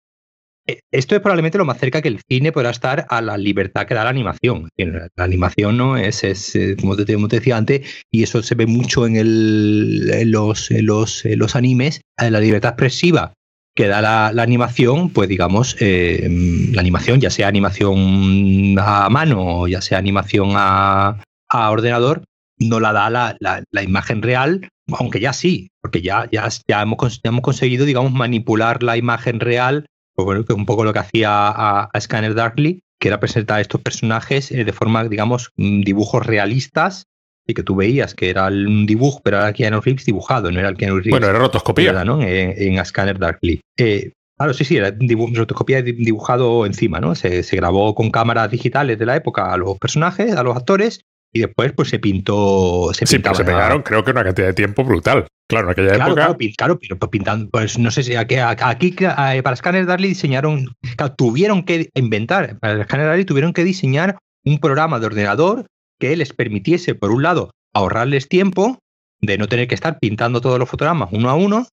Eh, 0.68 0.80
esto 0.92 1.16
es 1.16 1.22
probablemente 1.22 1.58
lo 1.58 1.66
más 1.66 1.78
cerca 1.78 2.02
que 2.02 2.08
el 2.08 2.22
cine 2.30 2.52
podrá 2.52 2.70
estar 2.70 3.06
a 3.10 3.22
la 3.22 3.38
libertad 3.38 3.86
que 3.86 3.94
da 3.94 4.04
la 4.04 4.10
animación. 4.10 4.70
La 4.78 5.24
animación 5.24 5.78
no 5.78 5.98
es, 5.98 6.24
es 6.24 6.56
eh, 6.56 6.78
como, 6.80 6.96
te, 6.96 7.06
decía 7.06 7.58
antes, 7.58 8.04
y 8.12 8.24
eso 8.24 8.42
se 8.42 8.56
ve 8.56 8.66
mucho 8.66 9.06
en, 9.06 10.32
los, 10.32 10.72
los, 10.72 11.24
los 11.26 11.56
animes, 11.56 12.02
la 12.18 12.40
libertad 12.40 12.72
expresiva 12.72 13.34
que 13.76 13.88
da 13.88 14.02
la, 14.02 14.44
animación, 14.44 15.10
pues 15.10 15.28
digamos, 15.28 15.76
eh, 15.80 16.28
la 16.74 16.82
animación, 16.82 17.20
ya 17.20 17.30
sea 17.30 17.48
animación 17.48 18.76
a 18.80 19.10
mano 19.10 19.62
o 19.62 19.68
ya 19.68 19.82
sea 19.82 19.98
animación 19.98 20.52
a, 20.56 21.20
ordenador, 21.50 22.24
no 22.60 22.80
la 22.80 22.94
da 22.94 23.10
la, 23.10 23.36
la, 23.40 23.84
imagen 23.84 24.22
real, 24.22 24.70
aunque 24.92 25.20
ya 25.20 25.34
sí, 25.34 25.70
porque 25.82 26.02
ya, 26.02 26.28
ya, 26.32 26.48
ya, 26.68 26.82
hemos, 26.82 27.20
hemos 27.24 27.42
conseguido, 27.42 27.86
digamos, 27.86 28.12
manipular 28.12 28.84
la 28.84 28.98
imagen 28.98 29.40
real, 29.40 29.86
bueno, 30.16 30.46
que 30.46 30.54
un 30.54 30.66
poco 30.66 30.84
lo 30.84 30.94
que 30.94 31.00
hacía 31.00 31.30
a, 31.32 31.90
a 31.92 32.02
Scanner 32.02 32.36
Darkly, 32.36 32.82
que 33.00 33.08
era 33.10 33.20
presentar 33.20 33.60
estos 33.60 33.82
personajes 33.82 34.52
eh, 34.52 34.64
de 34.64 34.74
forma, 34.74 35.04
digamos, 35.04 35.52
mm, 35.58 35.82
dibujos 35.82 36.26
realistas 36.26 37.08
y 37.46 37.54
que 37.54 37.64
tú 37.64 37.76
veías 37.76 38.16
que 38.16 38.30
era 38.30 38.48
un 38.48 38.86
dibujo, 38.86 39.22
pero 39.24 39.38
era 39.38 39.52
Keanu 39.52 39.82
Reeves 39.82 40.06
dibujado, 40.06 40.52
no 40.52 40.60
era 40.60 40.70
el 40.70 40.78
Keanu 40.78 40.96
Reeves. 40.96 41.12
Bueno, 41.12 41.28
era 41.28 41.38
rotoscopía. 41.38 42.06
¿no? 42.06 42.22
En, 42.22 42.54
en 42.56 42.86
Scanner 42.86 43.20
Darkly. 43.20 43.60
Eh, 43.78 44.14
claro, 44.38 44.54
sí, 44.54 44.64
sí, 44.64 44.78
era 44.78 44.96
rotoscopía 45.36 45.82
dibujado 45.82 46.66
encima, 46.66 47.02
¿no? 47.02 47.16
Se, 47.16 47.44
se, 47.44 47.56
grabó 47.58 47.94
con 47.96 48.12
cámaras 48.12 48.50
digitales 48.50 48.98
de 48.98 49.06
la 49.06 49.18
época 49.18 49.52
a 49.52 49.58
los 49.58 49.78
personajes, 49.78 50.34
a 50.34 50.44
los 50.44 50.56
actores, 50.56 51.04
y 51.34 51.40
después 51.40 51.74
pues 51.74 51.90
se 51.90 52.00
pintó. 52.00 52.92
Se 52.94 53.06
sí, 53.06 53.20
pero 53.20 53.36
se 53.36 53.44
pegaron, 53.44 53.82
creo 53.82 54.04
que 54.04 54.12
una 54.12 54.24
cantidad 54.24 54.48
de 54.48 54.54
tiempo 54.54 54.84
brutal. 54.84 55.26
Claro, 55.50 55.68
en 55.68 55.72
aquella 55.72 55.96
claro, 55.96 56.14
época. 56.14 56.38
Claro, 56.58 56.80
pero 56.80 56.98
pues, 56.98 57.10
pintando, 57.10 57.50
pues 57.50 57.78
no 57.78 57.92
sé 57.92 58.04
si 58.04 58.16
aquí, 58.16 58.36
aquí 58.36 58.96
para 59.44 59.56
Scanner 59.56 59.86
Darkly 59.86 60.08
diseñaron, 60.10 60.74
tuvieron 61.18 61.64
que 61.64 61.90
inventar, 61.96 62.58
para 62.60 62.84
Scanner 62.84 63.08
Darkly 63.08 63.26
tuvieron 63.26 63.52
que 63.52 63.64
diseñar 63.64 64.18
un 64.46 64.60
programa 64.60 65.00
de 65.00 65.08
ordenador 65.08 65.66
que 66.00 66.16
les 66.16 66.34
permitiese, 66.34 66.96
por 66.96 67.12
un 67.12 67.24
lado, 67.24 67.52
ahorrarles 67.74 68.30
tiempo 68.30 68.80
de 69.22 69.38
no 69.38 69.48
tener 69.48 69.68
que 69.68 69.76
estar 69.76 70.00
pintando 70.00 70.42
todos 70.42 70.60
los 70.60 70.70
fotogramas 70.70 71.10
uno 71.12 71.30
a 71.30 71.36
uno, 71.36 71.68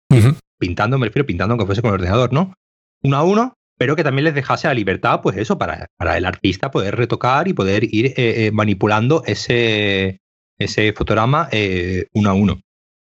pintando, 0.58 0.98
me 0.98 1.08
refiero 1.08 1.26
pintando 1.26 1.54
aunque 1.54 1.66
fuese 1.66 1.82
con 1.82 1.90
el 1.90 1.96
ordenador, 1.96 2.32
¿no? 2.32 2.54
Uno 3.02 3.18
a 3.18 3.24
uno, 3.24 3.54
pero 3.80 3.96
que 3.96 4.04
también 4.04 4.26
les 4.26 4.36
dejase 4.36 4.68
la 4.68 4.74
libertad, 4.74 5.22
pues 5.24 5.38
eso, 5.38 5.58
para, 5.58 5.88
para 5.98 6.18
el 6.18 6.26
artista 6.26 6.70
poder 6.70 6.98
retocar 6.98 7.48
y 7.48 7.54
poder 7.54 7.86
ir 7.86 8.08
eh, 8.08 8.14
eh, 8.18 8.52
manipulando 8.52 9.24
ese, 9.26 10.20
ese 10.58 10.92
fotograma 10.92 11.48
eh, 11.54 12.08
uno 12.14 12.30
a 12.30 12.34
uno. 12.34 12.60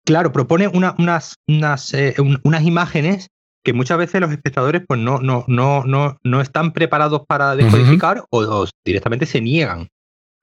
Claro, 0.04 0.32
propone 0.32 0.68
unas, 0.68 0.96
unas, 1.48 1.94
unas 2.44 2.64
imágenes 2.64 3.28
que 3.64 3.72
muchas 3.72 4.00
veces 4.00 4.20
los 4.20 4.32
espectadores 4.32 4.82
pues 4.86 5.00
no, 5.00 5.20
no, 5.20 5.46
no, 5.48 5.84
no, 5.86 6.18
no 6.24 6.42
están 6.42 6.74
preparados 6.74 7.22
para 7.28 7.56
decodificar 7.56 8.26
o, 8.32 8.66
directamente 8.84 9.28
se 9.28 9.42
niegan 9.42 9.88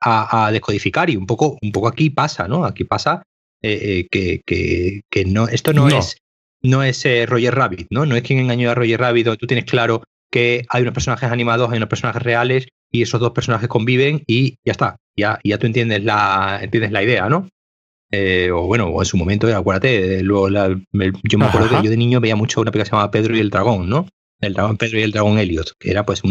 a, 0.01 0.49
descodificar 0.53 1.11
y 1.11 1.17
un 1.17 1.27
poco, 1.27 1.59
un 1.61 1.73
poco 1.73 1.89
aquí 1.89 2.09
pasa, 2.09 2.49
¿no? 2.49 2.65
Aquí 2.65 2.85
pasa 2.85 3.25
eh, 3.63 4.07
que, 4.11 4.41
que, 4.47 5.25
no, 5.27 5.49
esto 5.49 5.75
no, 5.75 5.89
es, 5.89 6.17
no 6.63 6.83
es 6.83 7.05
eh, 7.05 7.27
Roger 7.27 7.55
Rabbit, 7.55 7.89
¿no? 7.91 8.07
No 8.07 8.17
es 8.17 8.23
quien 8.23 8.39
engañó 8.39 8.71
a 8.71 8.75
Roger 8.75 9.01
Rabbit, 9.01 9.27
donde 9.27 9.39
tú 9.39 9.47
tienes 9.47 9.65
claro 9.65 10.03
que 10.31 10.65
hay 10.69 10.83
unos 10.83 10.95
personajes 10.95 11.31
animados, 11.31 11.71
hay 11.71 11.79
unos 11.79 11.89
personajes 11.89 12.23
reales 12.23 12.69
y 12.91 13.03
esos 13.03 13.21
dos 13.21 13.33
personajes 13.33 13.69
conviven 13.69 14.23
y 14.27 14.57
ya 14.65 14.73
está, 14.73 14.97
ya, 15.17 15.39
ya 15.45 15.59
tú 15.59 15.67
entiendes 15.67 16.05
la, 16.05 16.61
entiendes 16.63 16.93
la 16.93 17.03
idea, 17.03 17.29
¿no? 17.29 17.49
o 18.13 18.67
bueno, 18.67 18.93
en 18.99 19.05
su 19.05 19.17
momento, 19.17 19.47
acuérdate, 19.57 20.23
luego 20.25 20.49
yo 20.49 21.39
me 21.39 21.45
acuerdo 21.45 21.69
que 21.69 21.85
yo 21.85 21.91
de 21.91 21.97
niño 21.97 22.21
veía 22.21 22.35
mucho 22.35 22.61
una 22.61 22.73
película 22.73 22.85
que 22.85 22.89
se 22.89 22.93
llamaba 22.93 23.11
Pedro 23.13 23.37
y 23.37 23.41
el 23.41 23.51
Dragón, 23.51 23.89
¿no? 23.89 24.09
El 24.41 24.55
dragón 24.55 24.79
Pedro 24.79 24.99
y 24.99 25.03
el 25.03 25.13
dragón 25.13 25.39
Elliot, 25.39 25.75
que 25.79 25.91
era 25.91 26.05
pues 26.05 26.23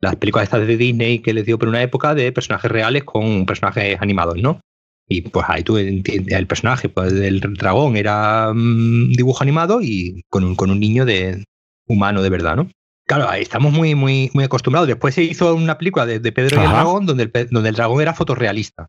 las 0.00 0.16
películas 0.16 0.44
estas 0.44 0.66
de 0.66 0.76
Disney 0.76 1.20
que 1.20 1.32
les 1.32 1.46
dio 1.46 1.58
por 1.58 1.68
una 1.68 1.82
época 1.82 2.14
de 2.14 2.30
personajes 2.30 2.70
reales 2.70 3.04
con 3.04 3.46
personajes 3.46 3.96
animados, 4.00 4.36
¿no? 4.36 4.60
Y 5.08 5.22
pues 5.22 5.46
ahí 5.48 5.62
tú 5.62 5.78
entiendes 5.78 6.34
el 6.36 6.46
personaje 6.46 6.88
pues, 6.88 7.12
del 7.14 7.40
dragón 7.40 7.96
era 7.96 8.52
mm, 8.54 9.12
dibujo 9.12 9.42
animado 9.42 9.80
y 9.82 10.22
con 10.28 10.44
un, 10.44 10.56
con 10.56 10.70
un 10.70 10.80
niño 10.80 11.04
de, 11.04 11.44
humano 11.86 12.22
de 12.22 12.30
verdad, 12.30 12.56
¿no? 12.56 12.70
Claro, 13.06 13.28
ahí 13.28 13.42
estamos 13.42 13.72
muy, 13.72 13.94
muy, 13.94 14.30
muy 14.32 14.44
acostumbrados. 14.44 14.88
Después 14.88 15.14
se 15.14 15.22
hizo 15.22 15.54
una 15.54 15.76
película 15.76 16.06
de, 16.06 16.20
Pedro 16.32 16.56
y 16.56 16.64
el 16.64 16.70
dragón 16.70 17.06
donde 17.06 17.24
el, 17.24 17.48
donde 17.50 17.68
el 17.68 17.74
dragón 17.74 18.00
era 18.00 18.14
fotorrealista. 18.14 18.88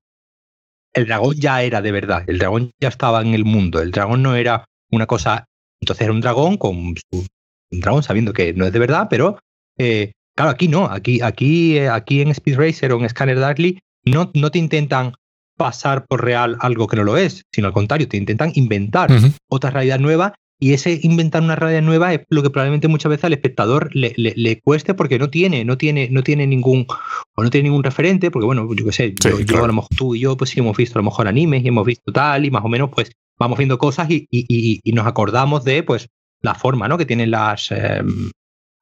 El 0.93 1.05
dragón 1.05 1.35
ya 1.35 1.61
era 1.61 1.81
de 1.81 1.91
verdad, 1.91 2.23
el 2.27 2.39
dragón 2.39 2.71
ya 2.79 2.87
estaba 2.87 3.21
en 3.21 3.33
el 3.33 3.43
mundo, 3.43 3.81
el 3.81 3.91
dragón 3.91 4.23
no 4.23 4.35
era 4.35 4.63
una 4.91 5.05
cosa, 5.05 5.45
entonces 5.81 6.05
era 6.05 6.13
un 6.13 6.21
dragón 6.21 6.55
con 6.55 6.95
su, 6.95 7.27
un 7.71 7.79
dragón 7.81 8.01
sabiendo 8.01 8.31
que 8.31 8.53
no 8.53 8.65
es 8.65 8.71
de 8.71 8.79
verdad, 8.79 9.07
pero 9.09 9.37
eh, 9.77 10.13
claro, 10.33 10.51
aquí 10.51 10.69
no, 10.69 10.85
aquí, 10.85 11.21
aquí, 11.21 11.77
eh, 11.77 11.89
aquí 11.89 12.21
en 12.21 12.29
Speed 12.29 12.57
Racer 12.57 12.93
o 12.93 13.01
en 13.01 13.09
Scanner 13.09 13.37
Darkly 13.37 13.77
no, 14.05 14.31
no 14.33 14.51
te 14.51 14.59
intentan 14.59 15.13
pasar 15.57 16.05
por 16.05 16.23
real 16.23 16.55
algo 16.61 16.87
que 16.87 16.95
no 16.95 17.03
lo 17.03 17.17
es, 17.17 17.43
sino 17.51 17.67
al 17.67 17.73
contrario, 17.73 18.07
te 18.07 18.15
intentan 18.15 18.53
inventar 18.55 19.09
otra 19.49 19.71
realidad 19.71 19.99
nueva 19.99 20.33
y 20.59 20.73
ese 20.73 20.99
inventar 21.03 21.41
una 21.41 21.55
realidad 21.55 21.81
nueva 21.81 22.13
es 22.13 22.21
lo 22.29 22.41
que 22.41 22.49
probablemente 22.49 22.87
muchas 22.87 23.09
veces 23.09 23.25
al 23.25 23.33
espectador 23.33 23.89
le, 23.93 24.13
le, 24.15 24.61
cueste 24.61 24.93
porque 24.93 25.19
no 25.19 25.29
tiene, 25.29 25.65
no 25.65 25.77
tiene, 25.77 26.07
no 26.09 26.23
tiene 26.23 26.47
ningún, 26.47 26.87
o 27.35 27.43
no 27.43 27.49
tiene 27.49 27.69
ningún 27.69 27.83
referente, 27.83 28.31
porque 28.31 28.45
bueno, 28.45 28.67
yo 28.73 28.85
qué 28.85 28.91
sé, 28.91 29.15
yo, 29.21 29.63
a 29.63 29.67
lo 29.67 29.73
mejor 29.73 29.89
tú 29.95 30.15
y 30.15 30.21
yo 30.21 30.37
pues 30.37 30.51
sí 30.51 30.59
hemos 30.59 30.77
visto 30.77 30.97
a 30.97 31.01
lo 31.01 31.09
mejor 31.09 31.27
animes 31.27 31.63
y 31.63 31.67
hemos 31.67 31.85
visto 31.85 32.11
tal, 32.11 32.45
y 32.45 32.51
más 32.51 32.63
o 32.63 32.69
menos 32.69 32.89
pues 32.93 33.11
vamos 33.37 33.57
viendo 33.57 33.77
cosas 33.77 34.09
y, 34.09 34.27
y, 34.31 34.79
y 34.81 34.91
nos 34.93 35.05
acordamos 35.05 35.65
de 35.65 35.83
pues 35.83 36.07
la 36.41 36.55
forma 36.55 36.87
¿no? 36.87 36.97
que 36.97 37.05
tienen 37.05 37.31
las 37.31 37.71
em, 37.71 38.31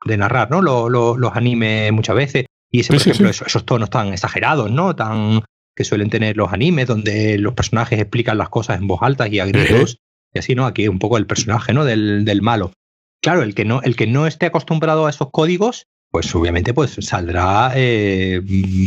de 0.05 0.17
narrar, 0.17 0.51
¿no? 0.51 0.61
los 0.61 1.36
animes 1.36 1.91
muchas 1.91 2.15
veces. 2.15 2.45
Y 2.71 2.82
ese, 2.82 2.93
por 2.93 3.01
ejemplo, 3.01 3.30
Esos, 3.30 3.65
tonos 3.65 3.89
tan 3.89 4.13
exagerados, 4.13 4.71
¿no? 4.71 4.95
Tan 4.95 5.41
que 5.76 5.84
suelen 5.84 6.09
tener 6.09 6.38
los 6.38 6.51
animes, 6.51 6.88
donde 6.88 7.38
los 7.38 7.53
personajes 7.53 7.99
explican 7.99 8.38
las 8.38 8.49
cosas 8.49 8.80
en 8.80 8.88
voz 8.88 9.01
alta 9.01 9.28
y 9.28 9.39
a 9.39 9.45
gritos. 9.45 9.99
Y 10.34 10.39
así, 10.39 10.55
¿no? 10.55 10.65
Aquí 10.65 10.88
un 10.88 10.99
poco 10.99 11.17
el 11.17 11.27
personaje, 11.27 11.73
¿no? 11.73 11.86
Del, 11.86 12.25
del, 12.25 12.41
malo. 12.41 12.73
Claro, 13.21 13.43
el 13.43 13.55
que, 13.55 13.65
no, 13.65 13.81
el 13.84 13.95
que 13.95 14.07
no 14.07 14.27
esté 14.27 14.47
acostumbrado 14.47 15.05
a 15.05 15.09
esos 15.09 15.29
códigos, 15.31 15.86
pues 16.11 16.34
obviamente 16.36 16.73
pues 16.73 16.97
saldrá, 16.99 17.71
eh, 17.75 18.41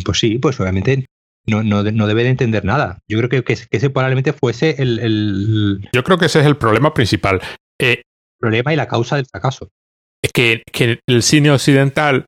pues 0.05 0.19
sí, 0.19 0.39
pues 0.39 0.61
obviamente 0.61 1.07
no, 1.47 1.63
no, 1.63 1.83
no, 1.83 2.07
debe 2.07 2.25
de 2.25 2.31
entender 2.31 2.65
nada. 2.65 2.99
Yo 3.09 3.19
creo 3.19 3.31
que, 3.31 3.43
que, 3.43 3.53
ese 3.71 3.91
probablemente 3.91 4.33
fuese 4.33 4.77
el, 4.79 4.99
el, 4.99 5.89
Yo 5.93 6.05
creo 6.05 6.19
que 6.19 6.27
ese 6.27 6.41
es 6.41 6.47
el 6.47 6.57
problema 6.57 6.93
principal. 6.93 7.41
Eh, 7.81 8.03
problema 8.39 8.73
y 8.73 8.77
la 8.77 8.89
causa 8.89 9.17
del 9.17 9.27
fracaso. 9.27 9.69
Es 10.23 10.33
que, 10.33 10.63
que 10.73 11.01
el 11.07 11.23
cine 11.23 11.51
occidental 11.51 12.27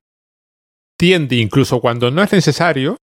tiende, 0.97 1.35
incluso 1.37 1.81
cuando 1.81 2.11
no 2.11 2.23
es 2.23 2.31
necesario, 2.31 2.97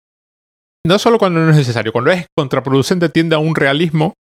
no 0.87 0.99
solo 0.99 1.19
cuando 1.19 1.41
no 1.41 1.51
es 1.51 1.57
necesario, 1.57 1.93
cuando 1.93 2.11
es 2.11 2.27
contraproducente, 2.37 3.09
tiende 3.09 3.37
a 3.37 3.39
un 3.39 3.55
realismo 3.55 4.15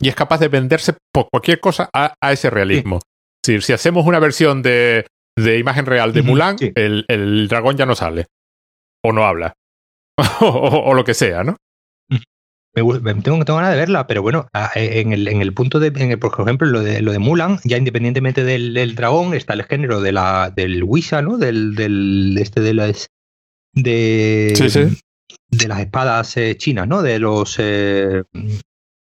y 0.00 0.08
es 0.08 0.14
capaz 0.14 0.38
de 0.38 0.48
venderse 0.48 0.94
por 1.12 1.28
cualquier 1.30 1.60
cosa 1.60 1.88
a, 1.92 2.14
ese 2.32 2.50
realismo. 2.50 3.00
Si, 3.44 3.60
si 3.60 3.72
hacemos 3.72 4.06
una 4.06 4.18
versión 4.18 4.62
de, 4.62 5.06
de 5.36 5.58
imagen 5.58 5.86
real 5.86 6.12
de 6.12 6.22
Mulan, 6.22 6.56
el, 6.74 7.04
el, 7.08 7.48
dragón 7.48 7.76
ya 7.76 7.86
no 7.86 7.94
sale. 7.94 8.26
O 9.02 9.12
no 9.12 9.24
habla. 9.24 9.54
o, 10.40 10.94
lo 10.94 11.04
que 11.04 11.14
sea, 11.14 11.44
¿no? 11.44 11.56
Me, 12.74 12.82
tengo, 13.22 13.44
tengo 13.44 13.56
ganas 13.56 13.70
de 13.70 13.78
verla, 13.78 14.06
pero 14.06 14.20
bueno, 14.20 14.48
e, 14.74 15.00
en 15.00 15.12
el, 15.14 15.28
en 15.28 15.40
el 15.40 15.54
punto 15.54 15.80
de, 15.80 15.92
en 15.94 16.18
por 16.18 16.38
ejemplo, 16.38 16.68
lo 16.68 16.82
de, 16.82 17.00
lo 17.00 17.12
de 17.12 17.18
Mulan, 17.18 17.58
ya 17.64 17.78
independientemente 17.78 18.44
del, 18.44 18.94
dragón, 18.94 19.32
está 19.32 19.54
el 19.54 19.64
género 19.64 20.02
de 20.02 20.12
la, 20.12 20.52
del 20.54 20.84
Wisha, 20.84 21.22
¿no? 21.22 21.38
Del, 21.38 21.74
del 21.74 22.36
este 22.38 22.60
de 22.60 22.74
las 22.74 23.08
de, 23.72 24.52
de 25.48 25.68
las 25.68 25.80
espadas 25.80 26.36
eh, 26.36 26.56
chinas, 26.58 26.86
¿no? 26.86 27.00
De 27.02 27.18
los 27.18 27.56
eh, 27.58 28.24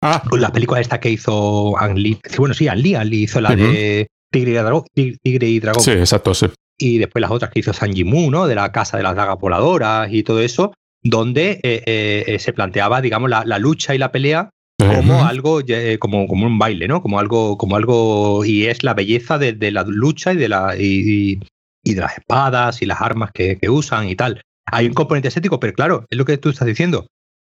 Ah. 0.01 0.23
La 0.33 0.51
película 0.51 0.81
esta 0.81 1.01
que 1.01 1.11
hizo 1.11 1.77
Ang 1.79 1.97
Lee. 1.99 2.21
Bueno, 2.37 2.55
sí, 2.55 2.69
Ang 2.69 2.79
Lee, 2.79 2.95
Ang 2.95 3.09
Lee 3.09 3.23
hizo 3.25 3.41
la 3.41 3.57
de 3.57 4.07
Tigre 4.31 4.51
y, 4.51 4.55
Dragón, 4.55 4.85
Tigre 4.95 5.49
y 5.49 5.61
Dragón. 5.61 5.83
Sí, 5.83 5.91
exacto, 5.93 6.35
sí. 6.35 6.47
Y 6.79 6.99
después 6.99 7.21
las 7.21 7.31
otras 7.31 7.51
que 7.51 7.61
hizo 7.61 7.73
San 7.73 7.93
Jimu, 7.93 8.31
¿no? 8.31 8.47
De 8.47 8.55
la 8.55 8.71
Casa 8.71 8.97
de 8.97 9.03
las 9.03 9.17
Dagas 9.17 9.39
Voladoras 9.41 10.13
y 10.13 10.23
todo 10.23 10.41
eso, 10.41 10.73
donde 11.03 11.61
eh, 11.63 11.83
eh, 12.27 12.39
se 12.39 12.53
planteaba, 12.53 13.01
digamos, 13.01 13.29
la, 13.31 13.59
lucha 13.59 13.95
y 13.95 13.99
la 13.99 14.13
pelea 14.13 14.51
como 14.79 15.25
algo, 15.25 15.61
eh, 15.67 15.99
como, 15.99 16.29
como 16.29 16.47
un 16.47 16.59
baile, 16.59 16.87
¿no? 16.87 17.03
Como 17.03 17.19
algo, 17.19 17.59
como 17.59 17.75
algo, 17.75 18.45
y 18.45 18.67
es 18.67 18.85
la 18.85 18.95
belleza 18.95 19.39
de, 19.39 19.73
la 19.73 19.83
lucha 19.83 20.33
y 20.33 20.37
de, 20.37 20.49
la, 20.49 20.77
y, 20.79 21.41
de 21.85 22.01
las 22.01 22.19
espadas 22.19 22.81
y 22.81 22.87
las 22.87 23.01
armas 23.01 23.33
que, 23.33 23.59
usan 23.69 24.09
y 24.09 24.15
tal. 24.15 24.41
Hay 24.71 24.87
un 24.87 24.95
componente 24.95 25.29
estético, 25.29 25.59
pero 25.59 25.73
claro, 25.73 26.05
es 26.09 26.17
lo 26.17 26.25
que 26.25 26.39
tú 26.39 26.51
estás 26.51 26.69
diciendo. 26.69 27.09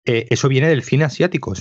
eso 0.06 0.48
viene 0.48 0.70
del 0.70 0.84
cine 0.84 1.04
asiático. 1.04 1.54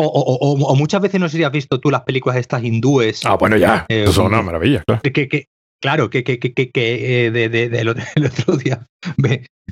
O, 0.00 0.76
muchas 0.76 1.00
veces 1.00 1.20
no 1.20 1.28
sé 1.28 1.38
si 1.38 1.44
has 1.44 1.50
visto 1.50 1.80
tú 1.80 1.90
las 1.90 2.02
películas 2.02 2.38
estas 2.38 2.62
hindúes. 2.62 3.26
Ah, 3.26 3.34
bueno, 3.34 3.56
ya. 3.56 3.84
Eh, 3.88 4.02
eso 4.02 4.10
es 4.10 4.18
una 4.18 4.42
maravilla, 4.42 4.84
claro. 4.86 5.02
Que, 5.02 5.46
claro, 5.80 6.08
que, 6.08 6.22
que, 6.22 6.38
que, 6.38 6.52
que 6.52 7.26
eh, 7.26 7.30
de, 7.32 7.48
de, 7.48 7.64
el 7.78 7.88
otro 8.26 8.56
día, 8.56 8.86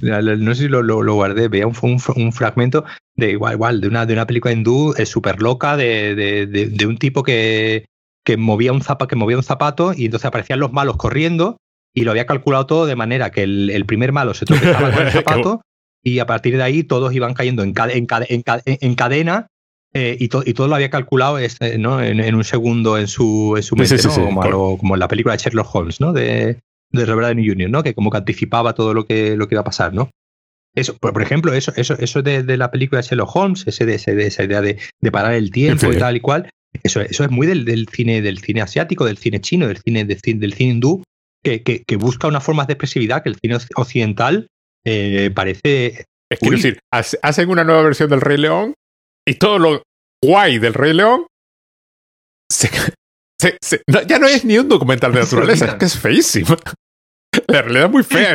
no 0.03 0.55
sé 0.55 0.63
si 0.63 0.69
lo, 0.69 0.83
lo, 0.83 1.15
guardé, 1.15 1.49
veía 1.49 1.67
un, 1.67 1.77
un, 2.17 2.33
fragmento 2.33 2.85
de 3.15 3.31
igual, 3.31 3.55
igual, 3.55 3.81
de 3.81 3.89
una, 3.89 4.05
de 4.05 4.15
una 4.15 4.27
película 4.27 4.53
hindú 4.53 4.95
eh, 4.97 5.07
súper 5.07 5.41
loca 5.41 5.77
de, 5.77 6.15
de, 6.17 6.87
un 6.87 6.99
tipo 6.99 7.23
que, 7.23 7.87
que, 8.25 8.37
movía 8.37 8.73
un 8.73 8.83
zapato, 8.83 9.07
que 9.07 9.17
movía 9.17 9.37
un 9.37 9.45
zapato 9.45 9.93
y 9.97 10.07
entonces 10.07 10.27
aparecían 10.27 10.59
los 10.59 10.73
malos 10.73 10.97
corriendo 10.97 11.59
y 11.95 12.03
lo 12.03 12.11
había 12.11 12.27
calculado 12.27 12.67
todo 12.67 12.87
de 12.87 12.97
manera 12.97 13.31
que 13.31 13.45
el, 13.45 13.71
el 13.71 13.87
primer 13.87 14.13
malo 14.13 14.35
se 14.35 14.45
tropezaba 14.45 14.91
con 14.91 15.07
el 15.07 15.13
zapato 15.13 15.63
y 16.03 16.19
a 16.19 16.27
partir 16.27 16.57
de 16.57 16.63
ahí 16.65 16.83
todos 16.83 17.15
iban 17.15 17.35
cayendo 17.35 17.63
en, 17.63 17.73
en, 17.91 18.07
en 18.65 18.95
cadena 18.97 19.47
eh, 19.99 20.15
y, 20.21 20.25
y, 20.25 20.53
todo 20.53 20.69
lo 20.69 20.75
había 20.75 20.91
calculado 20.91 21.39
este, 21.39 21.79
¿no? 21.79 22.03
en, 22.03 22.35
un 22.35 22.45
segundo 22.45 22.99
en 22.99 23.09
su, 23.09 23.55
en 23.57 23.63
su 23.63 23.77
mente, 23.77 23.97
como, 24.03 24.77
como, 24.77 24.95
en 24.95 25.01
la 25.01 25.09
película 25.09 25.35
de 25.35 25.43
Sherlock 25.43 25.75
Holmes, 25.75 26.03
¿no? 26.03 26.13
De, 26.13 26.59
de 26.93 27.07
Robert 27.07 27.29
Downey 27.29 27.49
Jr., 27.49 27.71
¿no? 27.71 27.83
Que 27.83 27.95
como 27.95 28.11
que 28.11 28.19
anticipaba 28.19 28.75
todo 28.75 28.93
lo 28.93 29.07
que, 29.07 29.39
lo 29.39 29.49
que 29.49 29.55
iba 29.55 29.63
a 29.63 29.65
pasar, 29.65 29.95
¿no? 29.95 30.11
Eso, 30.75 30.99
por, 30.99 31.23
ejemplo, 31.23 31.55
eso, 31.55 31.73
eso, 31.77 31.97
eso 31.99 32.21
de, 32.21 32.43
de, 32.43 32.59
la 32.59 32.71
película 32.71 33.01
de 33.01 33.09
Sherlock 33.09 33.35
Holmes, 33.35 33.67
ese 33.67 33.87
de, 33.87 33.95
esa 33.95 34.45
idea 34.45 34.61
de, 34.61 34.79
de, 35.01 35.11
parar 35.11 35.33
el 35.33 35.51
tiempo 35.51 35.91
y 35.91 35.97
tal 35.97 36.15
y 36.15 36.21
cual, 36.21 36.51
eso, 36.83 37.01
eso 37.01 37.25
es 37.25 37.31
muy 37.31 37.47
del, 37.47 37.65
del, 37.65 37.89
cine, 37.89 38.21
del 38.21 38.41
cine 38.41 38.61
asiático, 38.61 39.07
del 39.07 39.17
cine 39.17 39.41
chino, 39.41 39.67
del 39.67 39.79
cine, 39.79 40.05
del 40.05 40.21
cine, 40.21 40.41
del 40.41 40.53
cine 40.53 40.73
hindú, 40.73 41.03
que, 41.43 41.63
que, 41.63 41.85
que, 41.87 41.97
busca 41.97 42.29
unas 42.29 42.45
formas 42.45 42.67
de 42.67 42.75
expresividad 42.75 43.23
que 43.23 43.31
el 43.31 43.37
cine 43.37 43.57
occidental 43.77 44.49
eh, 44.85 45.31
parece. 45.35 46.05
Es 46.31 46.39
quiero 46.39 46.57
decir, 46.57 46.81
hacen 46.91 47.49
una 47.49 47.65
nueva 47.65 47.81
versión 47.81 48.11
del 48.11 48.21
Rey 48.21 48.37
León 48.37 48.75
y 49.27 49.35
todo 49.35 49.59
lo 49.59 49.83
guay 50.23 50.59
del 50.59 50.75
Rey 50.75 50.93
León 50.93 51.27
ya 54.07 54.19
no 54.19 54.27
es 54.27 54.45
ni 54.45 54.59
un 54.59 54.69
documental 54.69 55.13
de 55.13 55.21
naturaleza, 55.25 55.67
es 55.67 55.75
que 55.75 55.85
es 55.85 55.99
feísimo. 55.99 56.57
La 57.49 57.63
realidad 57.63 57.87
es 57.87 57.93
muy 57.93 58.03
fea. 58.03 58.35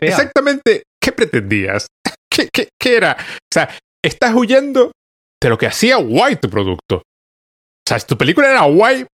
Exactamente, 0.00 0.84
¿qué 1.00 1.12
pretendías? 1.12 1.86
¿Qué, 2.30 2.48
¿Qué, 2.52 2.68
qué, 2.78 2.96
era? 2.96 3.16
O 3.18 3.52
sea, 3.52 3.68
estás 4.02 4.34
huyendo 4.34 4.92
de 5.40 5.48
lo 5.48 5.58
que 5.58 5.66
hacía 5.66 5.96
guay 5.96 6.36
tu 6.36 6.48
producto. 6.48 6.96
O 6.96 7.02
sea, 7.88 7.98
tu 8.00 8.16
película 8.16 8.48
era 8.48 8.62
guay 8.62 9.06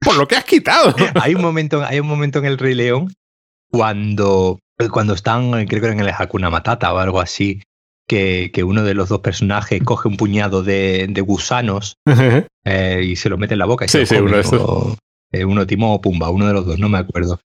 por 0.00 0.16
lo 0.16 0.28
que 0.28 0.36
has 0.36 0.44
quitado. 0.44 0.94
hay, 1.20 1.34
un 1.34 1.42
momento, 1.42 1.82
hay 1.82 2.00
un 2.00 2.06
momento 2.06 2.38
en 2.38 2.44
El 2.44 2.58
Rey 2.58 2.74
León 2.74 3.12
cuando, 3.70 4.58
cuando 4.90 5.14
están, 5.14 5.66
creo 5.66 5.80
que 5.80 5.88
en 5.88 6.00
el 6.00 6.08
Hakuna 6.08 6.50
Matata 6.50 6.92
o 6.92 6.98
algo 6.98 7.20
así, 7.20 7.62
que, 8.06 8.64
uno 8.64 8.82
de 8.82 8.94
los 8.94 9.08
dos 9.08 9.20
personajes 9.20 9.82
coge 9.82 10.08
un 10.08 10.16
puñado 10.16 10.62
de, 10.62 11.12
gusanos 11.26 11.96
eh, 12.64 13.02
y 13.04 13.16
se 13.16 13.28
lo 13.28 13.38
mete 13.38 13.54
en 13.54 13.58
la 13.58 13.66
boca. 13.66 13.84
Y 13.84 13.88
sí, 13.88 14.06
sí, 14.06 14.16
uno 14.16 14.36
de 14.36 14.96
eh, 15.32 15.44
uno 15.44 15.66
Timo 15.66 15.94
o 15.94 16.00
Pumba, 16.00 16.30
uno 16.30 16.46
de 16.46 16.52
los 16.52 16.66
dos, 16.66 16.78
no 16.78 16.88
me 16.88 16.98
acuerdo. 16.98 17.40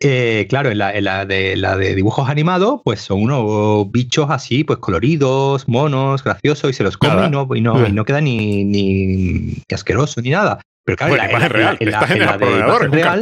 Eh, 0.00 0.46
claro, 0.48 0.70
en 0.70 0.78
la, 0.78 1.24
de, 1.24 1.56
la 1.56 1.76
de 1.76 1.94
dibujos 1.94 2.28
animados, 2.28 2.80
pues 2.84 3.00
son 3.00 3.22
unos 3.22 3.90
bichos 3.90 4.28
así, 4.30 4.64
pues 4.64 4.78
coloridos, 4.78 5.68
monos, 5.68 6.24
graciosos, 6.24 6.70
y 6.70 6.72
se 6.72 6.82
los 6.82 6.96
comen 6.96 7.26
y 7.26 7.30
no, 7.30 7.48
y 7.54 7.60
no, 7.60 7.86
y 7.86 7.92
no 7.92 8.04
queda 8.04 8.20
ni, 8.20 8.64
ni, 8.64 9.62
asqueroso 9.72 10.20
ni 10.20 10.30
nada. 10.30 10.60
Pero 10.84 10.98
claro, 10.98 11.14
bueno, 11.14 11.30
imagen 11.30 11.50
real, 11.50 11.76
en 11.80 11.90
la, 11.90 12.36
de 12.36 12.88
real, 12.88 13.20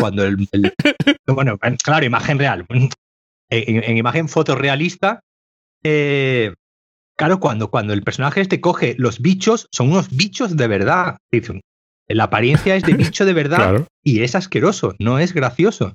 cuando 0.00 0.24
el, 0.24 0.48
bueno, 1.28 1.58
claro, 1.82 2.06
imagen 2.06 2.38
real. 2.38 2.66
En, 2.68 2.88
en, 3.50 3.96
imagen 3.96 4.28
fotorrealista, 4.28 5.20
eh, 5.82 6.54
claro, 7.16 7.40
cuando, 7.40 7.70
cuando 7.70 7.92
el 7.92 8.02
personaje 8.02 8.40
este 8.40 8.60
coge 8.60 8.94
los 8.98 9.20
bichos, 9.20 9.68
son 9.72 9.90
unos 9.90 10.14
bichos 10.14 10.56
de 10.56 10.68
verdad. 10.68 11.18
La 12.08 12.24
apariencia 12.24 12.76
es 12.76 12.82
de 12.84 12.92
bicho 12.94 13.24
de 13.24 13.32
verdad 13.32 13.86
y 14.02 14.22
es 14.22 14.34
asqueroso, 14.34 14.94
no 14.98 15.18
es 15.18 15.32
gracioso. 15.32 15.94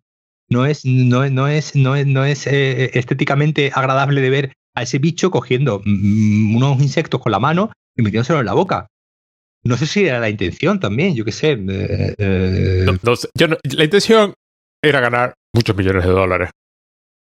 No 0.49 0.65
es, 0.65 0.83
no, 0.83 1.29
no 1.29 1.47
es, 1.47 1.75
no 1.77 1.95
es, 1.95 2.05
no 2.05 2.25
es 2.25 2.45
eh, 2.45 2.91
estéticamente 2.95 3.71
agradable 3.73 4.19
de 4.19 4.29
ver 4.29 4.53
a 4.75 4.83
ese 4.83 4.99
bicho 4.99 5.31
cogiendo 5.31 5.81
mm, 5.85 6.55
unos 6.55 6.81
insectos 6.81 7.21
con 7.21 7.31
la 7.31 7.39
mano 7.39 7.71
y 7.95 8.01
metiéndoselo 8.01 8.39
en 8.39 8.45
la 8.45 8.53
boca. 8.53 8.87
No 9.63 9.77
sé 9.77 9.85
si 9.85 10.05
era 10.05 10.19
la 10.19 10.29
intención 10.29 10.79
también, 10.79 11.15
yo 11.15 11.23
qué 11.23 11.31
sé. 11.31 11.51
Eh, 11.57 12.85
la 12.85 13.83
intención 13.83 14.33
era 14.81 14.99
ganar 14.99 15.35
muchos 15.53 15.75
millones 15.75 16.03
de 16.03 16.11
dólares. 16.11 16.49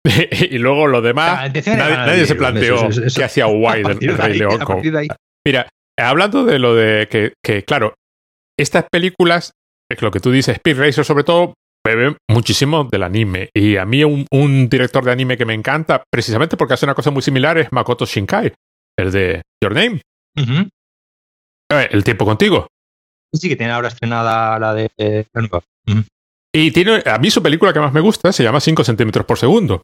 y 0.51 0.57
luego 0.57 0.87
lo 0.87 1.01
demás, 1.01 1.51
nadie, 1.65 2.25
se 2.25 2.35
planteó 2.35 2.89
qué 3.15 3.23
hacía 3.23 3.45
guay 3.45 3.83
del 3.83 4.17
Rey 4.17 4.37
León. 4.37 4.59
Mira, 5.45 5.67
hablando 5.97 6.45
de 6.45 6.59
lo 6.59 6.75
de 6.75 7.07
que, 7.07 7.33
que, 7.43 7.63
claro, 7.63 7.95
estas 8.57 8.85
películas, 8.91 9.51
es 9.91 10.01
lo 10.01 10.11
que 10.11 10.19
tú 10.19 10.31
dices, 10.31 10.55
Speed 10.57 10.79
Racer 10.79 11.05
sobre 11.05 11.23
todo, 11.23 11.55
bebe 11.85 12.17
muchísimo 12.29 12.83
del 12.83 13.03
anime. 13.03 13.49
Y 13.53 13.77
a 13.77 13.85
mí 13.85 14.03
un, 14.03 14.25
un, 14.31 14.69
director 14.69 15.03
de 15.03 15.11
anime 15.11 15.37
que 15.37 15.45
me 15.45 15.53
encanta, 15.53 16.03
precisamente 16.11 16.57
porque 16.57 16.75
hace 16.75 16.85
una 16.85 16.95
cosa 16.95 17.11
muy 17.11 17.21
similar, 17.21 17.57
es 17.57 17.71
Makoto 17.71 18.05
Shinkai, 18.05 18.53
el 18.97 19.11
de 19.11 19.41
Your 19.63 19.73
Name. 19.73 20.01
Uh 20.37 20.41
-huh. 20.41 20.69
el 21.91 22.03
tiempo 22.03 22.25
contigo. 22.25 22.67
Sí, 23.33 23.49
que 23.49 23.55
tiene 23.55 23.73
ahora 23.73 23.87
estrenada 23.87 24.59
la 24.59 24.73
de... 24.73 24.89
Eh, 24.97 25.25
uh 25.33 25.39
-huh. 25.41 26.05
Y 26.53 26.71
tiene, 26.71 27.03
a 27.05 27.17
mí 27.17 27.29
su 27.29 27.43
película 27.43 27.73
que 27.73 27.79
más 27.79 27.91
me 27.91 27.99
gusta 27.99 28.31
se 28.31 28.43
llama 28.43 28.61
5 28.61 28.83
centímetros 28.83 29.25
por 29.25 29.37
segundo. 29.37 29.81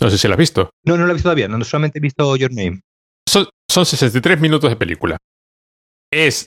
No 0.00 0.10
sé 0.10 0.18
si 0.18 0.28
la 0.28 0.34
has 0.34 0.38
visto. 0.38 0.70
No, 0.84 0.96
no 0.96 1.06
la 1.06 1.12
he 1.12 1.14
visto 1.14 1.26
todavía, 1.26 1.48
no, 1.48 1.62
solamente 1.64 1.98
he 1.98 2.02
visto 2.02 2.36
Your 2.36 2.52
Name. 2.52 2.80
Son, 3.28 3.48
son 3.70 3.86
63 3.86 4.40
minutos 4.40 4.70
de 4.70 4.76
película. 4.76 5.16
Es 6.12 6.46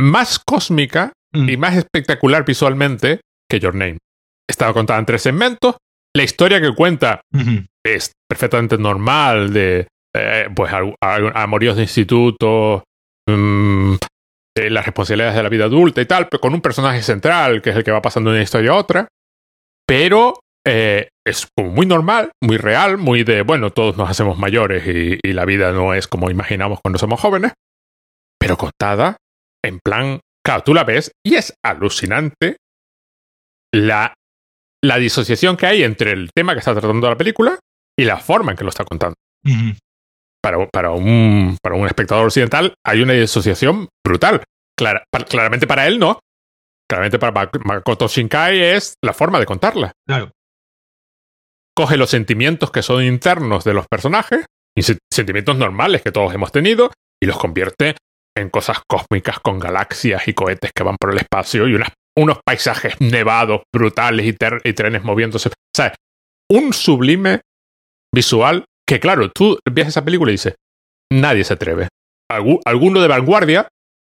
más 0.00 0.38
cósmica 0.38 1.12
mm. 1.32 1.48
y 1.48 1.56
más 1.56 1.76
espectacular 1.76 2.44
visualmente 2.44 3.20
que 3.48 3.60
Your 3.60 3.74
Name. 3.74 3.98
Estaba 4.48 4.72
contada 4.72 4.98
en 4.98 5.06
tres 5.06 5.22
segmentos. 5.22 5.76
La 6.14 6.24
historia 6.24 6.60
que 6.60 6.74
cuenta 6.74 7.20
es 7.84 8.12
perfectamente 8.28 8.76
normal 8.78 9.52
de 9.52 9.86
eh, 10.12 10.48
pues 10.54 10.72
amoríos 11.00 11.76
de 11.76 11.82
instituto, 11.82 12.82
mmm, 13.28 13.94
eh, 14.56 14.70
las 14.70 14.84
responsabilidades 14.84 15.36
de 15.36 15.42
la 15.44 15.48
vida 15.48 15.66
adulta 15.66 16.00
y 16.00 16.06
tal, 16.06 16.28
pero 16.28 16.40
con 16.40 16.52
un 16.52 16.60
personaje 16.60 17.02
central 17.02 17.62
que 17.62 17.70
es 17.70 17.76
el 17.76 17.84
que 17.84 17.92
va 17.92 18.02
pasando 18.02 18.30
de 18.30 18.36
una 18.36 18.42
historia 18.42 18.72
a 18.72 18.74
otra. 18.74 19.08
Pero 19.86 20.40
eh, 20.66 21.08
es 21.26 21.48
como 21.56 21.70
muy 21.70 21.86
normal, 21.86 22.32
muy 22.42 22.56
real, 22.56 22.98
muy 22.98 23.24
de, 23.24 23.42
bueno, 23.42 23.70
todos 23.70 23.96
nos 23.96 24.10
hacemos 24.10 24.38
mayores 24.38 24.86
y, 24.86 25.18
y, 25.22 25.32
la 25.32 25.44
vida 25.44 25.72
no 25.72 25.94
es 25.94 26.06
como 26.06 26.30
imaginamos 26.30 26.80
cuando 26.82 26.98
somos 26.98 27.20
jóvenes, 27.20 27.52
pero 28.38 28.56
contada 28.56 29.16
en 29.64 29.78
plan, 29.78 30.20
claro, 30.44 30.62
tú 30.62 30.74
la 30.74 30.84
ves 30.84 31.12
y 31.24 31.36
es 31.36 31.54
alucinante 31.64 32.56
la, 33.72 34.14
la 34.82 34.96
disociación 34.98 35.56
que 35.56 35.66
hay 35.66 35.82
entre 35.82 36.12
el 36.12 36.30
tema 36.34 36.52
que 36.52 36.58
está 36.58 36.72
tratando 36.72 37.08
la 37.08 37.16
película 37.16 37.58
y 37.98 38.04
la 38.04 38.18
forma 38.18 38.52
en 38.52 38.58
que 38.58 38.64
lo 38.64 38.70
está 38.70 38.84
contando. 38.84 39.14
Uh 39.44 39.48
-huh. 39.50 39.78
para, 40.42 40.66
para, 40.68 40.90
un, 40.90 41.56
para 41.62 41.76
un 41.76 41.86
espectador 41.86 42.26
occidental 42.26 42.74
hay 42.84 43.00
una 43.02 43.14
disociación 43.14 43.88
brutal. 44.04 44.44
Clara, 44.76 45.04
para, 45.10 45.24
claramente 45.24 45.66
para 45.66 45.86
él 45.86 45.98
no. 45.98 46.20
Claramente 46.88 47.18
para 47.18 47.48
Makoto 47.64 48.08
Shinkai 48.08 48.60
es 48.60 48.94
la 49.02 49.12
forma 49.12 49.38
de 49.38 49.46
contarla. 49.46 49.92
Claro 50.06 50.32
coge 51.76 51.96
los 51.96 52.10
sentimientos 52.10 52.70
que 52.70 52.82
son 52.82 53.04
internos 53.04 53.64
de 53.64 53.74
los 53.74 53.86
personajes, 53.88 54.46
y 54.76 54.82
sentimientos 55.12 55.56
normales 55.56 56.02
que 56.02 56.12
todos 56.12 56.32
hemos 56.34 56.52
tenido, 56.52 56.90
y 57.22 57.26
los 57.26 57.38
convierte 57.38 57.96
en 58.36 58.50
cosas 58.50 58.78
cósmicas 58.86 59.40
con 59.40 59.58
galaxias 59.58 60.28
y 60.28 60.34
cohetes 60.34 60.72
que 60.74 60.82
van 60.82 60.96
por 60.98 61.10
el 61.10 61.18
espacio 61.18 61.68
y 61.68 61.78
unos 62.16 62.38
paisajes 62.44 63.00
nevados 63.00 63.62
brutales 63.74 64.26
y, 64.26 64.72
trenes 64.72 65.02
moviéndose. 65.02 65.48
O 65.48 65.52
sea, 65.74 65.94
un 66.50 66.72
sublime 66.72 67.40
visual 68.14 68.64
que, 68.86 69.00
claro, 69.00 69.30
tú 69.30 69.58
ves 69.70 69.88
esa 69.88 70.04
película 70.04 70.30
y 70.30 70.34
dices, 70.34 70.54
nadie 71.12 71.44
se 71.44 71.54
atreve. 71.54 71.88
Algu 72.30 72.60
alguno 72.64 73.00
de 73.00 73.08
vanguardia 73.08 73.68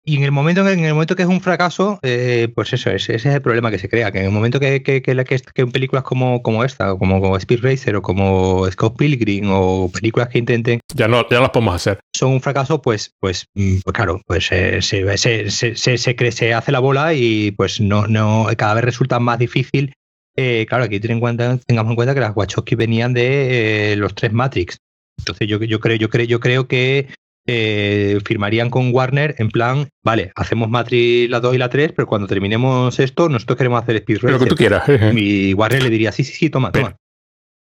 y 0.06 0.18
en 0.18 0.24
el 0.24 0.32
momento 0.32 0.68
en 0.68 0.84
el 0.84 0.94
momento 0.94 1.16
que 1.16 1.24
es 1.24 1.30
un 1.30 1.42
fracaso, 1.42 2.00
eh, 2.02 2.50
pues 2.54 2.74
eso, 2.74 2.90
ese, 2.90 3.16
ese, 3.16 3.30
es 3.30 3.36
el 3.36 3.42
problema 3.42 3.72
que 3.72 3.80
se 3.80 3.88
crea, 3.88 4.12
que 4.12 4.20
en 4.20 4.26
el 4.26 4.32
momento 4.32 4.60
que, 4.60 4.84
que, 4.84 5.02
que, 5.02 5.16
que, 5.24 5.40
que 5.54 5.68
películas 5.68 6.04
como, 6.04 6.42
como 6.42 6.64
esta, 6.64 6.96
como, 6.96 7.22
como 7.22 7.38
Speed 7.38 7.64
Racer 7.64 7.96
o 7.96 8.02
como 8.02 8.70
Scott 8.70 8.98
Pilgrim 8.98 9.50
o 9.50 9.90
películas 9.92 10.30
que 10.30 10.40
intenten... 10.40 10.80
Ya 10.94 11.08
no, 11.08 11.28
ya 11.30 11.40
las 11.40 11.52
podemos 11.52 11.76
hacer. 11.76 12.00
Son 12.14 12.32
un 12.32 12.42
fracaso, 12.42 12.82
pues, 12.82 13.12
pues, 13.20 13.46
pues 13.54 13.94
claro, 13.94 14.22
pues 14.28 14.52
eh, 14.52 14.82
se, 14.82 15.18
se, 15.18 15.50
se, 15.50 15.76
se, 15.76 16.32
se 16.32 16.54
hace 16.54 16.72
la 16.72 16.80
bola 16.80 17.14
y 17.14 17.52
pues 17.52 17.80
no, 17.80 18.08
no 18.08 18.48
cada 18.58 18.74
vez 18.74 18.84
resulta 18.84 19.20
más 19.20 19.40
difícil. 19.40 19.94
Eh, 20.36 20.66
claro, 20.68 20.84
aquí 20.84 21.00
ten 21.00 21.12
en 21.12 21.20
cuenta, 21.20 21.58
tengamos 21.66 21.92
en 21.92 21.96
cuenta 21.96 22.14
que 22.14 22.20
las 22.20 22.36
Wachowski 22.36 22.76
venían 22.76 23.14
de 23.14 23.96
los 23.98 24.16
tres 24.16 24.34
Matrix. 24.34 24.78
Entonces 25.18 25.48
yo, 25.48 25.60
yo 25.64 25.80
creo, 25.80 25.96
yo 25.96 26.10
creo, 26.10 26.26
yo 26.26 26.40
creo 26.40 26.68
que 26.68 27.08
eh, 27.46 28.20
firmarían 28.26 28.70
con 28.70 28.94
Warner 28.94 29.36
en 29.38 29.50
plan, 29.50 29.90
vale, 30.02 30.32
hacemos 30.36 30.70
Matrix 30.70 31.30
la 31.30 31.42
2 31.42 31.56
y 31.56 31.58
la 31.58 31.70
3, 31.70 31.92
pero 31.94 32.08
cuando 32.08 32.28
terminemos 32.28 33.00
esto, 33.00 33.28
nosotros 33.28 33.58
queremos 33.58 33.84
hacer 33.84 33.98
Speed 33.98 34.18
Racer. 34.18 34.32
Lo 34.32 34.40
que 34.40 34.46
tú 34.46 34.56
quieras. 34.56 34.84
Y 35.14 35.54
Warner 35.54 35.84
le 35.84 35.90
diría, 35.90 36.12
sí, 36.12 36.24
sí, 36.24 36.34
sí, 36.34 36.50
toma, 36.50 36.72
toma. 36.72 36.96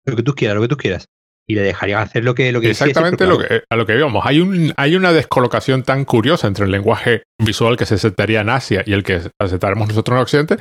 Lo 0.05 0.15
que 0.15 0.23
tú 0.23 0.35
quieras, 0.35 0.55
lo 0.55 0.61
que 0.61 0.69
tú 0.69 0.77
quieras. 0.77 1.07
Y 1.49 1.55
le 1.55 1.61
dejarían 1.61 2.01
hacer 2.01 2.23
lo 2.23 2.35
que, 2.35 2.51
lo 2.51 2.59
que 2.59 2.69
Exactamente 2.69 3.25
lo 3.25 3.39
que, 3.39 3.63
a 3.69 3.75
lo 3.75 3.85
que 3.85 3.95
vemos. 3.95 4.25
Hay, 4.25 4.39
un, 4.39 4.73
hay 4.75 4.95
una 4.95 5.13
descolocación 5.13 5.83
tan 5.83 6.03
curiosa 6.05 6.47
entre 6.47 6.65
el 6.65 6.71
lenguaje 6.71 7.23
visual 7.37 7.77
que 7.77 7.85
se 7.85 7.95
aceptaría 7.95 8.41
en 8.41 8.49
Asia 8.49 8.83
y 8.85 8.93
el 8.93 9.03
que 9.03 9.21
aceptaremos 9.39 9.87
nosotros 9.87 10.15
en 10.15 10.21
Occidente, 10.21 10.57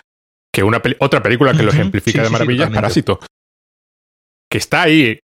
que 0.52 0.62
una 0.62 0.82
peli 0.82 0.96
otra 1.00 1.22
película 1.22 1.54
que 1.54 1.64
lo 1.64 1.70
ejemplifica 1.70 2.20
sí, 2.20 2.24
de 2.24 2.30
maravilla 2.30 2.64
sí, 2.64 2.68
sí, 2.68 2.72
es 2.72 2.74
Parásito. 2.74 3.20
Que 4.48 4.58
está 4.58 4.82
ahí. 4.82 5.18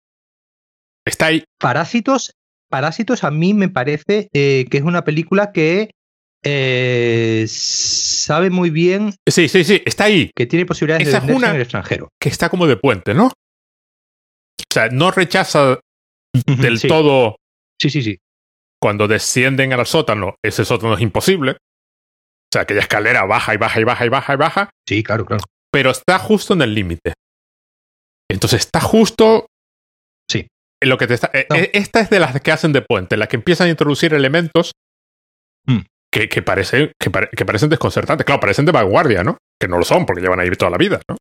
Está 1.05 1.27
ahí. 1.27 1.45
Parásitos 1.61 2.33
Parásitos 2.73 3.23
a 3.23 3.31
mí 3.31 3.53
me 3.53 3.69
parece 3.69 4.31
eh, 4.33 4.65
que 4.71 4.79
es 4.79 4.83
una 4.83 5.05
película 5.05 5.53
que 5.53 5.91
eh, 6.43 7.45
sabe 7.47 8.49
muy 8.49 8.71
bien. 8.71 9.15
Sí, 9.29 9.47
sí, 9.47 9.63
sí, 9.63 9.83
está 9.85 10.05
ahí. 10.05 10.31
Que 10.35 10.47
tiene 10.47 10.65
posibilidades 10.65 11.07
Esa 11.07 11.21
de 11.21 11.27
venderse 11.27 11.39
una 11.39 11.51
en 11.51 11.57
el 11.57 11.61
extranjero. 11.61 12.09
Que 12.19 12.31
está 12.31 12.49
como 12.49 12.67
de 12.67 12.79
puente, 12.79 13.13
¿no? 13.13 13.27
O 13.27 14.73
sea, 14.73 14.89
no 14.89 15.11
rechaza 15.11 15.81
del 16.47 16.79
sí. 16.79 16.89
todo. 16.89 17.37
Sí, 17.79 17.91
sí, 17.91 18.01
sí. 18.01 18.17
Cuando 18.81 19.07
descienden 19.07 19.75
al 19.75 19.85
sótano, 19.85 20.37
ese 20.43 20.65
sótano 20.65 20.95
es 20.95 21.03
imposible. 21.03 21.51
O 21.51 22.51
sea, 22.51 22.63
aquella 22.63 22.81
escalera 22.81 23.27
baja 23.27 23.53
y 23.53 23.59
baja 23.59 23.81
y 23.83 23.85
baja 23.85 24.07
y 24.07 24.09
baja 24.09 24.33
y 24.33 24.37
baja. 24.37 24.71
Sí, 24.89 25.03
claro, 25.03 25.27
claro. 25.27 25.45
Pero 25.71 25.91
está 25.91 26.19
justo 26.19 26.55
en 26.55 26.63
el 26.63 26.75
límite. 26.75 27.13
Entonces 28.31 28.61
está 28.61 28.81
justo 28.81 29.45
lo 30.85 30.99
que 30.99 31.07
te 31.07 31.15
está, 31.15 31.31
no. 31.51 31.57
esta 31.73 32.01
es 32.01 32.11
de 32.11 32.21
las 32.21 32.41
que 32.41 32.53
hacen 32.53 32.73
de 32.73 32.83
puente, 32.83 33.17
las 33.17 33.29
que 33.29 33.37
empiezan 33.37 33.69
a 33.69 33.71
introducir 33.71 34.15
elementos 34.15 34.73
mm. 35.67 35.81
que, 36.11 36.29
que, 36.29 36.43
parece, 36.43 36.93
que, 36.99 37.11
pare, 37.11 37.29
que, 37.29 37.45
parecen 37.45 37.69
desconcertantes. 37.69 38.25
Claro, 38.25 38.41
parecen 38.41 38.65
de 38.67 38.73
vanguardia, 38.73 39.25
¿no? 39.25 39.39
Que 39.61 39.69
no 39.69 39.79
lo 39.79 39.85
son, 39.85 40.07
porque 40.07 40.23
llevan 40.23 40.41
ahí 40.41 40.51
toda 40.51 40.71
la 40.71 40.79
vida, 40.79 41.01
¿no? 41.09 41.17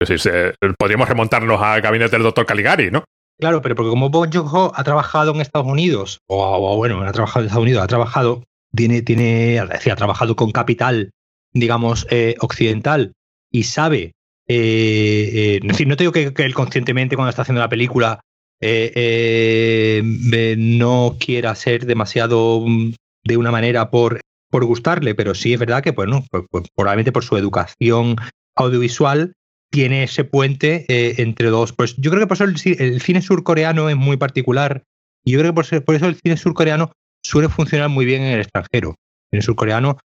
Es 0.00 0.08
decir, 0.08 0.20
se, 0.20 0.54
podríamos 0.78 1.08
remontarnos 1.08 1.60
al 1.60 1.80
gabinete 1.80 2.12
del 2.12 2.22
doctor 2.22 2.46
Caligari, 2.46 2.90
¿no? 2.90 3.04
Claro, 3.38 3.62
pero 3.62 3.74
porque 3.74 3.90
como 3.90 4.10
Bon 4.10 4.30
Joon-ho 4.32 4.72
ha 4.74 4.84
trabajado 4.84 5.32
en 5.32 5.40
Estados 5.40 5.66
Unidos, 5.66 6.20
o, 6.26 6.72
o, 6.72 6.76
bueno, 6.76 7.02
ha 7.02 7.12
trabajado 7.12 7.40
en 7.40 7.46
Estados 7.46 7.62
Unidos, 7.62 7.82
ha 7.82 7.86
trabajado, 7.86 8.44
tiene, 8.74 9.02
tiene, 9.02 9.64
decir, 9.70 9.92
ha 9.92 9.96
trabajado 9.96 10.34
con 10.34 10.50
capital, 10.50 11.10
digamos, 11.52 12.06
eh, 12.10 12.34
occidental, 12.40 13.12
y 13.50 13.64
sabe, 13.64 14.12
eh, 14.48 15.30
eh, 15.32 15.60
es 15.62 15.68
decir, 15.68 15.86
no 15.86 15.96
te 15.96 16.04
digo 16.04 16.12
que, 16.12 16.32
que 16.32 16.44
él 16.44 16.54
conscientemente 16.54 17.14
cuando 17.14 17.30
está 17.30 17.42
haciendo 17.42 17.60
la 17.60 17.68
película 17.68 18.20
eh, 18.60 18.92
eh, 18.94 20.54
no 20.58 21.16
quiera 21.20 21.54
ser 21.54 21.86
demasiado 21.86 22.64
mm, 22.66 22.94
de 23.24 23.36
una 23.36 23.50
manera 23.50 23.90
por, 23.90 24.20
por 24.50 24.64
gustarle, 24.64 25.14
pero 25.14 25.34
sí 25.34 25.52
es 25.52 25.60
verdad 25.60 25.82
que, 25.82 25.92
pues, 25.92 26.08
no, 26.08 26.24
pues, 26.30 26.68
probablemente 26.74 27.12
por 27.12 27.24
su 27.24 27.36
educación 27.36 28.16
audiovisual 28.56 29.32
tiene 29.70 30.04
ese 30.04 30.24
puente 30.24 30.86
eh, 30.88 31.16
entre 31.18 31.48
dos. 31.48 31.72
Pues 31.72 31.94
yo 31.96 32.10
creo 32.10 32.22
que 32.22 32.26
por 32.26 32.36
eso 32.36 32.44
el, 32.44 33.00
cine 33.00 33.22
surcoreano 33.22 33.88
es 33.88 33.96
muy 33.96 34.16
particular 34.16 34.82
y 35.24 35.32
yo 35.32 35.38
creo 35.38 35.52
que 35.52 35.62
por, 35.62 35.84
por, 35.84 35.94
eso 35.94 36.06
el 36.06 36.16
cine 36.16 36.36
surcoreano 36.36 36.92
suele 37.22 37.48
funcionar 37.48 37.88
muy 37.88 38.06
bien 38.06 38.22
en 38.22 38.32
el 38.32 38.40
extranjero. 38.40 38.94
El 39.30 39.38
cine 39.38 39.42
surcoreano, 39.42 39.98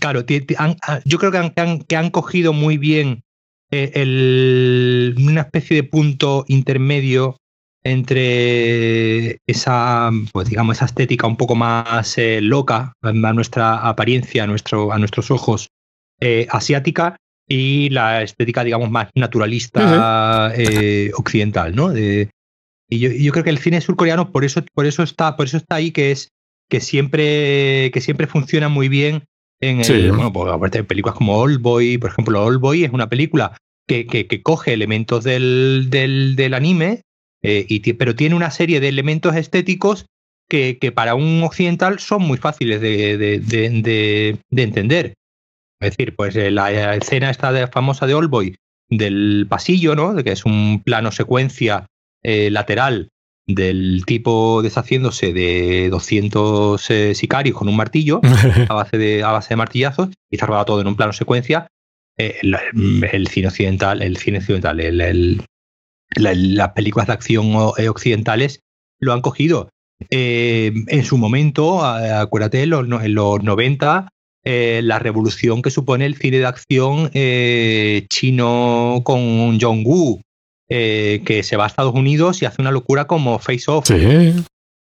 claro, 0.00 0.24
han, 0.58 0.76
yo 1.04 1.18
creo 1.18 1.30
que 1.30 1.38
han, 1.38 1.82
que 1.82 1.96
han 1.96 2.10
cogido 2.10 2.52
muy 2.52 2.78
bien 2.78 3.22
eh, 3.70 3.92
el, 3.94 5.14
una 5.18 5.42
especie 5.42 5.76
de 5.76 5.82
punto 5.82 6.44
intermedio 6.48 7.36
entre 7.84 9.38
esa, 9.46 10.10
pues 10.32 10.48
digamos, 10.48 10.76
esa 10.76 10.86
estética 10.86 11.26
un 11.26 11.36
poco 11.36 11.54
más 11.54 12.18
eh, 12.18 12.40
loca 12.40 12.92
a 13.02 13.12
nuestra 13.12 13.88
apariencia, 13.88 14.44
a, 14.44 14.46
nuestro, 14.46 14.92
a 14.92 14.98
nuestros 14.98 15.30
ojos 15.30 15.68
eh, 16.20 16.46
asiática 16.50 17.16
y 17.46 17.88
la 17.90 18.22
estética, 18.22 18.64
digamos, 18.64 18.90
más 18.90 19.08
naturalista 19.14 20.50
uh 20.52 20.58
-huh. 20.58 21.12
occidental, 21.16 21.74
¿no? 21.74 21.90
De, 21.90 22.30
y 22.90 22.98
yo, 22.98 23.10
yo, 23.10 23.32
creo 23.32 23.44
que 23.44 23.50
el 23.50 23.58
cine 23.58 23.80
surcoreano 23.80 24.32
por 24.32 24.44
eso, 24.44 24.62
por 24.74 24.86
eso 24.86 25.02
está, 25.02 25.36
por 25.36 25.46
eso 25.46 25.56
está 25.56 25.76
ahí, 25.76 25.90
que 25.90 26.10
es 26.10 26.30
que 26.68 26.80
siempre, 26.80 27.90
que 27.92 28.00
siempre 28.00 28.26
funciona 28.26 28.68
muy 28.68 28.88
bien 28.88 29.24
en 29.60 29.78
el, 29.78 29.84
sí. 29.84 30.08
bueno, 30.08 30.32
pues, 30.32 30.52
aparte 30.52 30.78
de 30.78 30.84
películas 30.84 31.16
como 31.16 31.38
Old 31.38 31.60
Boy, 31.60 31.98
por 31.98 32.10
ejemplo, 32.10 32.44
Old 32.44 32.60
Boy 32.60 32.84
es 32.84 32.92
una 32.92 33.08
película 33.08 33.56
que, 33.86 34.06
que, 34.06 34.26
que 34.26 34.42
coge 34.42 34.72
elementos 34.72 35.24
del, 35.24 35.88
del, 35.90 36.36
del 36.36 36.54
anime, 36.54 37.02
eh, 37.42 37.64
y 37.68 37.92
pero 37.94 38.14
tiene 38.14 38.34
una 38.34 38.50
serie 38.50 38.80
de 38.80 38.88
elementos 38.88 39.34
estéticos 39.34 40.06
que, 40.48 40.78
que 40.78 40.92
para 40.92 41.14
un 41.14 41.42
occidental 41.42 41.98
son 41.98 42.22
muy 42.22 42.38
fáciles 42.38 42.80
de, 42.80 43.16
de, 43.16 43.38
de, 43.40 44.38
de 44.50 44.62
entender. 44.62 45.14
Es 45.80 45.90
decir, 45.90 46.16
pues 46.16 46.34
eh, 46.36 46.50
la 46.50 46.96
escena 46.96 47.30
esta 47.30 47.52
de, 47.52 47.66
famosa 47.66 48.06
de 48.06 48.14
Old 48.14 48.30
Boy 48.30 48.56
del 48.88 49.46
pasillo, 49.48 49.94
¿no? 49.94 50.14
De 50.14 50.24
que 50.24 50.32
es 50.32 50.44
un 50.44 50.82
plano 50.84 51.12
secuencia 51.12 51.86
eh, 52.22 52.50
lateral 52.50 53.10
del 53.48 54.04
tipo 54.06 54.60
deshaciéndose 54.62 55.32
de 55.32 55.88
200 55.88 56.90
eh, 56.90 57.14
sicarios 57.14 57.56
con 57.56 57.66
un 57.66 57.76
martillo 57.76 58.20
a 58.68 58.74
base, 58.74 58.98
de, 58.98 59.24
a 59.24 59.32
base 59.32 59.48
de 59.50 59.56
martillazos 59.56 60.10
y 60.30 60.36
está 60.36 60.46
rodado 60.46 60.66
todo 60.66 60.80
en 60.82 60.86
un 60.86 60.96
plano 60.96 61.12
secuencia. 61.12 61.66
el 62.16 63.26
cine 63.28 63.48
occidental, 63.48 64.02
el 64.02 64.18
cine 64.18 64.38
occidental, 64.38 64.80
el, 64.80 65.42
las 66.16 66.72
películas 66.72 67.06
de 67.06 67.12
acción 67.14 67.54
occidentales 67.54 68.60
lo 69.00 69.12
han 69.12 69.22
cogido. 69.22 69.70
en 70.10 71.04
su 71.04 71.16
momento, 71.16 71.84
acuérdate, 71.84 72.62
en 72.64 72.70
los, 72.70 72.86
en 73.02 73.14
los 73.14 73.42
90, 73.42 74.08
la 74.44 74.98
revolución 74.98 75.62
que 75.62 75.70
supone 75.70 76.06
el 76.06 76.16
cine 76.16 76.38
de 76.38 76.46
acción 76.46 77.10
chino 78.08 79.00
con 79.04 79.58
Jong-woo, 80.70 81.24
que 81.24 81.42
se 81.42 81.56
va 81.56 81.64
a 81.64 81.66
Estados 81.68 81.94
Unidos 81.94 82.42
y 82.42 82.46
hace 82.46 82.60
una 82.62 82.70
locura 82.70 83.06
como 83.06 83.38
Face 83.38 83.70
Off. 83.70 83.86
Sí 83.86 84.34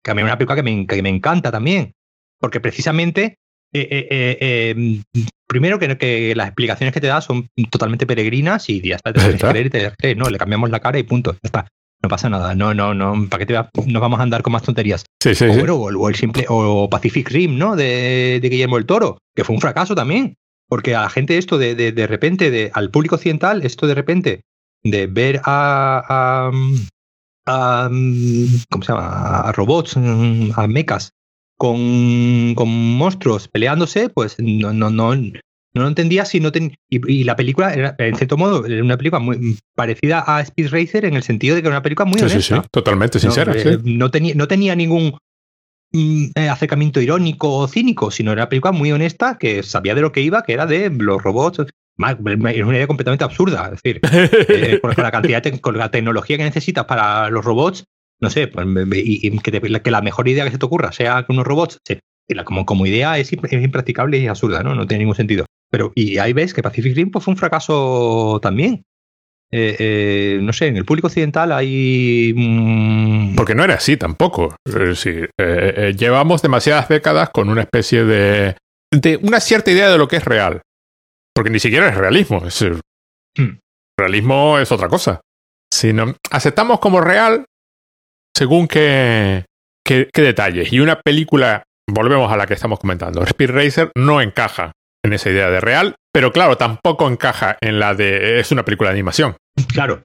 que 0.03 0.11
a 0.11 0.13
mí 0.13 0.21
es 0.21 0.25
una 0.25 0.37
película 0.37 0.55
que 0.55 0.63
me, 0.63 0.87
que 0.87 1.01
me 1.01 1.09
encanta 1.09 1.51
también, 1.51 1.93
porque 2.39 2.59
precisamente, 2.59 3.37
eh, 3.73 3.87
eh, 3.91 4.37
eh, 4.39 5.01
primero 5.47 5.79
que, 5.79 5.97
que, 5.97 6.35
las 6.35 6.47
explicaciones 6.47 6.93
que 6.93 7.01
te 7.01 7.07
da 7.07 7.21
son 7.21 7.47
totalmente 7.69 8.07
peregrinas 8.07 8.69
y 8.69 8.81
ya 8.81 8.95
está, 8.95 9.13
te 9.13 9.19
creer 9.37 9.67
y 9.67 9.69
te 9.69 9.91
creer, 9.97 10.17
no, 10.17 10.29
le 10.29 10.37
cambiamos 10.37 10.69
la 10.69 10.79
cara 10.79 10.99
y 10.99 11.03
punto, 11.03 11.33
ya 11.33 11.39
está. 11.43 11.67
No 12.01 12.07
pasa 12.07 12.29
nada, 12.29 12.55
no, 12.55 12.73
no, 12.73 12.93
no, 12.93 13.27
¿para 13.29 13.45
qué 13.45 13.53
te 13.53 13.81
nos 13.91 14.01
vamos 14.01 14.21
a 14.21 14.23
andar 14.23 14.41
con 14.41 14.53
más 14.53 14.63
tonterías? 14.63 15.03
Sí, 15.21 15.35
sí, 15.35 15.45
o, 15.45 15.75
o, 15.75 16.09
el 16.09 16.15
simple, 16.15 16.45
o 16.47 16.89
Pacific 16.89 17.29
Rim, 17.29 17.57
¿no? 17.57 17.75
De, 17.75 18.39
de, 18.41 18.49
Guillermo 18.49 18.77
el 18.77 18.85
Toro, 18.85 19.17
que 19.35 19.43
fue 19.43 19.53
un 19.53 19.61
fracaso 19.61 19.95
también, 19.95 20.35
porque 20.69 20.95
a 20.95 21.01
la 21.01 21.09
gente 21.09 21.37
esto 21.37 21.57
de, 21.57 21.75
de, 21.75 21.91
de 21.91 22.07
repente, 22.07 22.51
de, 22.51 22.71
al 22.73 22.89
público 22.89 23.15
occidental, 23.15 23.65
esto 23.65 23.85
de 23.85 23.95
repente, 23.95 24.43
de 24.83 25.07
ver 25.07 25.41
a, 25.45 26.51
a, 27.45 27.89
¿cómo 27.89 28.83
se 28.83 28.91
llama? 28.91 29.41
a 29.41 29.51
robots, 29.51 29.97
a 29.97 30.67
mechas, 30.67 31.13
con, 31.57 32.53
con 32.55 32.69
monstruos 32.69 33.47
peleándose, 33.47 34.09
pues 34.09 34.37
no, 34.39 34.71
no, 34.73 34.89
no, 34.89 35.13
no 35.73 35.81
lo 35.81 35.87
entendía 35.87 36.25
si 36.25 36.39
no 36.39 36.51
ten... 36.51 36.75
y, 36.89 37.23
la 37.23 37.35
película 37.35 37.73
era, 37.73 37.95
en 37.97 38.15
cierto 38.15 38.37
modo 38.37 38.65
era 38.65 38.83
una 38.83 38.97
película 38.97 39.19
muy 39.19 39.57
parecida 39.75 40.23
a 40.25 40.41
Speed 40.41 40.69
Racer 40.71 41.05
en 41.05 41.15
el 41.15 41.23
sentido 41.23 41.55
de 41.55 41.61
que 41.61 41.67
era 41.67 41.77
una 41.77 41.83
película 41.83 42.05
muy 42.05 42.19
honesta. 42.19 42.39
Sí, 42.39 42.61
sí, 42.61 42.67
totalmente 42.71 43.19
sincera. 43.19 43.53
No, 43.53 43.59
eh, 43.59 43.79
no, 43.83 44.09
tenía, 44.09 44.33
no 44.35 44.47
tenía 44.47 44.75
ningún 44.75 45.17
mm, 45.91 46.25
eh, 46.35 46.49
acercamiento 46.49 47.01
irónico 47.01 47.53
o 47.53 47.67
cínico, 47.67 48.09
sino 48.09 48.31
era 48.31 48.43
una 48.43 48.49
película 48.49 48.71
muy 48.71 48.91
honesta 48.91 49.37
que 49.37 49.61
sabía 49.61 49.95
de 49.95 50.01
lo 50.01 50.11
que 50.11 50.21
iba, 50.21 50.43
que 50.43 50.53
era 50.53 50.65
de 50.65 50.89
los 50.89 51.21
robots 51.21 51.65
es 52.07 52.63
una 52.63 52.75
idea 52.75 52.87
completamente 52.87 53.23
absurda. 53.23 53.65
Es 53.65 53.81
decir, 53.81 53.99
eh, 54.49 54.79
con, 54.81 54.93
la 54.97 55.11
cantidad 55.11 55.43
de 55.43 55.59
con 55.59 55.77
la 55.77 55.91
tecnología 55.91 56.37
que 56.37 56.43
necesitas 56.43 56.85
para 56.85 57.29
los 57.29 57.43
robots, 57.43 57.85
no 58.19 58.29
sé, 58.29 58.47
pues, 58.47 58.65
y, 58.93 59.37
que, 59.39 59.91
la 59.91 60.01
mejor 60.01 60.27
idea 60.27 60.45
que 60.45 60.51
se 60.51 60.57
te 60.57 60.65
ocurra 60.65 60.91
sea 60.91 61.23
que 61.23 61.31
unos 61.31 61.45
robots, 61.45 61.79
como, 62.45 62.65
como 62.65 62.85
idea 62.85 63.17
es, 63.17 63.31
impracticable 63.33 64.17
y 64.17 64.27
absurda, 64.27 64.63
¿no? 64.63 64.75
No 64.75 64.87
tiene 64.87 65.03
ningún 65.03 65.15
sentido. 65.15 65.45
Pero, 65.71 65.91
y 65.95 66.17
ahí 66.17 66.33
ves 66.33 66.53
que 66.53 66.63
Pacific 66.63 66.95
Rim 66.95 67.11
pues, 67.11 67.23
fue 67.23 67.33
un 67.33 67.37
fracaso 67.37 68.39
también. 68.41 68.83
Eh, 69.51 69.75
eh, 69.79 70.39
no 70.43 70.53
sé, 70.53 70.67
en 70.67 70.77
el 70.77 70.85
público 70.85 71.07
occidental 71.07 71.51
hay... 71.51 72.33
Mm, 72.35 73.35
Porque 73.35 73.55
no 73.55 73.63
era 73.63 73.75
así 73.75 73.97
tampoco. 73.97 74.55
llevamos 75.97 76.41
demasiadas 76.41 76.87
décadas 76.87 77.29
con 77.31 77.49
una 77.49 77.61
especie 77.61 78.03
de, 78.03 78.55
de 78.91 79.17
una 79.17 79.39
cierta 79.39 79.71
idea 79.71 79.89
de 79.89 79.97
lo 79.97 80.07
que 80.07 80.17
es 80.17 80.25
real. 80.25 80.61
Porque 81.39 81.51
ni 81.51 81.59
siquiera 81.61 81.87
es 81.87 81.95
realismo. 81.95 82.45
Es, 82.45 82.61
hmm. 82.61 83.59
Realismo 83.97 84.59
es 84.59 84.73
otra 84.73 84.89
cosa. 84.89 85.21
Sino, 85.73 86.13
aceptamos 86.31 86.81
como 86.81 86.99
real 86.99 87.45
según 88.35 88.67
qué, 88.67 89.45
qué, 89.85 90.09
detalles. 90.13 90.73
Y 90.73 90.81
una 90.81 90.99
película, 90.99 91.63
volvemos 91.89 92.29
a 92.29 92.35
la 92.35 92.45
que 92.45 92.55
estamos 92.55 92.77
comentando, 92.77 93.23
Speed 93.23 93.51
Racer 93.51 93.91
no 93.95 94.19
encaja 94.19 94.73
en 95.01 95.13
esa 95.13 95.29
idea 95.29 95.49
de 95.49 95.61
real, 95.61 95.95
pero 96.11 96.33
claro, 96.33 96.57
tampoco 96.57 97.07
encaja 97.07 97.57
en 97.61 97.79
la 97.79 97.95
de 97.95 98.41
es 98.41 98.51
una 98.51 98.65
película 98.65 98.89
de 98.89 98.95
animación. 98.95 99.37
Claro, 99.69 100.03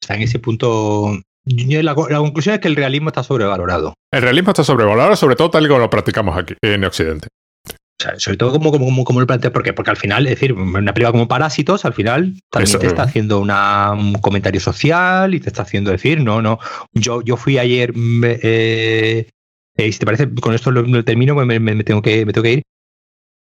está 0.00 0.14
en 0.14 0.22
ese 0.22 0.38
punto. 0.38 1.20
La, 1.44 1.82
la, 1.82 1.94
conclusión 1.94 2.54
es 2.54 2.60
que 2.62 2.68
el 2.68 2.76
realismo 2.76 3.10
está 3.10 3.22
sobrevalorado. 3.22 3.92
El 4.10 4.22
realismo 4.22 4.52
está 4.52 4.64
sobrevalorado, 4.64 5.14
sobre 5.14 5.36
todo 5.36 5.50
tal 5.50 5.66
y 5.66 5.68
como 5.68 5.80
lo 5.80 5.90
practicamos 5.90 6.38
aquí 6.38 6.54
en 6.62 6.84
Occidente 6.84 7.28
sobre 8.18 8.36
todo 8.36 8.52
como, 8.52 8.70
como, 8.70 9.04
como 9.04 9.20
lo 9.20 9.26
planteas, 9.26 9.52
porque, 9.52 9.72
porque 9.72 9.90
al 9.90 9.96
final, 9.96 10.26
es 10.26 10.30
decir, 10.30 10.52
una 10.52 10.92
película 10.92 11.12
como 11.12 11.28
Parásitos, 11.28 11.84
al 11.84 11.94
final 11.94 12.34
también 12.50 12.78
te 12.78 12.86
está 12.86 13.02
haciendo 13.02 13.40
una, 13.40 13.92
un 13.92 14.14
comentario 14.14 14.60
social 14.60 15.34
y 15.34 15.40
te 15.40 15.48
está 15.48 15.62
haciendo 15.62 15.90
decir, 15.90 16.20
no, 16.22 16.42
no, 16.42 16.58
yo, 16.92 17.22
yo 17.22 17.36
fui 17.36 17.58
ayer, 17.58 17.92
mm, 17.94 18.24
eh, 18.24 19.28
eh, 19.76 19.92
si 19.92 19.98
te 19.98 20.06
parece, 20.06 20.28
con 20.34 20.54
esto 20.54 20.70
lo, 20.70 21.04
termino, 21.04 21.34
pues 21.34 21.46
me, 21.46 21.60
me, 21.60 21.84
tengo 21.84 22.02
que, 22.02 22.26
me 22.26 22.32
tengo 22.32 22.44
que 22.44 22.52
ir. 22.52 22.62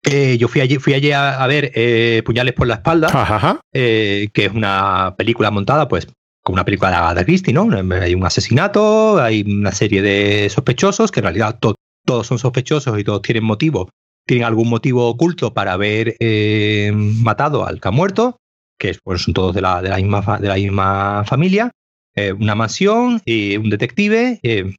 Eh, 0.08 0.38
yo 0.38 0.48
fui 0.48 0.62
ayer, 0.62 0.80
fui 0.80 0.94
ayer 0.94 1.14
a, 1.16 1.46
ver 1.48 1.72
eh, 1.74 2.22
Puñales 2.24 2.54
por 2.54 2.68
la 2.68 2.76
espalda, 2.76 3.60
eh, 3.74 4.28
que 4.34 4.46
es 4.46 4.52
una 4.52 5.16
película 5.18 5.50
montada, 5.50 5.88
pues, 5.88 6.08
como 6.44 6.56
una 6.56 6.66
película 6.66 6.92
de 6.92 6.98
Agatha 6.98 7.26
Christie, 7.26 7.54
¿no? 7.54 7.68
Hay 8.00 8.14
un 8.14 8.24
asesinato, 8.24 9.20
hay 9.20 9.42
una 9.42 9.72
serie 9.72 10.04
de 10.04 10.48
sospechosos, 10.50 11.12
que 11.12 11.22
en 11.22 11.24
realidad 11.24 11.60
todos 11.60 12.28
son 12.28 12.38
sospechosos 12.38 13.00
y 13.00 13.04
todos 13.04 13.24
tienen 13.24 13.44
motivo 13.44 13.90
tienen 14.26 14.46
algún 14.46 14.70
motivo 14.70 15.08
oculto 15.08 15.54
para 15.54 15.74
haber 15.74 16.16
eh, 16.20 16.92
matado 16.94 17.66
al 17.66 17.80
que 17.80 17.88
ha 17.88 17.92
muerto, 17.92 18.38
que 18.80 18.98
bueno, 19.06 19.20
son 19.20 19.34
todos 19.34 19.56
de 19.56 19.62
la, 19.62 19.82
de 19.82 19.90
la, 19.90 19.98
misma, 19.98 20.40
de 20.40 20.48
la 20.48 20.56
misma 20.56 21.24
familia, 21.26 21.72
eh, 22.16 22.34
una 22.34 22.56
mansión 22.56 23.22
y 23.26 23.58
un 23.58 23.70
detective. 23.70 24.40
Eh, 24.44 24.74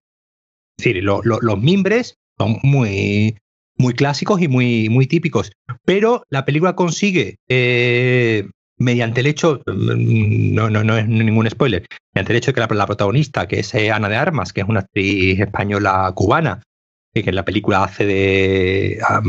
es 0.78 0.84
decir, 0.84 1.02
los 1.04 1.58
mimbres 1.58 2.16
son 2.38 2.58
muy, 2.62 3.38
muy 3.78 3.94
clásicos 3.94 4.42
y 4.42 4.48
muy, 4.48 4.88
muy 4.90 5.06
típicos. 5.06 5.52
Pero 5.84 6.24
la 6.28 6.44
película 6.44 6.74
consigue, 6.74 7.36
mediante 8.78 9.20
el 9.20 9.26
hecho, 9.26 9.62
mm, 9.66 10.54
no, 10.54 10.68
no, 10.68 10.84
no 10.84 10.98
es 10.98 11.08
ningún 11.08 11.48
spoiler, 11.48 11.86
mediante 12.14 12.32
el 12.32 12.36
hecho 12.38 12.52
de 12.52 12.54
que 12.66 12.74
la 12.74 12.86
protagonista, 12.86 13.48
que 13.48 13.60
es 13.60 13.74
Ana 13.74 14.10
de 14.10 14.16
Armas, 14.16 14.52
que 14.52 14.60
es 14.60 14.68
una 14.68 14.80
actriz 14.80 15.40
española 15.40 16.12
cubana, 16.14 16.60
que 17.22 17.30
en 17.30 17.36
la 17.36 17.44
película 17.44 17.84
hace 17.84 18.06
de. 18.06 18.98
Ah, 19.06 19.22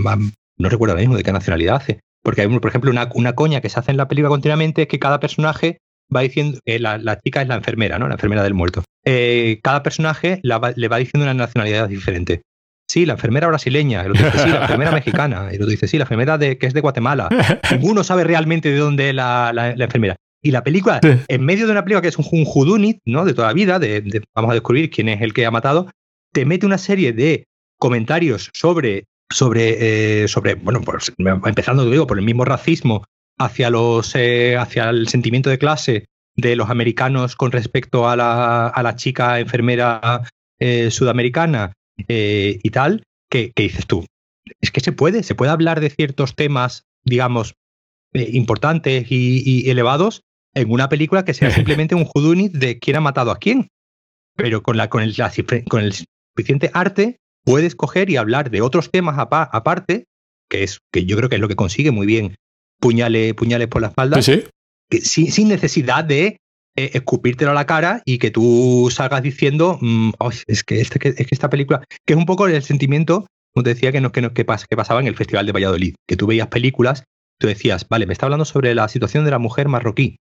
no 0.58 0.70
recuerdo 0.70 0.94
ahora 0.94 1.02
mismo 1.02 1.16
de 1.16 1.24
qué 1.24 1.32
nacionalidad 1.32 1.76
hace. 1.76 2.00
Porque 2.24 2.42
hay, 2.42 2.48
por 2.48 2.70
ejemplo, 2.70 2.92
una, 2.92 3.10
una 3.14 3.36
coña 3.36 3.62
que 3.62 3.70
se 3.70 3.80
hace 3.80 3.92
en 3.92 3.98
la 3.98 4.08
película 4.08 4.30
continuamente 4.30 4.84
es 4.84 4.88
que 4.88 5.00
cada 5.00 5.20
personaje 5.20 5.78
va 6.14 6.22
diciendo. 6.22 6.60
la, 6.66 6.98
la, 6.98 7.20
chica 7.20 7.42
es 7.42 7.48
la 7.48 7.56
enfermera, 7.56 8.00
¿no? 8.00 8.08
La 8.08 8.16
enfermera 8.16 8.44
del 8.44 8.54
muerto. 8.54 8.84
Eh, 9.06 9.60
cada 9.64 9.84
personaje 9.84 10.40
le 10.44 10.58
va 10.88 10.98
diciendo 10.98 11.24
una 11.24 11.34
nacionalidad 11.34 11.88
diferente. 11.88 12.42
Sí, 12.90 13.06
la 13.06 13.14
enfermera 13.14 13.48
brasileña, 13.48 14.02
el 14.02 14.12
otro 14.12 14.26
dice 14.26 14.40
sí, 14.40 14.50
la 14.50 14.62
enfermera 14.62 14.92
mexicana, 14.92 15.50
el 15.52 15.58
otro 15.58 15.72
dice 15.72 15.88
sí, 15.88 15.98
la 15.98 16.06
enfermera 16.06 16.38
de, 16.38 16.58
que 16.58 16.68
es 16.68 16.74
de 16.74 16.80
Guatemala. 16.80 17.28
Ninguno 17.72 18.04
sabe 18.04 18.24
realmente 18.24 18.72
de 18.72 18.78
dónde 18.78 19.10
es 19.10 19.16
la, 19.16 19.52
la, 19.54 19.72
enfermera. 19.72 20.16
Y 20.42 20.52
la 20.52 20.64
película, 20.64 21.02
en 21.02 21.44
medio 21.44 21.66
de 21.66 21.74
una 21.74 21.84
película 21.84 22.02
que 22.02 22.08
es 22.08 22.18
un, 22.18 22.26
un 22.32 23.00
¿no? 23.06 23.26
De 23.26 23.34
toda 23.34 23.50
la 23.50 23.54
vida, 23.54 23.80
de, 23.80 24.22
vamos 24.34 24.52
a 24.52 24.54
descubrir 24.54 24.90
quién 24.90 25.10
es 25.10 25.22
el 25.22 25.34
que 25.34 25.46
ha 25.46 25.52
matado, 25.52 25.90
te 26.32 26.46
mete 26.46 26.66
una 26.66 26.78
serie 26.78 27.12
de 27.12 27.46
comentarios 27.78 28.50
sobre, 28.54 29.06
sobre, 29.30 30.24
eh, 30.24 30.28
sobre 30.28 30.56
bueno, 30.56 30.82
pues 30.82 31.14
empezando, 31.18 31.90
digo, 31.90 32.08
por 32.08 32.18
el 32.18 32.26
mismo 32.26 32.46
racismo 32.46 33.06
hacia, 33.38 33.70
los, 33.70 34.16
eh, 34.16 34.58
hacia 34.58 34.90
el 34.90 35.08
sentimiento 35.08 35.50
de 35.50 35.60
clase 35.60 36.06
de 36.36 36.56
los 36.56 36.70
americanos 36.70 37.36
con 37.36 37.52
respecto 37.52 38.10
a 38.10 38.16
la, 38.16 38.68
a 38.68 38.84
la 38.84 38.96
chica 38.96 39.40
enfermera 39.40 40.28
eh, 40.60 40.92
sudamericana 40.92 41.74
y 42.08 42.70
tal, 42.70 43.04
que, 43.28 43.52
dices 43.56 43.88
tú, 43.88 44.06
es 44.62 44.70
que 44.70 44.82
se 44.82 44.92
puede, 44.92 45.24
se 45.24 45.34
puede 45.34 45.52
hablar 45.52 45.80
de 45.80 45.90
ciertos 45.90 46.36
temas, 46.36 46.84
digamos, 47.04 47.56
importantes 48.14 49.08
y, 49.10 49.68
elevados 49.68 50.22
en 50.54 50.72
una 50.72 50.90
película 50.90 51.26
que 51.26 51.34
sea 51.34 51.50
simplemente 51.52 51.96
un 51.96 52.06
judunit 52.06 52.54
de 52.54 52.78
quién 52.78 52.98
ha 52.98 53.02
matado 53.02 53.32
a 53.32 53.40
quién, 53.40 53.70
pero 54.36 54.62
con, 54.62 54.78
la, 54.78 54.90
con, 54.90 55.02
el, 55.02 55.16
con 55.68 55.84
el 55.84 55.94
suficiente 56.36 56.70
arte 56.72 57.18
puedes 57.48 57.76
coger 57.76 58.10
y 58.10 58.18
hablar 58.18 58.52
de 58.52 58.60
otros 58.60 58.92
temas 58.92 59.16
aparte, 59.18 60.04
que 60.50 60.64
es 60.64 60.82
que 60.92 61.06
yo 61.06 61.16
creo 61.16 61.30
que 61.30 61.36
es 61.36 61.42
lo 61.42 61.48
que 61.48 61.56
consigue 61.56 61.92
muy 61.92 62.06
bien 62.06 62.36
puñales, 62.82 63.34
puñales 63.36 63.70
por 63.70 63.82
la 63.82 63.88
espalda, 63.88 64.22
sin, 64.22 65.48
necesidad 65.48 66.04
de 66.04 66.42
eh, 66.76 66.92
escupírtelo 66.94 67.52
a 67.52 67.54
la 67.54 67.66
cara 67.66 68.02
y 68.04 68.18
que 68.18 68.32
tú 68.32 68.90
salgas 68.92 69.24
diciendo, 69.24 69.80
mm, 69.80 70.12
es, 70.48 70.66
que 70.66 70.82
este, 70.82 71.08
es 71.08 71.16
que 71.16 71.28
esta 71.32 71.50
película, 71.50 71.86
que 72.06 72.14
es 72.14 72.20
un 72.20 72.26
poco 72.26 72.48
el 72.48 72.62
sentimiento, 72.62 73.28
como 73.54 73.64
te 73.64 73.70
decía, 73.70 73.94
que, 73.94 74.02
no, 74.02 74.12
que, 74.12 74.44
pasaba 74.44 75.00
en 75.00 75.08
el 75.08 75.16
Festival 75.16 75.46
de 75.46 75.54
Valladolid, 75.54 75.96
que 76.06 76.18
tú 76.18 76.28
veías 76.28 76.50
películas, 76.50 77.06
tú 77.40 77.48
decías, 77.48 77.88
vale, 77.88 78.08
me 78.08 78.12
está 78.12 78.26
hablando 78.26 78.44
sobre 78.44 78.76
la 78.76 78.90
situación 78.90 79.24
de 79.24 79.32
la 79.32 79.40
mujer 79.40 79.70
marroquí, 79.70 80.18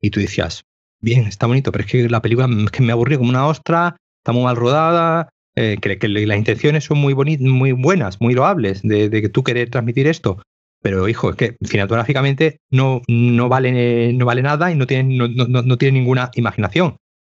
y 0.00 0.10
tú 0.10 0.18
decías, 0.18 0.64
bien, 1.00 1.28
está 1.28 1.46
bonito, 1.46 1.70
pero 1.70 1.84
es 1.84 1.90
que 1.92 2.08
la 2.08 2.22
película 2.22 2.48
es 2.64 2.72
que 2.72 2.82
me 2.82 2.90
aburrió 2.90 3.18
como 3.18 3.30
una 3.30 3.46
ostra, 3.46 3.96
está 4.18 4.32
muy 4.32 4.42
mal 4.42 4.56
rodada, 4.56 5.28
eh, 5.56 5.78
que, 5.80 6.08
las 6.08 6.36
intenciones 6.36 6.84
son 6.84 6.98
muy, 6.98 7.14
muy 7.14 7.72
buenas, 7.72 8.20
muy 8.20 8.34
loables 8.34 8.82
de, 8.82 9.10
que 9.10 9.28
tú 9.30 9.42
quieres 9.42 9.70
transmitir 9.70 10.06
esto, 10.06 10.42
pero 10.82 11.08
hijo, 11.08 11.30
es 11.30 11.36
que 11.36 11.56
cinematográficamente 11.64 12.58
no, 12.70 13.00
no, 13.08 13.48
vale, 13.48 14.12
no 14.12 14.26
vale 14.26 14.42
nada 14.42 14.70
y 14.70 14.74
no 14.74 14.86
tiene, 14.86 15.16
no, 15.16 15.28
no, 15.28 15.78
tiene 15.78 15.98
ninguna 15.98 16.30
imaginación. 16.34 16.96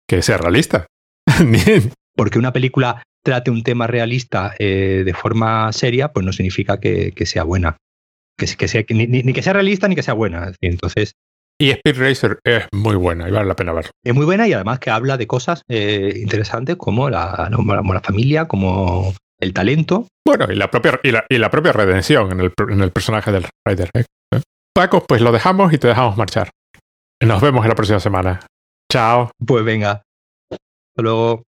Que 0.08 0.20
sea 0.22 0.38
realista. 0.38 0.86
Porque 2.16 2.40
una 2.40 2.52
película 2.52 3.04
trate 3.24 3.52
un 3.52 3.62
tema 3.62 3.86
realista 3.86 4.52
eh, 4.58 5.02
de 5.04 5.14
forma 5.14 5.72
seria, 5.72 6.12
pues 6.12 6.26
no 6.26 6.32
significa 6.32 6.80
que, 6.80 7.12
sea 7.24 7.44
buena. 7.44 7.76
que, 8.36 8.46
que 8.46 8.66
sea, 8.66 8.84
ni, 8.90 9.06
ni, 9.06 9.32
que 9.32 9.42
sea 9.42 9.52
realista 9.52 9.86
ni 9.86 9.94
que 9.94 10.02
sea 10.02 10.14
buena. 10.14 10.52
entonces. 10.60 11.12
Y 11.60 11.70
Speed 11.70 11.98
Racer 11.98 12.38
es 12.44 12.66
muy 12.72 12.94
buena 12.94 13.28
y 13.28 13.32
vale 13.32 13.46
la 13.46 13.56
pena 13.56 13.72
verlo. 13.72 13.90
Es 14.04 14.14
muy 14.14 14.24
buena 14.24 14.46
y 14.46 14.52
además 14.52 14.78
que 14.78 14.90
habla 14.90 15.16
de 15.16 15.26
cosas 15.26 15.62
eh, 15.68 16.12
interesantes 16.16 16.76
como 16.76 17.10
la, 17.10 17.50
como 17.54 17.94
la 17.94 18.00
familia, 18.00 18.46
como 18.46 19.12
el 19.40 19.52
talento. 19.52 20.06
Bueno, 20.24 20.46
y 20.50 20.54
la 20.54 20.70
propia, 20.70 21.00
y 21.02 21.10
la, 21.10 21.24
y 21.28 21.38
la 21.38 21.50
propia 21.50 21.72
redención 21.72 22.30
en 22.30 22.40
el, 22.40 22.52
en 22.68 22.80
el, 22.80 22.92
personaje 22.92 23.32
del 23.32 23.46
Rider. 23.66 23.90
¿eh? 23.94 24.04
Paco, 24.72 25.04
pues 25.04 25.20
lo 25.20 25.32
dejamos 25.32 25.72
y 25.72 25.78
te 25.78 25.88
dejamos 25.88 26.16
marchar. 26.16 26.50
Nos 27.20 27.42
vemos 27.42 27.64
en 27.64 27.68
la 27.70 27.74
próxima 27.74 27.98
semana. 27.98 28.46
Chao. 28.92 29.32
Pues 29.44 29.64
venga. 29.64 30.02
Hasta 30.52 31.02
luego. 31.02 31.42